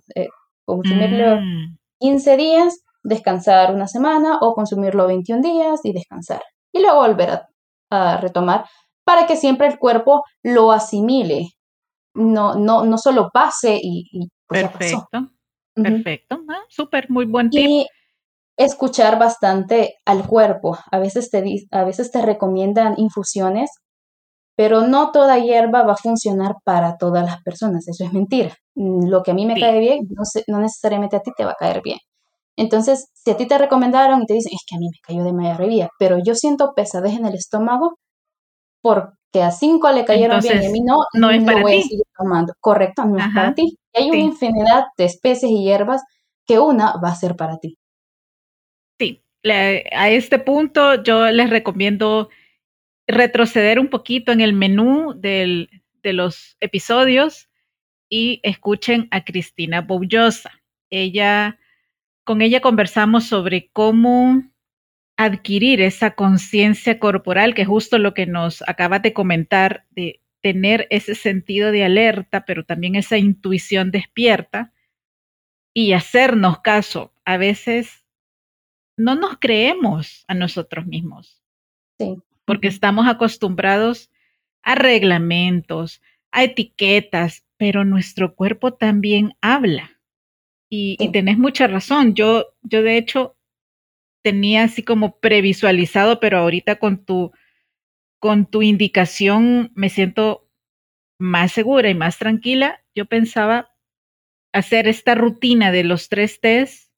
consumirlo 0.65 1.41
15 1.99 2.35
mm. 2.35 2.39
días, 2.39 2.79
descansar 3.03 3.75
una 3.75 3.89
semana 3.89 4.39
o 4.41 4.55
consumirlo 4.55 5.09
21 5.09 5.43
días 5.43 5.81
y 5.83 5.93
descansar. 5.93 6.43
Y 6.73 6.81
luego 6.81 7.01
volver 7.01 7.31
a 7.31 7.49
a 7.93 8.17
retomar 8.17 8.65
para 9.05 9.27
que 9.27 9.37
siempre 9.37 9.67
el 9.67 9.79
cuerpo 9.79 10.25
lo 10.43 10.73
asimile, 10.73 11.51
no, 12.15 12.55
no, 12.55 12.85
no 12.85 12.99
solo 12.99 13.31
pase 13.33 13.79
y... 13.83 14.29
Pues, 14.47 14.69
perfecto, 14.69 15.31
perfecto, 15.75 16.41
ah, 16.49 16.63
súper, 16.69 17.09
muy 17.11 17.25
buen 17.25 17.49
tip. 17.49 17.61
Y 17.61 17.87
escuchar 18.57 19.19
bastante 19.19 19.95
al 20.05 20.27
cuerpo. 20.27 20.79
A 20.91 20.99
veces, 20.99 21.31
te, 21.31 21.43
a 21.71 21.85
veces 21.85 22.11
te 22.11 22.23
recomiendan 22.23 22.95
infusiones, 22.99 23.71
pero 24.57 24.83
no 24.83 25.11
toda 25.11 25.39
hierba 25.39 25.83
va 25.83 25.95
a 25.95 25.97
funcionar 25.97 26.57
para 26.65 26.97
todas 26.99 27.25
las 27.25 27.43
personas, 27.43 27.89
eso 27.89 28.05
es 28.05 28.13
mentira. 28.13 28.55
Mm, 28.75 29.09
lo 29.09 29.23
que 29.23 29.31
a 29.31 29.35
mí 29.35 29.47
me 29.47 29.59
cae 29.59 29.81
bien, 29.81 30.01
no, 30.11 30.23
no 30.49 30.61
necesariamente 30.61 31.17
a 31.17 31.21
ti 31.21 31.31
te 31.37 31.45
va 31.45 31.53
a 31.53 31.57
caer 31.59 31.81
bien. 31.83 31.99
Entonces, 32.57 33.09
si 33.15 33.31
a 33.31 33.37
ti 33.37 33.47
te 33.47 33.57
recomendaron 33.57 34.23
y 34.23 34.27
te 34.27 34.35
dicen, 34.35 34.53
es 34.55 34.63
que 34.67 34.77
a 34.77 34.79
mí 34.79 34.87
me 34.91 34.99
cayó 35.03 35.25
de 35.25 35.33
maravilla, 35.33 35.89
pero 35.99 36.19
yo 36.23 36.35
siento 36.35 36.75
pesadez 36.77 37.15
en 37.15 37.25
el 37.25 37.35
estómago 37.35 37.99
porque 39.33 39.45
a 39.45 39.51
cinco 39.51 39.91
le 39.91 40.05
cayeron 40.05 40.41
bien 40.41 40.63
y 40.63 40.67
a 40.67 40.71
mí 40.71 40.81
no, 40.81 41.07
no, 41.15 41.31
es 41.31 41.43
para 41.43 41.63
voy 41.63 41.73
ti. 41.73 41.79
a 41.79 41.83
seguir 41.83 42.05
tomando. 42.17 42.55
Correcto, 42.61 43.05
no 43.05 43.19
es 43.19 43.27
para 43.35 43.55
ti. 43.55 43.79
Y 43.95 44.03
hay 44.03 44.11
una 44.11 44.19
infinidad 44.19 44.85
de 44.97 45.05
especies 45.05 45.51
y 45.51 45.65
hierbas 45.65 46.03
que 46.47 46.59
una 46.59 46.97
va 46.99 47.09
a 47.09 47.15
ser 47.15 47.35
para 47.35 47.59
ti. 47.59 47.79
Sí, 48.99 49.25
a 49.45 50.11
este 50.11 50.39
punto 50.39 51.03
yo 51.03 51.31
les 51.31 51.49
recomiendo 51.49 52.29
retroceder 53.07 53.79
un 53.79 53.89
poquito 53.89 54.33
en 54.33 54.41
el 54.43 54.53
menú 54.53 55.15
del, 55.17 55.83
de 56.03 56.13
los 56.13 56.57
episodios 56.61 57.49
y 58.11 58.41
escuchen 58.43 59.09
a 59.11 59.25
Cristina 59.25 59.81
Boullosa. 59.81 60.51
Ella 60.91 61.59
con 62.25 62.43
ella 62.43 62.61
conversamos 62.61 63.25
sobre 63.25 63.71
cómo 63.73 64.43
adquirir 65.25 65.81
esa 65.81 66.13
conciencia 66.13 66.99
corporal, 66.99 67.55
que 67.55 67.63
es 67.63 67.69
justo 67.69 67.99
lo 67.99 68.15
que 68.15 68.27
nos 68.27 68.63
acaba 68.67 68.99
de 68.99 69.13
comentar, 69.13 69.87
de 69.91 70.21
tener 70.41 70.87
ese 70.91 71.15
sentido 71.15 71.71
de 71.71 71.85
alerta, 71.85 72.45
pero 72.45 72.65
también 72.65 72.97
esa 72.97 73.17
intuición 73.17 73.91
despierta 73.91 74.73
y 75.73 75.93
hacernos 75.93 76.61
caso. 76.61 77.13
A 77.25 77.37
veces 77.37 78.05
no 78.97 79.15
nos 79.15 79.39
creemos 79.39 80.25
a 80.29 80.35
nosotros 80.35 80.87
mismos. 80.87 81.43
Sí. 81.99 82.17
Porque 82.45 82.69
estamos 82.69 83.07
acostumbrados 83.07 84.11
a 84.63 84.75
reglamentos, 84.75 86.03
a 86.31 86.45
etiquetas, 86.45 87.45
pero 87.57 87.85
nuestro 87.85 88.35
cuerpo 88.35 88.75
también 88.75 89.35
habla. 89.41 90.01
Y, 90.69 90.97
tenés 91.13 91.37
mucha 91.37 91.67
razón. 91.67 92.15
Yo, 92.15 92.55
yo 92.63 92.83
de 92.83 92.97
hecho 92.97 93.37
tenía 94.23 94.65
así 94.65 94.83
como 94.83 95.19
previsualizado, 95.19 96.21
pero 96.21 96.39
ahorita 96.39 96.77
con 96.77 97.05
tu, 97.05 97.33
con 98.19 98.47
tu 98.47 98.63
indicación 98.63 99.73
me 99.75 99.89
siento 99.89 100.49
más 101.19 101.53
segura 101.53 101.91
y 101.91 101.95
más 101.95 102.19
tranquila. 102.19 102.83
Yo 102.95 103.07
pensaba 103.07 103.75
hacer 104.53 104.89
esta 104.89 105.15
rutina 105.15 105.73
de 105.73 105.85
los 105.85 106.09
tres 106.09 106.41
test 106.41 106.91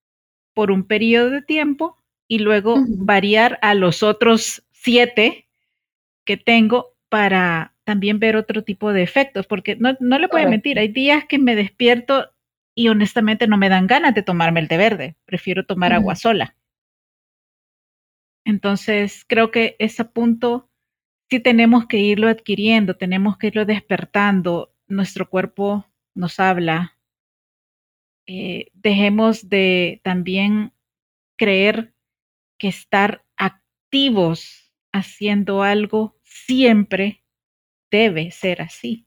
por 0.55 0.71
un 0.71 0.87
periodo 0.87 1.31
de 1.31 1.43
tiempo 1.43 1.97
y 2.29 2.39
luego 2.39 2.77
variar 2.89 3.59
a 3.63 3.75
los 3.75 4.03
otros 4.03 4.65
siete 4.73 5.49
que 6.25 6.37
tengo 6.37 6.95
para 7.09 7.75
también 7.85 8.19
ver 8.19 8.37
otro 8.37 8.65
tipo 8.65 8.93
de 8.93 9.03
efectos, 9.03 9.47
porque 9.47 9.77
no, 9.77 9.97
no 10.01 10.19
le 10.19 10.29
puedo 10.29 10.49
mentir, 10.49 10.79
hay 10.79 10.89
días 10.89 11.25
que 11.27 11.39
me 11.39 11.55
despierto 11.55 12.31
y 12.75 12.89
honestamente 12.89 13.47
no 13.47 13.57
me 13.59 13.69
dan 13.69 13.87
ganas 13.87 14.15
de 14.15 14.23
tomarme 14.23 14.61
el 14.61 14.69
té 14.69 14.77
verde, 14.79 15.17
prefiero 15.27 15.67
tomar 15.67 15.93
agua 15.93 16.17
sola. 16.17 16.57
Entonces, 18.45 19.25
creo 19.27 19.51
que 19.51 19.77
ese 19.79 20.05
punto 20.05 20.71
sí 21.31 21.41
tenemos 21.41 21.87
que 21.87 21.99
irlo 21.99 22.29
adquiriendo, 22.29 22.97
tenemos 22.97 23.39
que 23.39 23.49
irlo 23.49 23.65
despertando. 23.65 24.75
Nuestro 24.87 25.29
cuerpo 25.29 25.87
nos 26.15 26.39
habla. 26.39 26.99
Eh, 28.27 28.71
dejemos 28.75 29.49
de 29.49 30.01
también 30.05 30.73
creer 31.37 31.95
que 32.59 32.69
estar 32.69 33.25
activos 33.37 34.73
haciendo 34.93 35.63
algo 35.63 36.17
siempre 36.23 37.25
debe 37.91 38.31
ser 38.31 38.63
así. 38.63 39.07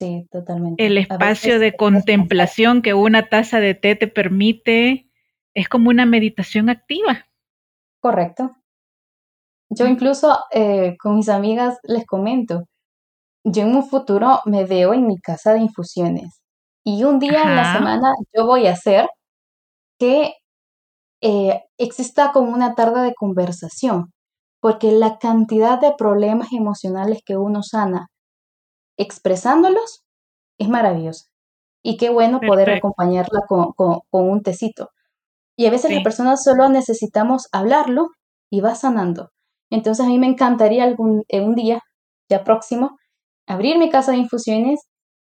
Sí, 0.00 0.26
totalmente. 0.30 0.84
El 0.84 0.98
espacio 0.98 1.58
de 1.58 1.74
contemplación 1.74 2.82
que 2.82 2.94
una 2.94 3.28
taza 3.28 3.60
de 3.60 3.74
té 3.74 3.96
te 3.96 4.08
permite 4.08 5.08
es 5.54 5.68
como 5.68 5.88
una 5.88 6.04
meditación 6.04 6.68
activa. 6.68 7.28
Correcto. 8.06 8.52
Yo 9.68 9.86
incluso 9.86 10.38
eh, 10.52 10.96
con 10.96 11.16
mis 11.16 11.28
amigas 11.28 11.80
les 11.82 12.06
comento, 12.06 12.66
yo 13.44 13.62
en 13.62 13.74
un 13.74 13.84
futuro 13.84 14.42
me 14.44 14.64
veo 14.64 14.94
en 14.94 15.08
mi 15.08 15.18
casa 15.18 15.54
de 15.54 15.58
infusiones 15.58 16.40
y 16.84 17.02
un 17.02 17.18
día 17.18 17.42
en 17.42 17.56
la 17.56 17.72
semana 17.72 18.14
yo 18.32 18.46
voy 18.46 18.68
a 18.68 18.74
hacer 18.74 19.08
que 19.98 20.34
eh, 21.20 21.64
exista 21.78 22.30
como 22.30 22.52
una 22.52 22.76
tarde 22.76 23.02
de 23.02 23.14
conversación, 23.14 24.12
porque 24.60 24.92
la 24.92 25.18
cantidad 25.18 25.80
de 25.80 25.92
problemas 25.98 26.52
emocionales 26.52 27.22
que 27.26 27.36
uno 27.36 27.64
sana 27.64 28.06
expresándolos 28.96 30.04
es 30.60 30.68
maravillosa. 30.68 31.24
Y 31.82 31.96
qué 31.96 32.10
bueno 32.10 32.38
poder 32.38 32.70
acompañarla 32.70 33.40
con, 33.48 33.74
un 34.12 34.42
tecito. 34.44 34.90
Y 35.56 35.66
a 35.66 35.70
veces 35.70 35.90
las 35.90 36.02
personas 36.02 36.42
solo 36.44 36.68
necesitamos 36.68 37.48
hablarlo 37.52 38.08
y 38.50 38.60
va 38.60 38.74
sanando. 38.74 39.30
Entonces 39.70 40.04
a 40.04 40.08
mí 40.08 40.18
me 40.18 40.26
encantaría 40.26 40.84
algún 40.84 41.24
eh, 41.28 41.40
un 41.40 41.54
día, 41.54 41.80
ya 42.28 42.44
próximo, 42.44 42.98
abrir 43.46 43.78
mi 43.78 43.90
casa 43.90 44.12
de 44.12 44.18
infusiones 44.18 44.80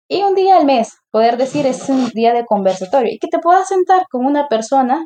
y 0.07 0.23
un 0.23 0.35
día 0.35 0.57
al 0.57 0.65
mes 0.65 0.95
poder 1.11 1.37
decir 1.37 1.65
es 1.65 1.89
un 1.89 2.09
día 2.09 2.33
de 2.33 2.45
conversatorio 2.45 3.13
y 3.13 3.19
que 3.19 3.27
te 3.27 3.39
puedas 3.39 3.67
sentar 3.67 4.03
con 4.09 4.25
una 4.25 4.47
persona 4.47 5.05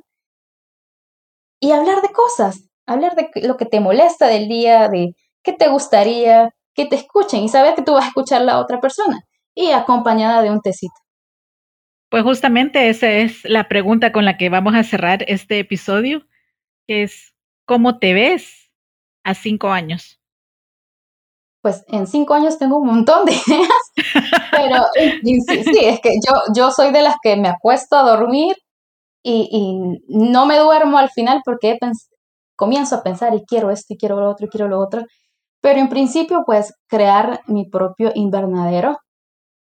y 1.60 1.72
hablar 1.72 2.02
de 2.02 2.10
cosas, 2.10 2.70
hablar 2.86 3.16
de 3.16 3.30
lo 3.48 3.58
que 3.58 3.66
te 3.66 3.80
molesta 3.80 4.28
del 4.28 4.48
día, 4.48 4.88
de 4.90 5.16
qué 5.44 5.54
te 5.54 5.70
gustaría 5.70 6.50
que 6.76 6.86
te 6.86 6.98
escuchen 6.98 7.44
y 7.44 7.50
saber 7.50 7.76
que 7.76 7.82
tú 7.82 7.94
vas 7.94 8.06
a 8.06 8.08
escuchar 8.10 8.42
a 8.42 8.46
la 8.46 8.60
otra 8.60 8.80
persona 8.80 9.22
y 9.56 9.72
acompañada 9.72 10.42
de 10.42 10.52
un 10.52 10.62
tecito. 10.62 11.05
Pues 12.10 12.24
justamente 12.24 12.90
esa 12.90 13.12
es 13.12 13.44
la 13.46 13.68
pregunta 13.68 14.12
con 14.12 14.26
la 14.26 14.38
que 14.38 14.50
vamos 14.50 14.76
a 14.76 14.84
cerrar 14.84 15.26
este 15.28 15.60
episodio, 15.60 16.26
que 16.88 17.04
es 17.04 17.36
¿cómo 17.66 18.00
te 18.00 18.14
ves 18.14 18.72
a 19.24 19.34
cinco 19.34 19.70
años? 19.70 20.20
Pues 21.62 21.84
en 21.88 22.06
cinco 22.06 22.36
años 22.36 22.60
tengo 22.60 22.78
un 22.78 22.88
montón 22.88 23.26
de 23.26 23.34
ideas, 23.34 23.92
pero 24.52 24.86
sí, 24.94 25.80
es 25.84 26.00
que 26.00 26.12
yo, 26.26 26.34
yo 26.56 26.72
soy 26.72 26.92
de 26.92 27.02
las 27.02 27.16
que 27.24 27.36
me 27.36 27.50
acuesto 27.50 27.96
a 27.96 28.04
dormir 28.04 28.56
y, 29.24 30.00
no 30.08 30.46
me 30.46 30.60
duermo 30.60 31.00
al 31.00 31.10
final 31.10 31.42
porque 31.44 31.80
comienzo 32.56 32.96
a 32.98 33.04
pensar 33.04 33.34
y 33.34 33.44
quiero 33.46 33.72
esto 33.72 33.96
y 33.96 33.98
quiero 33.98 34.20
lo 34.20 34.30
otro 34.30 34.46
y 34.46 34.50
quiero 34.50 34.68
lo 34.68 34.80
otro. 34.80 35.04
Pero 35.62 35.80
en 35.80 35.90
principio, 35.90 36.44
pues 36.46 36.76
crear 36.88 37.42
mi 37.48 37.68
propio 37.68 38.12
invernadero, 38.14 39.00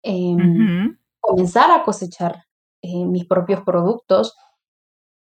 em, 0.03 0.95
comenzar 1.25 1.71
a 1.71 1.83
cosechar 1.83 2.43
eh, 2.81 3.05
mis 3.05 3.25
propios 3.25 3.61
productos, 3.61 4.35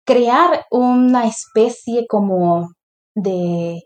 crear 0.04 0.66
una 0.70 1.26
especie 1.26 2.06
como 2.08 2.68
de 3.14 3.82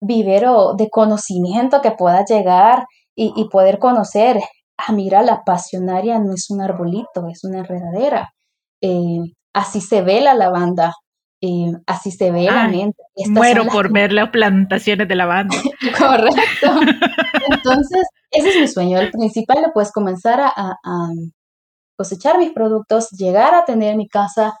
vivero 0.00 0.74
de 0.76 0.88
conocimiento 0.90 1.80
que 1.82 1.92
pueda 1.92 2.24
llegar 2.24 2.86
y, 3.14 3.46
poder 3.50 3.78
conocer, 3.78 4.40
ah, 4.78 4.92
mira, 4.92 5.22
la 5.22 5.42
pasionaria 5.44 6.18
no 6.18 6.32
es 6.32 6.48
un 6.48 6.62
arbolito, 6.62 7.28
es 7.30 7.44
una 7.44 7.58
enredadera. 7.58 8.32
Eh, 8.80 9.20
así 9.52 9.82
se 9.82 10.00
ve 10.00 10.22
la 10.22 10.32
lavanda, 10.32 10.94
eh, 11.42 11.72
así 11.86 12.10
se 12.10 12.30
ve 12.30 12.44
la 12.44 12.68
mente. 12.68 13.02
muero 13.28 13.66
por 13.66 13.92
ver 13.92 14.12
las 14.12 14.30
plantaciones 14.30 15.06
de 15.06 15.14
lavanda. 15.14 15.54
Correcto. 15.98 16.70
Entonces, 17.50 18.06
ese 18.30 18.48
es 18.48 18.60
mi 18.60 18.68
sueño. 18.68 18.98
El 18.98 19.10
principal, 19.10 19.70
pues 19.74 19.92
comenzar 19.92 20.40
a, 20.40 20.76
cosechar 21.96 22.38
mis 22.38 22.52
productos, 22.52 23.10
llegar 23.10 23.54
a 23.54 23.64
tener 23.64 23.96
mi 23.96 24.08
casa 24.08 24.54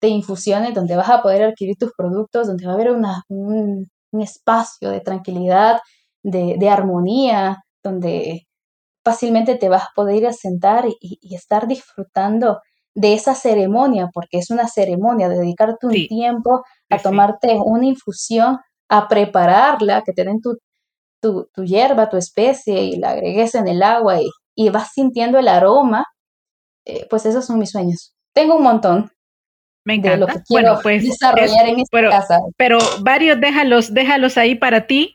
de 0.00 0.08
infusiones 0.08 0.74
donde 0.74 0.96
vas 0.96 1.10
a 1.10 1.22
poder 1.22 1.42
adquirir 1.42 1.76
tus 1.76 1.92
productos, 1.96 2.46
donde 2.46 2.66
va 2.66 2.72
a 2.72 2.74
haber 2.74 2.90
un, 2.92 3.90
espacio 4.20 4.90
de 4.90 5.00
tranquilidad, 5.00 5.80
de, 6.22 6.68
armonía, 6.70 7.58
donde 7.82 8.46
fácilmente 9.04 9.56
te 9.56 9.68
vas 9.68 9.84
a 9.84 9.90
poder 9.94 10.16
ir 10.16 10.26
a 10.26 10.32
sentar 10.32 10.86
y 11.00 11.34
estar 11.34 11.66
disfrutando 11.66 12.58
de 12.98 13.14
esa 13.14 13.34
ceremonia, 13.34 14.10
porque 14.12 14.38
es 14.38 14.50
una 14.50 14.66
ceremonia, 14.66 15.28
dedicarte 15.28 15.86
un 15.86 15.92
tiempo 16.08 16.64
a 16.90 16.98
tomarte 16.98 17.56
una 17.64 17.86
infusión, 17.86 18.58
a 18.88 19.06
prepararla, 19.06 20.02
que 20.02 20.12
te 20.12 20.24
den 20.24 20.40
tu, 20.40 20.58
tu, 21.20 21.64
hierba, 21.64 22.08
tu 22.08 22.16
especie 22.16 22.82
y 22.82 22.96
la 22.96 23.10
agregues 23.10 23.54
en 23.54 23.68
el 23.68 23.84
agua 23.84 24.20
y, 24.20 24.28
y 24.56 24.70
vas 24.70 24.90
sintiendo 24.92 25.38
el 25.38 25.46
aroma, 25.46 26.06
eh, 26.88 27.06
pues 27.08 27.24
esos 27.26 27.46
son 27.46 27.60
mis 27.60 27.70
sueños. 27.70 28.14
Tengo 28.32 28.56
un 28.56 28.64
montón. 28.64 29.12
Me 29.84 29.94
encanta. 29.94 30.10
De 30.10 30.18
lo 30.18 30.26
que 30.26 30.42
quiero 30.46 30.78
pues, 30.82 31.04
desarrollar 31.04 31.68
en 31.68 31.78
esta 31.78 31.96
pero, 31.96 32.10
casa. 32.10 32.40
Pero 32.56 32.78
varios 33.00 33.40
déjalos, 33.40 33.94
déjalos 33.94 34.36
ahí 34.36 34.56
para 34.56 34.86
ti, 34.86 35.14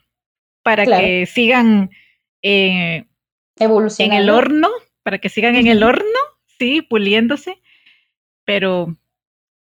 para 0.64 0.86
que 0.86 1.26
sigan 1.26 1.90
eh, 2.42 3.06
en 3.60 4.14
el 4.14 4.30
horno, 4.30 4.70
para 5.04 5.18
que 5.20 5.28
sigan 5.28 5.56
en 5.56 5.68
el 5.68 5.84
horno, 5.84 6.20
sí, 6.58 6.82
puliéndose 6.82 7.60
pero 8.46 8.96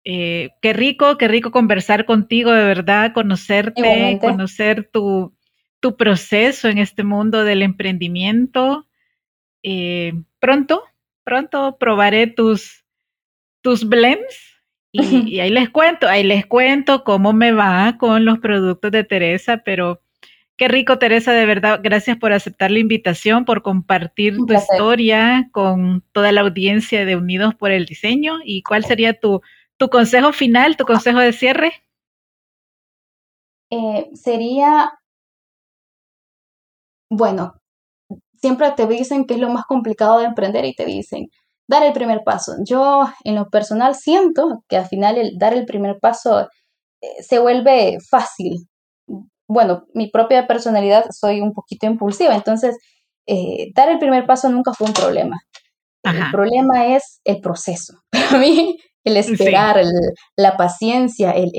eh, 0.03 0.51
qué 0.61 0.73
rico, 0.73 1.17
qué 1.17 1.27
rico 1.27 1.51
conversar 1.51 2.05
contigo, 2.05 2.51
de 2.51 2.63
verdad, 2.63 3.13
conocerte, 3.13 4.17
conocer 4.21 4.89
tu, 4.91 5.33
tu, 5.79 5.95
proceso 5.95 6.67
en 6.67 6.77
este 6.77 7.03
mundo 7.03 7.43
del 7.43 7.61
emprendimiento. 7.61 8.87
Eh, 9.63 10.13
pronto, 10.39 10.83
pronto 11.25 11.77
probaré 11.77 12.27
tus, 12.27 12.85
tus 13.61 13.87
blends 13.87 14.61
y, 14.93 15.35
y, 15.35 15.39
ahí 15.41 15.49
les 15.49 15.69
cuento, 15.69 16.07
ahí 16.07 16.23
les 16.23 16.45
cuento 16.45 17.03
cómo 17.03 17.33
me 17.33 17.51
va 17.51 17.97
con 17.97 18.23
los 18.23 18.39
productos 18.39 18.91
de 18.91 19.03
Teresa, 19.03 19.57
pero 19.65 20.01
Qué 20.57 20.69
rico, 20.69 20.97
Teresa, 20.97 21.33
de 21.33 21.45
verdad. 21.45 21.81
Gracias 21.83 22.17
por 22.17 22.31
aceptar 22.31 22.71
la 22.71 22.79
invitación, 22.79 23.43
por 23.43 23.61
compartir 23.61 24.37
tu 24.37 24.53
historia 24.53 25.49
con 25.51 26.01
toda 26.13 26.31
la 26.31 26.41
audiencia 26.41 27.03
de 27.03 27.17
Unidos 27.17 27.55
por 27.55 27.71
el 27.71 27.85
Diseño. 27.85 28.37
¿Y 28.45 28.63
cuál 28.63 28.85
sería 28.85 29.19
tu, 29.19 29.41
tu 29.75 29.89
consejo 29.89 30.31
final, 30.31 30.77
tu 30.77 30.85
consejo 30.85 31.19
de 31.19 31.33
cierre? 31.33 31.73
Eh, 33.69 34.09
sería, 34.13 34.97
bueno, 37.09 37.61
siempre 38.39 38.71
te 38.75 38.87
dicen 38.87 39.25
que 39.25 39.35
es 39.35 39.39
lo 39.39 39.49
más 39.49 39.65
complicado 39.65 40.19
de 40.19 40.25
emprender 40.25 40.65
y 40.65 40.73
te 40.73 40.85
dicen, 40.85 41.27
dar 41.67 41.83
el 41.83 41.93
primer 41.93 42.21
paso. 42.23 42.53
Yo 42.67 43.05
en 43.23 43.35
lo 43.35 43.49
personal 43.49 43.95
siento 43.95 44.63
que 44.69 44.77
al 44.77 44.87
final 44.87 45.17
el 45.17 45.37
dar 45.37 45.53
el 45.53 45.65
primer 45.65 45.99
paso 45.99 46.47
eh, 47.01 47.23
se 47.23 47.39
vuelve 47.39 47.97
fácil, 48.09 48.67
bueno, 49.47 49.85
mi 49.93 50.09
propia 50.09 50.47
personalidad 50.47 51.05
soy 51.11 51.41
un 51.41 51.53
poquito 51.53 51.85
impulsiva, 51.85 52.35
entonces 52.35 52.77
eh, 53.27 53.71
dar 53.75 53.89
el 53.89 53.99
primer 53.99 54.25
paso 54.25 54.49
nunca 54.49 54.73
fue 54.73 54.87
un 54.87 54.93
problema. 54.93 55.37
El 56.03 56.31
problema 56.31 56.95
es 56.95 57.19
el 57.23 57.41
proceso. 57.41 57.95
Para 58.11 58.37
mí, 58.37 58.77
el 59.03 59.17
esperar, 59.17 59.81
la 60.35 60.55
paciencia, 60.55 61.31
el, 61.31 61.49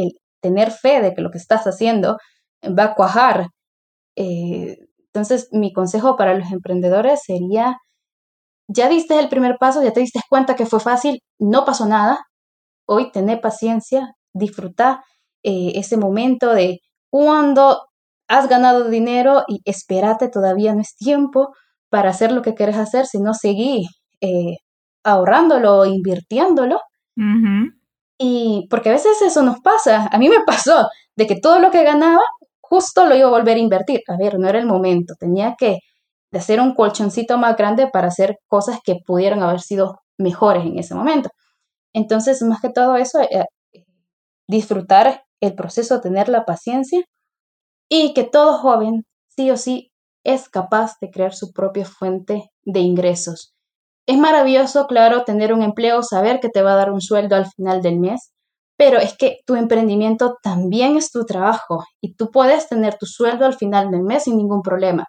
tener 0.40 0.70
fe 0.70 1.00
de 1.00 1.14
que 1.14 1.20
lo 1.20 1.30
que 1.30 1.38
estás 1.38 1.64
haciendo 1.64 2.16
va 2.62 2.84
a 2.84 2.94
cuajar. 2.94 3.48
Eh, 4.14 4.76
entonces, 5.16 5.48
mi 5.50 5.72
consejo 5.72 6.14
para 6.14 6.34
los 6.34 6.52
emprendedores 6.52 7.22
sería, 7.24 7.78
ya 8.68 8.90
diste 8.90 9.18
el 9.18 9.30
primer 9.30 9.56
paso, 9.58 9.82
ya 9.82 9.90
te 9.90 10.00
diste 10.00 10.20
cuenta 10.28 10.56
que 10.56 10.66
fue 10.66 10.78
fácil, 10.78 11.22
no 11.38 11.64
pasó 11.64 11.86
nada. 11.86 12.26
Hoy 12.86 13.10
tené 13.12 13.38
paciencia, 13.38 14.12
disfruta 14.34 15.02
eh, 15.42 15.72
ese 15.76 15.96
momento 15.96 16.52
de 16.52 16.80
cuando 17.08 17.86
has 18.28 18.46
ganado 18.46 18.90
dinero 18.90 19.44
y 19.48 19.62
espérate, 19.64 20.28
todavía 20.28 20.74
no 20.74 20.82
es 20.82 20.94
tiempo 20.96 21.54
para 21.88 22.10
hacer 22.10 22.30
lo 22.30 22.42
que 22.42 22.52
quieres 22.52 22.76
hacer, 22.76 23.06
sino 23.06 23.32
seguir 23.32 23.86
eh, 24.20 24.58
ahorrándolo 25.02 25.78
o 25.78 25.86
invirtiéndolo. 25.86 26.78
Y 28.18 28.66
porque 28.68 28.90
a 28.90 28.92
veces 28.92 29.22
eso 29.22 29.42
nos 29.42 29.60
pasa, 29.60 30.10
a 30.12 30.18
mí 30.18 30.28
me 30.28 30.44
pasó 30.44 30.88
de 31.16 31.26
que 31.26 31.40
todo 31.40 31.58
lo 31.58 31.70
que 31.70 31.84
ganaba 31.84 32.22
justo 32.68 33.06
lo 33.06 33.16
iba 33.16 33.28
a 33.28 33.30
volver 33.30 33.56
a 33.56 33.60
invertir. 33.60 34.00
A 34.08 34.16
ver, 34.16 34.38
no 34.38 34.48
era 34.48 34.58
el 34.58 34.66
momento, 34.66 35.14
tenía 35.18 35.54
que 35.58 35.78
hacer 36.32 36.60
un 36.60 36.74
colchoncito 36.74 37.38
más 37.38 37.56
grande 37.56 37.88
para 37.88 38.08
hacer 38.08 38.38
cosas 38.48 38.80
que 38.84 38.96
pudieran 39.06 39.42
haber 39.42 39.60
sido 39.60 40.00
mejores 40.18 40.64
en 40.66 40.78
ese 40.78 40.94
momento. 40.94 41.30
Entonces, 41.94 42.42
más 42.42 42.60
que 42.60 42.70
todo 42.70 42.96
eso, 42.96 43.20
eh, 43.20 43.46
disfrutar 44.48 45.24
el 45.40 45.54
proceso, 45.54 46.00
tener 46.00 46.28
la 46.28 46.44
paciencia 46.44 47.02
y 47.88 48.14
que 48.14 48.24
todo 48.24 48.58
joven 48.58 49.04
sí 49.28 49.50
o 49.50 49.56
sí 49.56 49.92
es 50.24 50.48
capaz 50.48 50.94
de 51.00 51.10
crear 51.10 51.34
su 51.34 51.52
propia 51.52 51.84
fuente 51.86 52.50
de 52.64 52.80
ingresos. 52.80 53.54
Es 54.06 54.18
maravilloso, 54.18 54.86
claro, 54.86 55.24
tener 55.24 55.52
un 55.52 55.62
empleo, 55.62 56.02
saber 56.02 56.40
que 56.40 56.48
te 56.48 56.62
va 56.62 56.74
a 56.74 56.76
dar 56.76 56.92
un 56.92 57.00
sueldo 57.00 57.36
al 57.36 57.46
final 57.46 57.82
del 57.82 57.98
mes, 58.00 58.32
pero 58.76 58.98
es 58.98 59.16
que 59.16 59.38
tu 59.46 59.54
emprendimiento 59.54 60.36
también 60.42 60.96
es 60.96 61.10
tu 61.10 61.24
trabajo 61.24 61.84
y 62.00 62.14
tú 62.14 62.30
puedes 62.30 62.68
tener 62.68 62.96
tu 62.98 63.06
sueldo 63.06 63.46
al 63.46 63.54
final 63.54 63.90
del 63.90 64.02
mes 64.02 64.24
sin 64.24 64.36
ningún 64.36 64.62
problema. 64.62 65.06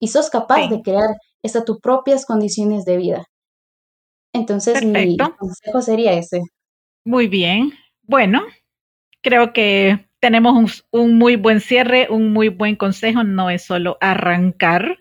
Y 0.00 0.08
sos 0.08 0.30
capaz 0.30 0.68
de 0.68 0.82
crear 0.82 1.16
esas 1.42 1.64
tus 1.64 1.80
propias 1.80 2.26
condiciones 2.26 2.84
de 2.84 2.96
vida. 2.96 3.24
Entonces, 4.32 4.84
mi 4.84 5.16
consejo 5.16 5.82
sería 5.82 6.12
ese. 6.12 6.40
Muy 7.04 7.28
bien. 7.28 7.72
Bueno, 8.02 8.42
creo 9.20 9.52
que 9.52 10.08
tenemos 10.20 10.84
un, 10.90 11.18
muy 11.18 11.36
buen 11.36 11.60
cierre, 11.60 12.08
un 12.08 12.32
muy 12.32 12.48
buen 12.48 12.76
consejo. 12.76 13.24
No 13.24 13.50
es 13.50 13.62
solo 13.64 13.98
arrancar, 14.00 14.98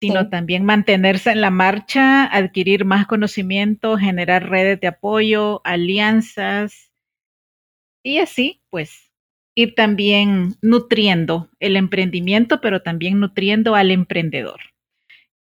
sino 0.00 0.28
también 0.28 0.64
mantenerse 0.64 1.30
en 1.30 1.40
la 1.40 1.50
marcha, 1.50 2.24
adquirir 2.24 2.84
más 2.84 3.06
conocimiento, 3.06 3.96
generar 3.96 4.48
redes 4.48 4.80
de 4.80 4.88
apoyo, 4.88 5.62
alianzas 5.64 6.85
y 8.06 8.18
así, 8.18 8.62
pues, 8.70 9.10
ir 9.56 9.74
también 9.74 10.54
nutriendo 10.62 11.50
el 11.60 11.76
emprendimiento, 11.76 12.60
pero 12.60 12.82
también 12.82 13.18
nutriendo 13.18 13.74
al 13.74 13.90
emprendedor. 13.90 14.60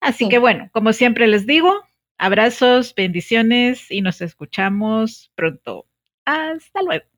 Así 0.01 0.29
que 0.29 0.39
bueno, 0.39 0.71
como 0.73 0.93
siempre 0.93 1.27
les 1.27 1.47
digo, 1.47 1.75
abrazos, 2.19 2.95
bendiciones 2.95 3.91
y 3.91 4.01
nos 4.03 4.21
escuchamos 4.21 5.31
pronto. 5.35 5.87
Hasta 6.25 6.83
luego. 6.83 7.14